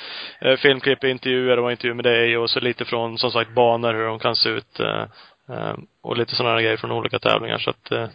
eh, 0.40 0.56
filmklipp, 0.56 1.04
intervjuer, 1.04 1.56
var 1.56 1.70
intervju 1.70 1.94
med 1.94 2.04
dig 2.04 2.36
och 2.38 2.50
så 2.50 2.60
lite 2.60 2.84
från, 2.84 3.18
som 3.18 3.30
sagt, 3.30 3.50
banor, 3.50 3.94
hur 3.94 4.06
de 4.06 4.18
kan 4.18 4.36
se 4.36 4.48
ut. 4.48 4.80
Eh, 4.80 5.02
eh, 5.50 5.74
och 6.02 6.16
lite 6.16 6.34
sådana 6.34 6.54
här 6.54 6.62
grejer 6.62 6.76
från 6.76 6.92
olika 6.92 7.18
tävlingar. 7.18 7.58
Så 7.58 7.70
att 7.70 7.90
eh, 7.92 8.06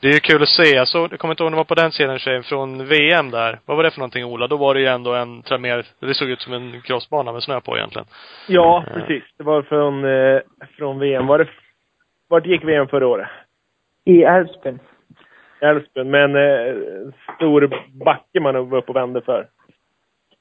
det 0.00 0.08
är 0.08 0.12
ju 0.12 0.20
kul 0.20 0.42
att 0.42 0.48
se. 0.48 0.62
Jag 0.76 0.88
såg, 0.88 1.12
jag 1.12 1.18
kommer 1.18 1.32
inte 1.34 1.42
ihåg 1.42 1.46
om 1.46 1.52
det 1.52 1.56
var 1.56 1.64
på 1.64 1.74
den 1.74 1.92
sidan 1.92 2.18
tjejen, 2.18 2.42
från 2.42 2.86
VM 2.88 3.30
där. 3.30 3.60
Vad 3.66 3.76
var 3.76 3.84
det 3.84 3.90
för 3.90 3.98
någonting 3.98 4.24
Ola? 4.24 4.46
Då 4.46 4.56
var 4.56 4.74
det 4.74 4.80
ju 4.80 4.86
ändå 4.86 5.14
en 5.14 5.42
mer, 5.60 5.86
det 6.00 6.14
såg 6.14 6.28
ut 6.28 6.40
som 6.40 6.52
en 6.52 6.80
crossbana 6.82 7.32
med 7.32 7.42
snö 7.42 7.60
på 7.60 7.76
egentligen. 7.76 8.06
Ja, 8.48 8.84
Ja. 8.86 8.92
precis. 8.94 9.24
Det 9.38 9.44
var 9.44 9.62
från, 9.62 10.04
eh, 10.04 10.40
från 10.76 10.98
VM. 10.98 11.26
Var 11.26 11.38
det, 11.38 11.48
vart 12.28 12.46
gick 12.46 12.64
VM 12.64 12.88
förra 12.88 13.06
året? 13.06 13.28
I 14.04 14.22
Älvsbyn. 14.22 14.78
Älvsbyn. 15.60 16.10
Men 16.10 16.36
eh, 16.36 16.74
stor 17.36 17.70
backe 18.04 18.40
man 18.40 18.68
var 18.70 18.78
uppe 18.78 18.90
och 18.90 18.96
vände 18.96 19.20
för. 19.20 19.46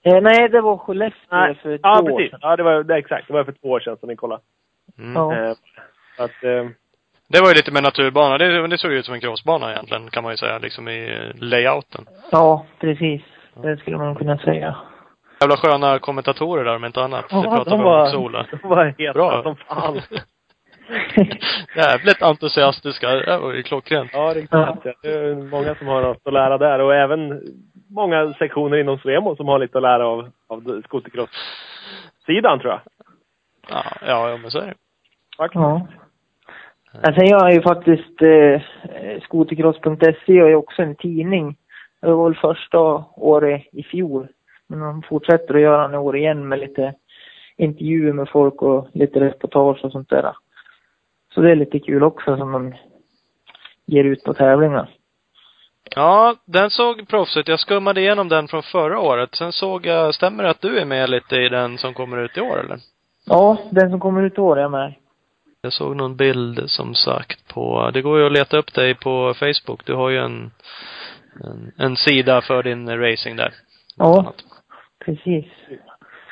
Eh, 0.05 0.21
nej, 0.21 0.49
det 0.49 0.61
var 0.61 0.77
Skellefteå 0.77 1.37
Nej. 1.37 1.55
för 1.55 1.77
två 1.77 1.81
Ja, 1.83 2.01
år 2.01 2.17
precis. 2.17 2.31
sedan. 2.31 2.39
Ja, 2.41 2.55
det 2.55 2.63
var 2.63 2.83
det, 2.83 2.95
exakt. 2.95 3.27
Det 3.27 3.33
var 3.33 3.43
för 3.43 3.51
två 3.51 3.67
år 3.69 3.79
sedan 3.79 3.97
som 3.97 4.09
ni 4.09 4.15
kollade. 4.15 4.41
Mm. 4.99 5.13
Ja. 5.15 5.33
Eh, 5.35 5.51
att, 6.17 6.43
eh, 6.43 6.65
Det 7.29 7.39
var 7.41 7.47
ju 7.47 7.53
lite 7.53 7.71
mer 7.71 7.81
naturbana. 7.81 8.37
Det, 8.37 8.67
det 8.67 8.77
såg 8.77 8.91
ut 8.91 9.05
som 9.05 9.13
en 9.13 9.21
crossbana 9.21 9.71
egentligen, 9.71 10.09
kan 10.09 10.23
man 10.23 10.33
ju 10.33 10.37
säga, 10.37 10.57
liksom 10.59 10.87
i 10.87 11.31
layouten. 11.35 12.05
ja, 12.31 12.65
precis. 12.79 13.21
Det 13.63 13.77
skulle 13.77 13.97
man 13.97 14.15
kunna 14.15 14.37
säga. 14.37 14.75
Jävla 15.41 15.57
sköna 15.57 15.99
kommentatorer 15.99 16.63
där 16.63 16.75
om 16.75 16.85
inte 16.85 17.01
annat. 17.03 17.25
Ja, 17.29 17.37
det 17.41 17.47
pratar 17.47 17.71
de 17.71 17.81
var- 17.83 18.15
om 18.15 18.23
Ola. 18.23 18.45
de 18.61 18.67
var 18.69 18.93
heta 18.97 19.13
Bra. 19.13 19.43
som 19.43 19.55
fan. 19.55 20.01
Jävligt 21.75 22.21
entusiastiska. 22.21 23.09
Det 23.09 23.37
var 23.37 23.53
ju 23.53 23.63
klockrent. 23.63 24.09
Ja, 24.13 24.33
riktigt. 24.35 24.51
Ja. 24.51 24.77
Det 25.01 25.09
är 25.09 25.35
många 25.35 25.75
som 25.75 25.87
har 25.87 26.01
något 26.01 26.27
att 26.27 26.33
lära 26.33 26.57
där 26.57 26.79
och 26.79 26.95
även 26.95 27.41
många 27.89 28.33
sektioner 28.33 28.77
inom 28.77 28.97
Svemo 28.97 29.35
som 29.35 29.47
har 29.47 29.59
lite 29.59 29.77
att 29.77 29.81
lära 29.81 30.07
av, 30.07 30.31
av 30.47 30.81
skotercross-sidan 30.85 32.59
tror 32.59 32.71
jag. 32.71 32.81
Ja, 33.69 33.83
ja, 34.07 34.37
men 34.41 34.51
så 34.51 34.59
är 34.59 34.65
det. 34.65 34.75
Faktiskt. 35.37 35.61
Ja. 35.61 35.87
Alltså 37.03 37.21
jag 37.21 37.49
är 37.49 37.53
ju 37.53 37.61
faktiskt, 37.61 38.21
eh, 38.21 38.61
skotercross.se 39.21 40.41
och 40.41 40.49
är 40.49 40.55
också 40.55 40.81
en 40.81 40.95
tidning. 40.95 41.57
Det 42.01 42.11
var 42.11 42.29
väl 42.29 42.39
första 42.39 42.79
året 43.15 43.63
i 43.71 43.83
fjol. 43.83 44.27
Men 44.67 44.79
de 44.79 45.01
fortsätter 45.01 45.53
att 45.53 45.61
göra 45.61 45.81
den 45.81 45.93
i 45.93 45.97
år 45.97 46.17
igen 46.17 46.47
med 46.47 46.59
lite 46.59 46.93
intervjuer 47.57 48.13
med 48.13 48.29
folk 48.29 48.61
och 48.61 48.87
lite 48.93 49.19
reportage 49.19 49.85
och 49.85 49.91
sånt 49.91 50.09
där. 50.09 50.33
Så 51.33 51.41
det 51.41 51.51
är 51.51 51.55
lite 51.55 51.79
kul 51.79 52.03
också 52.03 52.37
som 52.37 52.51
de 52.51 52.75
ger 53.85 54.03
ut 54.03 54.23
på 54.23 54.33
tävlingar. 54.33 54.89
Ja, 55.95 56.35
den 56.45 56.69
såg 56.69 57.07
proffsigt. 57.07 57.47
Jag 57.47 57.59
skummade 57.59 58.01
igenom 58.01 58.29
den 58.29 58.47
från 58.47 58.63
förra 58.63 58.99
året. 58.99 59.35
Sen 59.35 59.51
såg 59.51 59.85
jag, 59.85 60.15
stämmer 60.15 60.43
det 60.43 60.49
att 60.49 60.61
du 60.61 60.79
är 60.79 60.85
med 60.85 61.09
lite 61.09 61.35
i 61.35 61.49
den 61.49 61.77
som 61.77 61.93
kommer 61.93 62.17
ut 62.17 62.37
i 62.37 62.41
år 62.41 62.59
eller? 62.59 62.77
Ja, 63.25 63.57
den 63.71 63.89
som 63.89 63.99
kommer 63.99 64.23
ut 64.23 64.37
i 64.37 64.41
år 64.41 64.57
är 64.57 64.61
jag 64.61 64.71
med. 64.71 64.93
Jag 65.61 65.73
såg 65.73 65.95
någon 65.95 66.15
bild 66.15 66.69
som 66.69 66.93
sagt 66.93 67.53
på, 67.53 67.91
det 67.93 68.01
går 68.01 68.19
ju 68.19 68.25
att 68.25 68.31
leta 68.31 68.57
upp 68.57 68.73
dig 68.73 68.95
på 68.95 69.33
Facebook. 69.33 69.85
Du 69.85 69.93
har 69.93 70.09
ju 70.09 70.17
en, 70.17 70.51
en, 71.43 71.71
en 71.77 71.95
sida 71.95 72.41
för 72.41 72.63
din 72.63 72.99
racing 72.99 73.35
där. 73.35 73.53
Ja, 73.95 74.33
precis. 75.05 75.45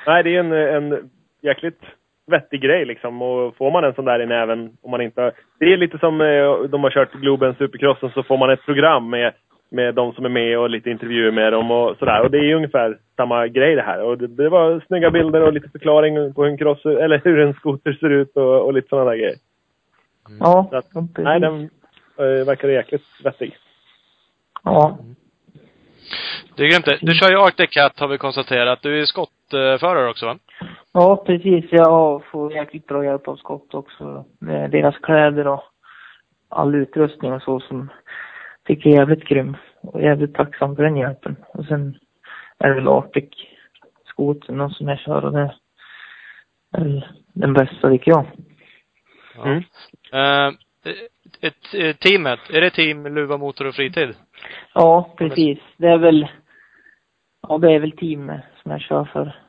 Nej, 0.06 0.24
det 0.24 0.36
är 0.36 0.40
en, 0.40 0.52
en 0.52 1.10
jäkligt 1.42 1.82
vettig 2.28 2.62
grej 2.62 2.86
liksom. 2.86 3.22
Och 3.22 3.56
får 3.56 3.72
man 3.72 3.84
en 3.84 3.94
sån 3.94 4.06
där 4.06 4.22
i 4.22 4.26
näven, 4.26 4.78
om 4.82 4.92
man 4.92 5.02
inte... 5.02 5.32
Det 5.60 5.74
är 5.74 5.78
lite 5.78 5.98
som 5.98 6.22
eh, 6.22 6.54
de 6.70 6.84
har 6.84 6.92
kört 6.92 7.14
Globen 7.14 7.56
Supercrossen, 7.58 8.12
så 8.12 8.24
får 8.24 8.38
man 8.38 8.50
ett 8.50 8.66
program 8.66 9.10
med, 9.10 9.34
med 9.70 9.96
de 9.96 10.14
som 10.14 10.26
är 10.26 10.30
med 10.30 10.60
och 10.60 10.70
lite 10.70 10.90
intervjuer 10.90 11.32
med 11.32 11.54
dem 11.54 11.72
och 11.72 11.98
sådär. 11.98 12.22
Och 12.22 12.32
det 12.32 12.38
är 12.38 12.44
ju 12.44 12.56
ungefär 12.56 12.98
samma 13.16 13.48
grej 13.48 13.76
det 13.76 13.82
här. 13.82 14.02
Och 14.04 14.18
det, 14.18 14.28
det 14.28 14.50
var 14.50 14.82
snygga 14.88 15.12
bilder 15.12 15.42
och 15.42 15.54
lite 15.54 15.70
förklaring 15.70 16.34
på 16.34 16.44
hur 16.44 16.52
en 16.52 16.58
cross, 16.58 16.86
eller 16.86 17.22
hur 17.24 17.40
en 17.40 17.54
skoter 17.54 17.94
ser 17.94 18.10
ut 18.10 18.38
och, 18.38 18.66
och 18.66 18.74
lite 18.74 18.88
sådana 18.88 19.10
där 19.10 19.18
grejer. 19.18 19.36
Ja, 20.40 20.68
Så 20.70 20.78
att, 20.78 20.86
nej, 21.18 21.40
den 21.40 21.70
eh, 22.18 22.46
verkar 22.46 22.68
jäkligt 22.68 23.06
vettig. 23.24 23.58
Ja, 24.64 24.98
Det 26.56 26.64
är 26.64 26.70
grymt 26.70 26.86
det. 26.86 26.98
Du 27.02 27.14
kör 27.14 27.30
ju 27.30 27.38
Arctic 27.38 27.70
Cat 27.70 28.00
har 28.00 28.08
vi 28.08 28.18
konstaterat. 28.18 28.82
Du 28.82 29.02
är 29.02 29.06
skottförare 29.06 30.10
också 30.10 30.26
va? 30.26 30.38
Ja, 31.00 31.24
precis. 31.26 31.66
Jag 31.72 32.26
får 32.26 32.54
jäkligt 32.54 32.88
bra 32.88 33.06
hjälp 33.06 33.28
av 33.28 33.36
Scott 33.36 33.74
också. 33.74 34.26
Deras 34.70 34.98
kläder 34.98 35.48
och 35.48 35.64
all 36.50 36.76
utrustning 36.76 37.34
och 37.34 37.42
så 37.42 37.60
som 37.60 37.90
tycker 38.64 38.90
jag 38.90 38.96
är 38.96 39.00
jävligt 39.00 39.28
grym. 39.28 39.58
Och 39.82 40.02
jävligt 40.02 40.34
tacksam 40.34 40.76
för 40.76 40.84
den 40.84 40.98
hjälpen. 40.98 41.36
Och 41.54 41.66
sen 41.66 41.98
är 42.58 42.70
det 42.70 42.76
väl 42.76 42.88
Arctic 42.88 43.30
skotern 44.06 44.70
som 44.70 44.88
jag 44.88 45.00
kör 45.00 45.26
och 45.26 45.32
det 45.32 45.54
är 46.72 46.84
väl 46.84 47.06
den 47.34 47.54
bästa 47.54 47.90
tycker 47.90 48.12
jag. 48.12 48.26
Ja. 49.36 49.46
Mm. 49.46 50.56
Ett, 51.42 51.74
ett, 51.74 52.00
teamet, 52.00 52.40
är 52.50 52.62
det 52.62 52.70
team 52.70 53.16
Luva 53.16 53.38
Motor 53.38 53.68
och 53.68 53.76
Fritid? 53.76 54.16
Ja, 54.74 55.14
precis. 55.18 55.60
Det 55.78 55.88
är 55.88 55.98
väl, 55.98 56.28
ja 57.48 57.58
det 57.58 57.74
är 57.74 57.80
väl 57.80 57.92
team 57.92 58.32
som 58.62 58.72
jag 58.72 58.82
kör 58.82 59.06
för. 59.06 59.47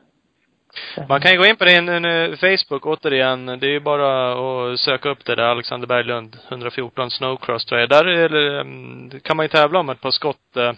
Man 1.09 1.21
kan 1.21 1.33
ju 1.33 1.39
gå 1.39 1.45
in 1.47 1.57
på 1.57 1.65
din 1.65 1.89
eh, 2.05 2.31
Facebook 2.37 2.87
återigen. 2.87 3.47
Det 3.47 3.67
är 3.67 3.71
ju 3.71 3.81
bara 3.81 4.33
att 4.73 4.79
söka 4.81 5.09
upp 5.09 5.25
det 5.25 5.35
där, 5.35 5.43
Alexander 5.43 5.87
Berglund, 5.87 6.37
114 6.49 7.11
Snowcross 7.11 7.65
tror 7.65 7.81
jag. 7.81 7.89
Där 7.89 8.05
är 8.07 8.29
det, 8.29 8.61
mm, 8.61 9.11
kan 9.21 9.37
man 9.37 9.45
ju 9.45 9.49
tävla 9.49 9.79
om 9.81 9.89
ett 9.89 10.01
par 10.01 10.11
skott 10.11 10.57
eh, 10.57 10.73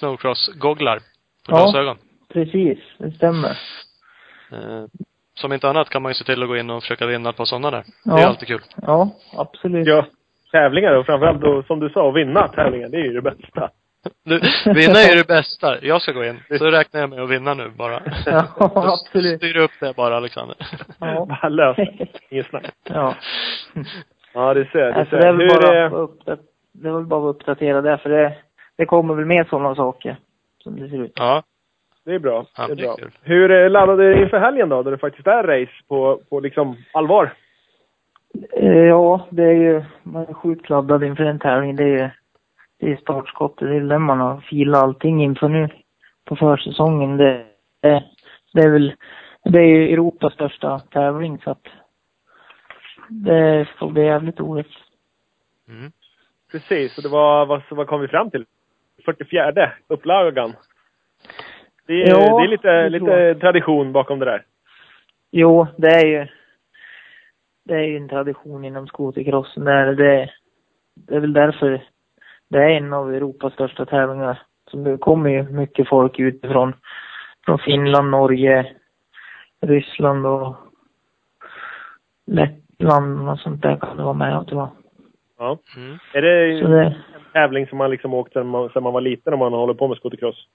Snowcross-gogglar 0.00 0.98
på 0.98 1.02
Ja. 1.48 1.56
glasögon. 1.56 1.98
Precis, 2.32 2.78
det 2.98 3.10
stämmer. 3.10 3.50
Eh, 4.52 4.84
som 5.34 5.52
inte 5.52 5.68
annat 5.68 5.88
kan 5.88 6.02
man 6.02 6.10
ju 6.10 6.14
se 6.14 6.24
till 6.24 6.42
att 6.42 6.48
gå 6.48 6.56
in 6.56 6.70
och 6.70 6.82
försöka 6.82 7.06
vinna 7.06 7.30
ett 7.30 7.36
par 7.36 7.44
sådana 7.44 7.70
där. 7.70 7.78
Det 7.80 7.84
Ja. 8.04 8.18
är 8.18 8.26
alltid 8.26 8.48
kul. 8.48 8.60
Ja, 8.82 9.10
absolut. 9.36 9.86
Ja, 9.86 10.06
tävlingar 10.52 10.92
och 10.92 11.06
framförallt 11.06 11.40
då, 11.40 11.62
som 11.62 11.80
du 11.80 11.88
sa, 11.90 12.08
att 12.08 12.16
vinna 12.16 12.48
tävlingar. 12.48 12.88
Det 12.88 12.96
är 12.96 13.04
ju 13.04 13.12
det 13.12 13.22
bästa. 13.22 13.70
Du, 14.24 14.40
vinna 14.74 14.98
är 14.98 15.16
det 15.16 15.26
bästa. 15.28 15.84
Jag 15.84 16.02
ska 16.02 16.12
gå 16.12 16.24
in. 16.24 16.40
Så 16.58 16.64
räknar 16.70 17.00
jag 17.00 17.10
med 17.10 17.20
att 17.22 17.30
vinna 17.30 17.54
nu 17.54 17.68
bara. 17.70 18.02
Ja, 18.26 18.44
absolut. 18.74 19.36
Styr 19.38 19.56
upp 19.56 19.70
det 19.80 19.96
bara, 19.96 20.16
Alexander. 20.16 20.56
Ja. 21.00 21.26
Bara 21.42 21.48
lös 21.48 21.76
det. 21.76 22.06
Inget 22.30 22.46
snack. 22.46 22.64
Ja. 22.82 23.14
Ja, 24.34 24.54
det 24.54 24.64
ser 24.72 24.78
jag. 24.78 24.94
Det 24.94 25.00
Alltså, 25.00 25.16
ser 25.16 25.22
det 25.22 25.28
är 25.28 25.32
väl 25.32 25.40
Hur, 25.48 25.60
bara 25.60 25.86
att 25.86 25.92
uppdat- 25.92 26.40
det 26.72 26.88
är 26.88 26.92
väl 26.92 27.04
bara 27.06 27.30
att 27.30 27.36
uppdatera 27.36 27.80
det, 27.82 27.98
för 27.98 28.10
det, 28.10 28.36
det 28.76 28.86
kommer 28.86 29.14
väl 29.14 29.24
mer 29.24 29.44
sådana 29.50 29.74
saker 29.74 30.16
som 30.62 30.80
det 30.80 30.88
ser 30.88 31.04
ut. 31.04 31.12
Ja. 31.14 31.42
Det 32.04 32.14
är 32.14 32.18
bra. 32.18 32.46
Ja, 32.56 32.66
det 32.66 32.72
är 32.72 32.76
är 32.78 32.82
bra. 32.82 32.96
kul. 32.96 33.10
Hur 33.22 33.50
eh, 33.50 33.70
laddade 33.70 34.02
du 34.14 34.22
inför 34.22 34.38
helgen 34.38 34.68
då, 34.68 34.82
då 34.82 34.90
det 34.90 34.98
faktiskt 34.98 35.26
är 35.26 35.42
race 35.42 35.72
på, 35.88 36.20
på 36.30 36.40
liksom 36.40 36.76
allvar? 36.92 37.32
Eh, 38.52 38.72
Ja, 38.72 39.26
det 39.30 39.42
är 39.42 39.52
ju, 39.54 39.84
man 40.02 40.26
är 40.28 40.34
sjukt 40.34 40.70
laddad 40.70 41.04
inför 41.04 41.24
den 41.24 41.38
tävlingen. 41.38 41.76
Det 41.76 41.82
är 41.84 41.88
ju, 41.98 42.08
det 42.80 42.92
är 42.92 42.96
startskottet, 42.96 43.68
det 43.68 43.76
är 43.76 43.80
den 43.80 44.02
man 44.02 44.20
har 44.20 44.40
filat 44.40 44.82
allting 44.82 45.22
inför 45.24 45.48
nu 45.48 45.68
på 46.24 46.36
försäsongen. 46.36 47.16
Det, 47.16 47.46
det, 47.80 48.04
det 48.52 48.60
är 48.60 48.70
väl, 48.70 48.94
det 49.44 49.58
är 49.58 49.66
ju 49.66 49.92
Europas 49.92 50.32
största 50.32 50.78
tävling 50.78 51.38
så 51.44 51.50
att 51.50 51.66
det 53.08 53.68
får 53.78 53.90
bli 53.90 54.02
jävligt 54.04 54.40
roligt. 54.40 54.70
Mm. 55.68 55.92
Precis, 56.52 56.96
och 56.96 57.02
det 57.02 57.08
var, 57.08 57.46
vad, 57.46 57.62
vad 57.70 57.86
kom 57.86 58.00
vi 58.00 58.08
fram 58.08 58.30
till? 58.30 58.44
44 59.04 59.72
upplagan. 59.88 60.52
Det 61.86 62.02
är, 62.02 62.08
Ja, 62.08 62.38
det 62.38 62.44
är 62.44 62.48
lite, 62.48 62.68
det 62.82 62.88
lite 62.88 63.34
tradition 63.40 63.92
bakom 63.92 64.18
det 64.18 64.24
där. 64.24 64.44
Jo, 65.30 65.66
det 65.76 65.88
är 65.88 66.06
ju, 66.06 66.26
det 67.64 67.74
är 67.74 67.82
ju 67.84 67.96
en 67.96 68.08
tradition 68.08 68.64
inom 68.64 68.86
skotercrossen. 68.86 69.64
Det, 69.64 69.72
är- 69.72 69.94
det, 69.94 70.30
det 70.94 71.14
är 71.16 71.20
väl 71.20 71.32
därför 71.32 71.82
det 72.48 72.58
är 72.58 72.68
en 72.68 72.92
av 72.92 73.14
Europas 73.14 73.52
största 73.52 73.86
tävlingar. 73.86 74.42
Så 74.70 74.76
det 74.76 74.98
kommer 74.98 75.30
ju 75.30 75.42
mycket 75.42 75.88
folk 75.88 76.18
utifrån. 76.18 76.74
Från 77.44 77.58
Finland, 77.58 78.10
Norge, 78.10 78.72
Ryssland 79.60 80.26
och 80.26 80.56
Lettland 82.26 83.28
och 83.28 83.38
sånt 83.38 83.62
där 83.62 83.76
kan 83.76 83.96
det 83.96 84.02
vara 84.02 84.14
med 84.14 84.46
tror 84.46 84.60
jag. 84.60 84.70
Ja. 85.38 85.58
Mm. 85.76 85.98
Är 86.12 86.22
det 86.22 86.60
Så 86.60 86.66
en 86.66 86.70
det, 86.70 86.96
tävling 87.32 87.66
som 87.66 87.78
man 87.78 87.90
liksom 87.90 88.14
åkt 88.14 88.32
sedan 88.32 88.46
man, 88.46 88.70
sedan 88.70 88.82
man 88.82 88.92
var 88.92 89.00
liten 89.00 89.32
om 89.32 89.38
man 89.38 89.52
håller 89.52 89.74
på 89.74 89.88
med 89.88 89.96
skotercross? 89.96 90.46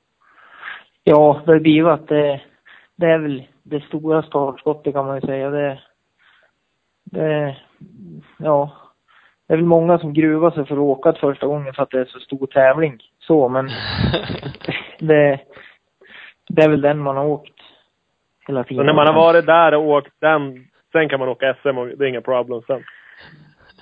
ja, 1.03 1.41
det 1.45 1.59
blir 1.59 1.73
ju 1.73 1.89
att 1.89 2.07
det, 2.07 2.41
det 2.95 3.05
är 3.05 3.17
väl 3.17 3.43
det 3.63 3.81
stora 3.81 4.23
startskottet 4.23 4.93
kan 4.93 5.05
man 5.05 5.15
ju 5.15 5.21
säga. 5.21 5.49
Det, 5.49 5.79
det, 7.03 7.57
ja, 8.37 8.71
det 9.47 9.53
är 9.53 9.57
väl 9.57 9.65
många 9.65 9.99
som 9.99 10.13
gruvar 10.13 10.51
sig 10.51 10.65
för 10.65 10.75
att 10.75 10.79
åka 10.79 11.13
första 11.13 11.47
gången 11.47 11.73
för 11.73 11.83
att 11.83 11.89
det 11.89 11.99
är 11.99 12.05
så 12.05 12.19
stor 12.19 12.47
tävling. 12.47 13.01
Så, 13.19 13.49
men 13.49 13.69
det, 14.99 15.39
det 16.49 16.61
är 16.61 16.69
väl 16.69 16.81
den 16.81 16.99
man 16.99 17.17
har 17.17 17.25
åkt 17.25 17.59
hela 18.47 18.63
Så 18.63 18.67
tiden. 18.67 18.85
när 18.85 18.93
man 18.93 19.07
har 19.07 19.13
varit 19.13 19.45
där 19.45 19.73
och 19.73 19.87
åkt 19.87 20.13
den, 20.19 20.67
sen 20.91 21.09
kan 21.09 21.19
man 21.19 21.29
åka 21.29 21.55
SM 21.61 21.77
och 21.77 21.87
det 21.87 22.05
är 22.05 22.09
inga 22.09 22.21
problem 22.21 22.61
sen. 22.67 22.83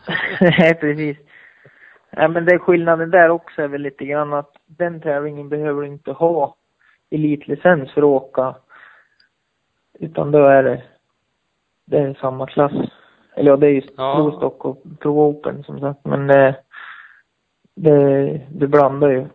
Nej, 0.42 0.76
precis. 0.76 1.18
Ja, 2.10 2.28
men 2.28 2.46
det 2.46 2.60
skillnaden 2.60 3.12
där 3.12 3.30
också 3.30 3.62
är 3.62 3.68
väl 3.68 3.82
lite 3.82 4.06
grann 4.06 4.34
att 4.34 4.52
den 4.66 5.02
tävlingen 5.02 5.50
behöver 5.50 5.82
du 5.82 5.88
inte 5.88 6.12
ha 6.12 6.56
elitlicens 7.10 7.92
för 7.92 8.02
att 8.02 8.06
åka. 8.06 8.56
Utan 10.00 10.32
då 10.32 10.46
är 10.46 10.64
det, 10.64 10.84
det 11.86 11.98
är 11.98 12.14
samma 12.14 12.48
klass. 12.48 12.74
Eller 13.42 13.52
ja, 13.52 13.58
det 13.58 13.68
är 13.68 13.72
ju 13.72 13.82
Ja. 13.98 14.16
Pro 14.16 14.38
Stock 14.38 14.66
och 14.66 14.78
Pro 15.00 15.30
Open 15.30 15.64
som 15.64 15.80
sagt. 15.80 16.06
Men 16.06 16.28
det, 16.28 16.56
det, 17.76 18.32
det 18.52 18.68
blandar 18.68 19.10
ju 19.10 19.26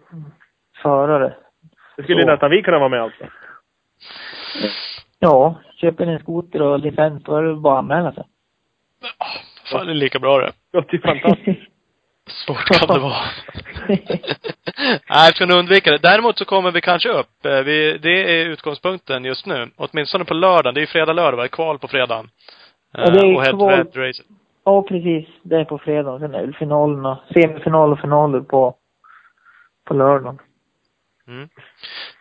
förare. 0.82 1.34
Det 1.96 2.02
skulle 2.02 2.18
ju 2.18 2.24
Så. 2.24 2.30
nästan 2.30 2.50
vi 2.50 2.62
kunna 2.62 2.78
vara 2.78 2.88
med 2.88 3.02
alltså. 3.02 3.24
Ja, 5.18 5.54
köper 5.80 6.07
en 6.07 6.18
skoter 6.18 6.62
och 6.62 6.78
licens 6.78 7.22
då 7.22 7.36
är 7.36 7.42
det 7.42 7.54
bara 7.54 7.74
att 7.74 7.78
anmäla 7.78 8.12
sig. 8.12 8.24
Fan, 9.72 9.86
det 9.86 9.92
är 9.92 9.94
lika 9.94 10.18
bra 10.18 10.38
det. 10.38 10.52
Det 10.72 10.78
låter 10.78 10.94
ju 10.94 11.00
fantastiskt. 11.00 11.61
Svårt 12.46 12.64
kan 12.64 12.94
det 12.94 13.00
vara. 13.00 13.22
Nej, 15.11 15.32
för 15.34 15.44
att 15.44 15.50
undvika 15.59 15.90
det. 15.90 15.98
Däremot 15.98 16.38
så 16.38 16.44
kommer 16.44 16.70
vi 16.70 16.80
kanske 16.80 17.09
upp. 17.09 17.46
Eh, 17.46 17.61
Vi, 17.61 17.98
det 17.98 18.40
är 18.40 18.46
utgångspunkten 18.46 19.24
just 19.24 19.46
nu. 19.46 19.70
Åtminstone 19.76 20.24
på 20.24 20.34
lördagen. 20.34 20.74
Det 20.74 20.78
är 20.80 20.82
ju 20.82 20.86
fredag, 20.86 21.12
lördag, 21.12 21.36
va? 21.36 21.42
Det 21.42 21.46
är 21.46 21.48
kval 21.48 21.78
på 21.78 21.88
fredagen. 21.88 22.28
Ja, 22.93 23.11
det 23.11 23.18
är 23.18 23.37
och 23.37 23.43
head 23.43 23.53
to 23.53 23.68
head 23.68 23.87
race. 23.95 24.22
Ja, 24.64 24.82
precis. 24.82 25.28
Det 25.43 25.57
är 25.57 25.64
på 25.64 25.78
fredag. 25.78 26.18
Sen 26.18 26.34
är 26.34 26.47
det 26.47 26.53
finalerna. 26.53 27.18
Semifinal 27.34 27.93
och 27.93 28.01
finaler 28.01 28.41
på, 28.41 28.74
på 29.84 29.95
lördagen. 29.95 30.39
Mm. 31.28 31.49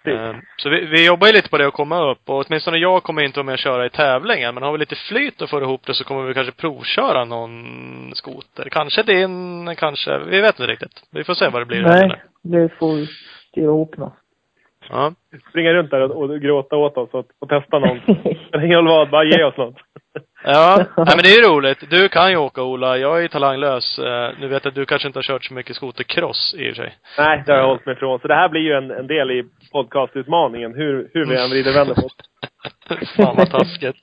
Eh, 0.06 0.36
Så 0.58 0.70
vi, 0.70 0.86
vi 0.86 1.08
jobbar 1.08 1.28
ju 1.28 1.34
lite 1.34 1.50
på 1.50 1.58
det 1.58 1.68
att 1.68 1.74
komma 1.74 2.12
upp 2.12 2.30
och 2.30 2.46
åtminstone 2.46 2.78
jag 2.78 3.04
kommer 3.04 3.22
inte 3.24 3.40
vara 3.40 3.46
med 3.46 3.54
och 3.54 3.60
köra 3.60 3.86
i 3.86 3.90
tävlingen. 3.90 4.54
Men 4.54 4.64
har 4.64 4.72
vi 4.72 4.78
lite 4.78 4.96
flyt 4.96 5.42
och 5.42 5.50
får 5.50 5.64
ihop 5.64 5.86
det 5.86 5.94
så 5.94 6.04
kommer 6.04 6.28
vi 6.28 6.34
kanske 6.34 6.54
provköra 6.54 7.26
någon 7.26 8.12
skoter. 8.16 8.70
Kanske 8.72 9.04
din, 9.04 9.76
kanske, 9.76 10.20
vi 10.20 10.42
vet 10.42 10.60
inte 10.60 10.72
riktigt. 10.72 11.04
Vi 11.12 11.24
får 11.24 11.34
se 11.34 11.50
vad 11.50 11.62
det 11.62 11.66
blir. 11.66 11.82
Nej, 11.82 12.22
det 12.42 12.70
får 12.80 12.94
vi 12.96 13.08
styra 13.52 13.66
ihop 13.66 13.98
nå. 13.98 14.14
Ja. 14.90 15.14
Springa 15.50 15.74
runt 15.74 15.92
där 15.92 16.02
och, 16.02 16.24
och 16.24 16.42
gråta 16.42 16.76
åt 16.76 16.98
oss 16.98 17.10
och, 17.12 17.26
och 17.40 17.50
testa 17.50 17.80
någon. 17.80 18.00
Men 18.52 18.66
ingen 18.66 18.78
roll 18.78 18.88
vad, 18.88 19.10
bara 19.10 19.24
ge 19.24 19.44
oss 19.44 19.58
något. 19.58 19.76
Ja, 20.46 20.78
nej 20.98 21.06
men 21.16 21.24
det 21.24 21.30
är 21.30 21.38
ju 21.44 21.50
roligt. 21.50 21.90
Du 21.90 22.10
kan 22.10 22.32
ju 22.32 22.38
åka 22.38 22.62
Ola. 22.64 22.98
Jag 22.98 23.18
är 23.18 23.22
ju 23.22 23.28
talanglös. 23.28 24.00
Eh, 24.00 24.30
Nu 24.40 24.48
vet 24.48 24.64
jag 24.66 24.72
att 24.72 24.76
du 24.76 24.86
kanske 24.86 25.08
inte 25.08 25.18
har 25.20 25.24
kört 25.24 25.46
så 25.46 25.54
mycket 25.54 25.76
skotercross 25.76 26.56
i 26.58 26.72
och 26.72 26.76
för 26.76 26.84
sig. 26.84 26.96
Nej, 27.18 27.44
det 27.46 27.52
har 27.52 27.60
jag 27.60 27.68
hållit 27.68 27.86
mig 27.86 27.96
ifrån. 27.96 28.20
Så 28.20 28.28
det 28.28 28.36
här 28.36 28.50
blir 28.50 28.62
ju 28.62 28.74
en, 28.74 28.92
en 28.92 29.08
del 29.08 29.32
i 29.32 29.44
podcastutmaningen, 29.72 30.74
hur, 30.74 31.10
hur 31.14 31.26
vi 31.26 31.36
än 31.44 31.50
vrider 31.50 31.72
och 31.72 31.76
vänder 31.78 31.96
på 31.96 32.02
det. 32.02 32.08
Fan 32.88 33.36
vad 33.36 33.50
taskigt. 33.60 33.96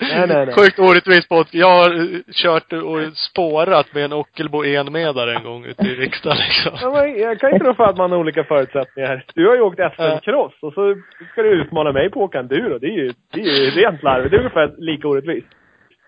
Nej, 0.00 0.26
nej, 0.26 0.46
nej. 0.46 0.54
Sjukt 0.54 0.78
orättvist 0.78 1.28
podcast. 1.28 1.54
Jag 1.54 1.70
har 1.70 1.90
eh, 2.00 2.20
kört 2.32 2.72
och 2.72 3.16
spårat 3.16 3.94
med 3.94 4.04
en 4.04 4.12
Ockelbo 4.12 4.64
enmedare 4.64 5.36
en 5.36 5.44
gång 5.44 5.64
ute 5.64 5.82
i 5.82 5.94
riksdagen 5.94 6.38
liksom. 6.38 6.72
Ja, 6.80 6.90
men 6.90 7.18
jag 7.18 7.40
kan 7.40 7.54
inte 7.54 7.66
rå 7.66 7.74
för 7.74 7.84
att 7.84 7.96
man 7.96 8.10
har 8.10 8.18
olika 8.18 8.44
förutsättningar. 8.44 9.24
Du 9.34 9.48
har 9.48 9.54
ju 9.54 9.60
åkt 9.60 9.78
SM-cross 9.78 10.52
och 10.60 10.72
så 10.74 10.96
ska 11.32 11.42
du 11.42 11.48
utmana 11.48 11.92
mig 11.92 12.10
på 12.10 12.24
att 12.24 12.28
åka 12.28 12.38
enduro. 12.38 12.78
Det 12.78 12.86
är 12.86 12.96
ju, 12.96 13.12
det 13.32 13.40
är 13.40 13.64
ju 13.64 13.70
rent 13.70 14.02
larvigt. 14.02 14.30
Det 14.30 14.36
är 14.36 14.38
ungefär 14.38 14.74
lika 14.78 15.08
orättvist. 15.08 15.46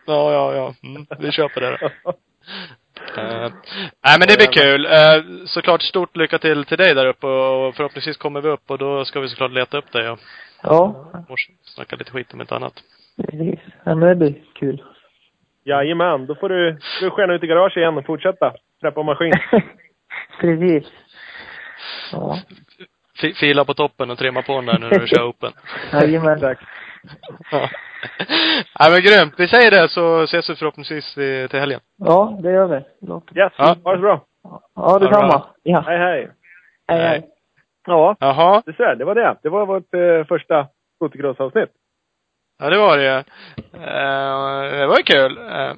Ja, 0.07 0.32
ja, 0.32 0.55
ja. 0.55 0.74
Mm, 0.89 1.07
vi 1.18 1.32
köper 1.32 1.61
det 1.61 1.78
då. 1.80 2.12
Eh, 3.16 3.51
nej 4.05 4.16
men 4.18 4.28
det 4.28 4.37
blir 4.37 4.62
kul. 4.62 4.87
Uh, 4.87 5.47
såklart 5.47 5.82
stort 5.82 6.16
lycka 6.16 6.39
till 6.39 6.64
till 6.64 6.78
dig 6.78 6.95
där 6.95 7.07
uppe 7.07 7.26
och 7.26 7.74
förhoppningsvis 7.74 8.16
kommer 8.16 8.41
vi 8.41 8.49
upp 8.49 8.70
och 8.70 8.78
då 8.78 9.05
ska 9.05 9.20
vi 9.20 9.28
såklart 9.28 9.51
leta 9.51 9.78
upp 9.78 9.93
dig 9.93 10.11
och, 10.11 10.18
Ja, 10.65 10.95
snacka 11.62 11.97
lite 11.97 12.11
skit 12.11 12.35
om 12.35 12.41
inte 12.41 12.55
annat. 12.57 12.73
precis. 13.17 13.61
Ja, 13.85 13.95
men 13.95 14.09
det 14.09 14.15
blir 14.15 14.35
kul. 14.55 14.83
Jajamän, 15.65 16.27
då 16.27 16.35
får 16.35 16.49
du, 16.49 16.79
du 17.01 17.11
skena 17.11 17.35
ut 17.35 17.43
i 17.43 17.47
garaget 17.47 17.77
igen 17.77 17.99
och 17.99 18.07
fortsätta 18.07 18.53
preppa 18.81 19.03
maskin. 19.03 19.33
precis. 20.41 20.93
Ja. 22.12 22.39
Fi- 23.21 23.35
Fila 23.35 23.65
på 23.65 23.75
toppen 23.75 24.11
och 24.11 24.19
trimma 24.19 24.43
på 24.43 24.53
den 24.57 24.67
där 24.67 24.79
när 24.79 24.91
du 24.91 25.07
kör 25.07 25.29
open. 25.29 25.53
Jajamän. 25.93 26.35
Exakt. 26.35 26.61
Ja. 27.51 27.69
Nej 28.81 28.91
men 28.91 29.01
grymt. 29.03 29.35
Vi 29.39 29.49
säger 29.49 29.71
det 29.71 29.89
så 29.89 30.23
ses 30.23 30.51
vi 30.51 30.55
förhoppningsvis 30.57 31.19
i- 31.19 31.49
till 31.51 31.61
helgen. 31.61 31.81
Ja, 31.97 32.39
det 32.43 32.53
gör 32.53 32.67
vi. 32.67 33.07
Låter- 33.07 33.39
Yes, 33.39 33.53
Ja. 33.57 33.77
ha 33.85 33.91
det 33.93 33.97
så 33.99 34.03
bra. 34.03 34.25
Ja, 34.75 34.99
detsamma. 34.99 35.45
Ja. 35.62 35.81
Hej, 35.87 35.99
hej. 35.99 36.31
Hej, 36.89 37.01
hej. 37.01 37.23
Ja, 37.87 38.16
Jaha. 38.20 38.62
det 38.66 38.72
ser, 38.76 38.95
det 38.95 39.05
var 39.05 39.14
det. 39.14 39.37
Det 39.43 39.49
var 39.49 39.66
vårt 39.66 39.95
eh, 39.95 40.26
första 40.28 40.66
skotercross-avsnitt. 40.97 41.70
Ja 42.59 42.70
det 42.70 42.78
var 42.78 42.97
det 42.97 43.03
ju. 43.05 43.18
Eh, 43.82 44.78
Det 44.80 44.87
var 44.87 44.97
ju 44.97 45.03
kul. 45.03 45.39
Eh, 45.39 45.72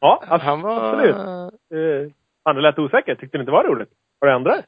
Ja, 0.00 0.22
abs- 0.28 0.40
Han 0.40 0.60
var... 0.62 0.84
absolut. 0.94 1.16
Eh, 1.16 2.54
det 2.54 2.60
lät 2.60 2.78
osäkert. 2.78 3.20
Tyckte 3.20 3.38
ni 3.38 3.42
inte 3.42 3.50
det 3.50 3.56
var 3.56 3.64
roligt? 3.64 3.88
Har 4.20 4.28
du 4.28 4.34
ändrat 4.34 4.64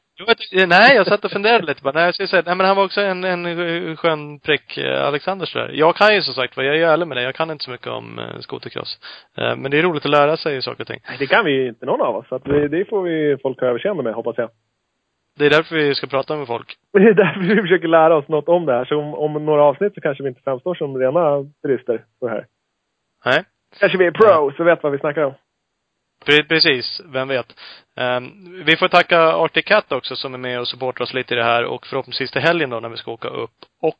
Nej, 0.67 0.95
jag 0.95 1.07
satt 1.07 1.25
och 1.25 1.31
funderade 1.31 1.65
lite 1.65 1.81
bara. 1.83 1.93
Nej, 1.93 2.03
jag 2.05 2.13
skulle 2.13 2.27
säga, 2.27 2.43
nej 2.45 2.55
men 2.55 2.65
han 2.67 2.75
var 2.75 2.83
också 2.85 3.01
en, 3.01 3.23
en 3.23 3.97
skön 3.97 4.39
prick, 4.39 4.77
eh, 4.77 5.07
Alexander 5.07 5.45
sådär. 5.45 5.71
Jag 5.73 5.95
kan 5.95 6.15
ju 6.15 6.21
som 6.21 6.33
sagt 6.33 6.57
jag 6.57 6.65
är 6.65 6.87
ärlig 6.87 7.07
med 7.07 7.17
det. 7.17 7.23
Jag 7.23 7.35
kan 7.35 7.51
inte 7.51 7.63
så 7.65 7.71
mycket 7.71 7.87
om 7.87 8.19
eh, 8.19 8.39
skotercross. 8.39 8.99
Eh, 9.37 9.55
men 9.55 9.71
det 9.71 9.79
är 9.79 9.83
roligt 9.83 10.05
att 10.05 10.11
lära 10.11 10.37
sig 10.37 10.61
saker 10.61 10.81
och 10.83 10.87
ting. 10.87 10.99
Nej, 11.07 11.15
det 11.19 11.27
kan 11.27 11.45
vi 11.45 11.51
ju 11.51 11.67
inte 11.67 11.85
någon 11.85 12.01
av 12.01 12.15
oss. 12.15 12.27
Så 12.27 12.35
att 12.35 12.43
det, 12.43 12.67
det 12.67 12.85
får 12.89 13.01
vi 13.01 13.37
folk 13.41 13.59
ha 13.61 13.67
överseende 13.67 14.03
med, 14.03 14.13
hoppas 14.13 14.37
jag. 14.37 14.49
Det 15.37 15.45
är 15.45 15.49
därför 15.49 15.75
vi 15.75 15.95
ska 15.95 16.07
prata 16.07 16.35
med 16.37 16.47
folk. 16.47 16.75
Det 16.93 16.99
är 16.99 17.13
därför 17.13 17.39
vi 17.55 17.61
försöker 17.61 17.87
lära 17.87 18.15
oss 18.17 18.27
något 18.27 18.47
om 18.49 18.65
det 18.65 18.73
här. 18.73 18.85
Så 18.85 18.97
om, 18.99 19.13
om 19.13 19.45
några 19.45 19.63
avsnitt 19.63 19.93
så 19.93 20.01
kanske 20.01 20.23
vi 20.23 20.29
inte 20.29 20.41
framstår 20.41 20.75
som 20.75 20.97
rena 20.97 21.45
turister 21.61 22.03
på 22.19 22.27
det 22.27 22.31
här. 22.33 22.45
Nej. 23.25 23.43
Kanske 23.79 23.97
vi 23.97 24.05
är 24.05 24.11
pro, 24.11 24.51
så 24.57 24.63
vet 24.63 24.83
vad 24.83 24.91
vi 24.91 24.97
snackar 24.97 25.21
om. 25.23 25.33
Pre- 26.25 26.47
Precis, 26.47 27.01
vem 27.05 27.27
vet. 27.27 27.45
Ehm, 27.95 28.63
vi 28.65 28.77
får 28.77 28.87
tacka 28.87 29.19
Arctic 29.21 29.65
Cat 29.65 29.91
också 29.91 30.15
som 30.15 30.33
är 30.33 30.37
med 30.37 30.59
och 30.59 30.67
supportar 30.67 31.03
oss 31.03 31.13
lite 31.13 31.33
i 31.33 31.37
det 31.37 31.43
här 31.43 31.65
och 31.65 31.85
förhoppningsvis 31.87 32.31
till 32.31 32.41
helgen 32.41 32.69
då 32.69 32.79
när 32.79 32.89
vi 32.89 32.97
ska 32.97 33.11
åka 33.11 33.27
upp. 33.27 33.51
Och 33.81 33.99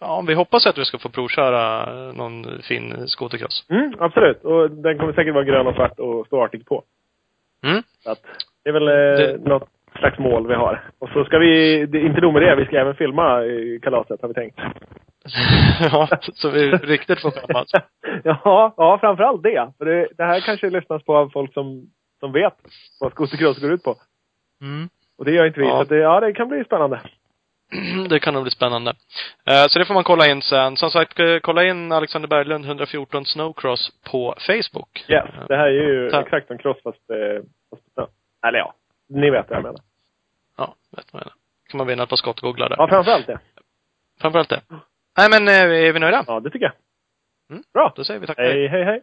ja, 0.00 0.24
vi 0.26 0.34
hoppas 0.34 0.66
att 0.66 0.78
vi 0.78 0.84
ska 0.84 0.98
få 0.98 1.08
provköra 1.08 1.86
någon 2.12 2.62
fin 2.62 3.08
skotercross. 3.08 3.66
Mm, 3.70 3.94
absolut. 3.98 4.44
Och 4.44 4.70
den 4.70 4.98
kommer 4.98 5.12
säkert 5.12 5.34
vara 5.34 5.44
grön 5.44 5.66
och 5.66 5.74
svart 5.74 5.98
och 5.98 6.26
stå 6.26 6.42
Arctic 6.44 6.64
på. 6.64 6.84
Mm. 7.64 7.82
Så 8.04 8.10
att 8.10 8.20
det 8.64 8.70
är 8.70 8.72
väl 8.72 8.88
eh, 8.88 8.94
Det- 8.94 9.48
något 9.48 9.68
slags 9.96 10.18
mål 10.18 10.48
vi 10.48 10.54
har. 10.54 10.84
Och 10.98 11.08
så 11.08 11.24
ska 11.24 11.38
vi, 11.38 11.80
inte 11.82 12.20
nog 12.20 12.32
med 12.32 12.42
det, 12.42 12.56
vi 12.56 12.64
ska 12.66 12.76
även 12.80 12.94
filma 12.94 13.44
eh, 13.44 13.80
kalaset 13.82 14.20
har 14.22 14.28
vi 14.28 14.34
tänkt. 14.34 14.58
ja, 15.92 16.08
så 16.32 16.50
vi 16.50 16.70
riktigt 16.70 17.20
får 17.22 17.30
skämmas. 17.30 17.70
ja, 18.24 18.74
ja, 18.76 18.98
framförallt 19.00 19.42
det. 19.42 19.72
För 19.78 19.84
det, 19.84 20.08
det 20.16 20.24
här 20.24 20.40
kanske 20.40 20.70
lyssnas 20.70 21.04
på 21.04 21.16
av 21.16 21.30
folk 21.30 21.52
som, 21.52 21.86
som 22.20 22.32
vet 22.32 22.54
vad 23.00 23.12
skotercross 23.12 23.58
går 23.58 23.72
ut 23.72 23.82
på. 23.82 23.94
Mm. 24.60 24.88
Och 25.18 25.24
det 25.24 25.32
gör 25.32 25.46
inte 25.46 25.60
vi. 25.60 25.66
Ja. 25.66 25.78
Så 25.84 25.94
det, 25.94 25.96
ja, 26.00 26.20
det 26.20 26.32
kan 26.32 26.48
bli 26.48 26.64
spännande. 26.64 27.00
Det 28.08 28.20
kan 28.20 28.34
nog 28.34 28.42
bli 28.42 28.50
spännande. 28.50 28.90
Eh, 29.50 29.66
Så 29.68 29.78
det 29.78 29.84
får 29.84 29.94
man 29.94 30.04
kolla 30.04 30.26
in 30.30 30.42
sen. 30.42 30.76
Som 30.76 30.90
sagt, 30.90 31.20
eh, 31.20 31.36
kolla 31.42 31.64
in 31.64 31.92
Alexander 31.92 32.28
Berglund 32.28 32.64
114 32.64 33.24
Snowcross 33.24 33.90
på 34.10 34.34
Facebook. 34.46 35.04
Yes, 35.08 35.24
Eh, 35.24 35.46
det 35.48 35.56
här 35.56 35.66
är 35.66 35.70
ju 35.72 36.10
Tack. 36.10 36.24
exakt 36.26 36.46
som 36.46 36.58
cross 36.58 36.76
fast, 36.84 37.10
eh, 37.10 37.42
fast. 37.70 38.10
Eller 38.46 38.58
ja, 38.58 38.74
ni 39.08 39.30
vet 39.30 39.50
vad 39.50 39.56
jag 39.56 39.62
menar. 39.62 39.80
Ja, 40.56 40.74
vet 40.96 41.12
vad 41.12 41.20
jag 41.20 41.26
menar. 41.26 41.34
kan 41.68 41.78
man 41.78 41.86
vinna 41.86 42.02
ett 42.02 42.08
par 42.08 42.16
skottgooglar 42.16 42.68
där. 42.68 42.76
Ja, 42.78 42.88
framförallt 42.88 43.26
det. 43.26 43.38
Framförallt 44.20 44.48
det. 44.48 44.60
Nej 45.18 45.30
men, 45.30 45.48
eh, 45.48 45.88
är 45.88 45.92
vi 45.92 45.98
nöjda? 45.98 46.24
Ja, 46.26 46.40
det 46.40 46.50
tycker 46.50 46.64
jag. 46.66 46.74
Mm. 47.50 47.62
Bra. 47.72 47.92
Då 47.96 48.04
säger 48.04 48.20
vi 48.20 48.26
tack. 48.26 48.38
Hej, 48.38 48.68
hej, 48.68 48.84
hej. 48.84 49.02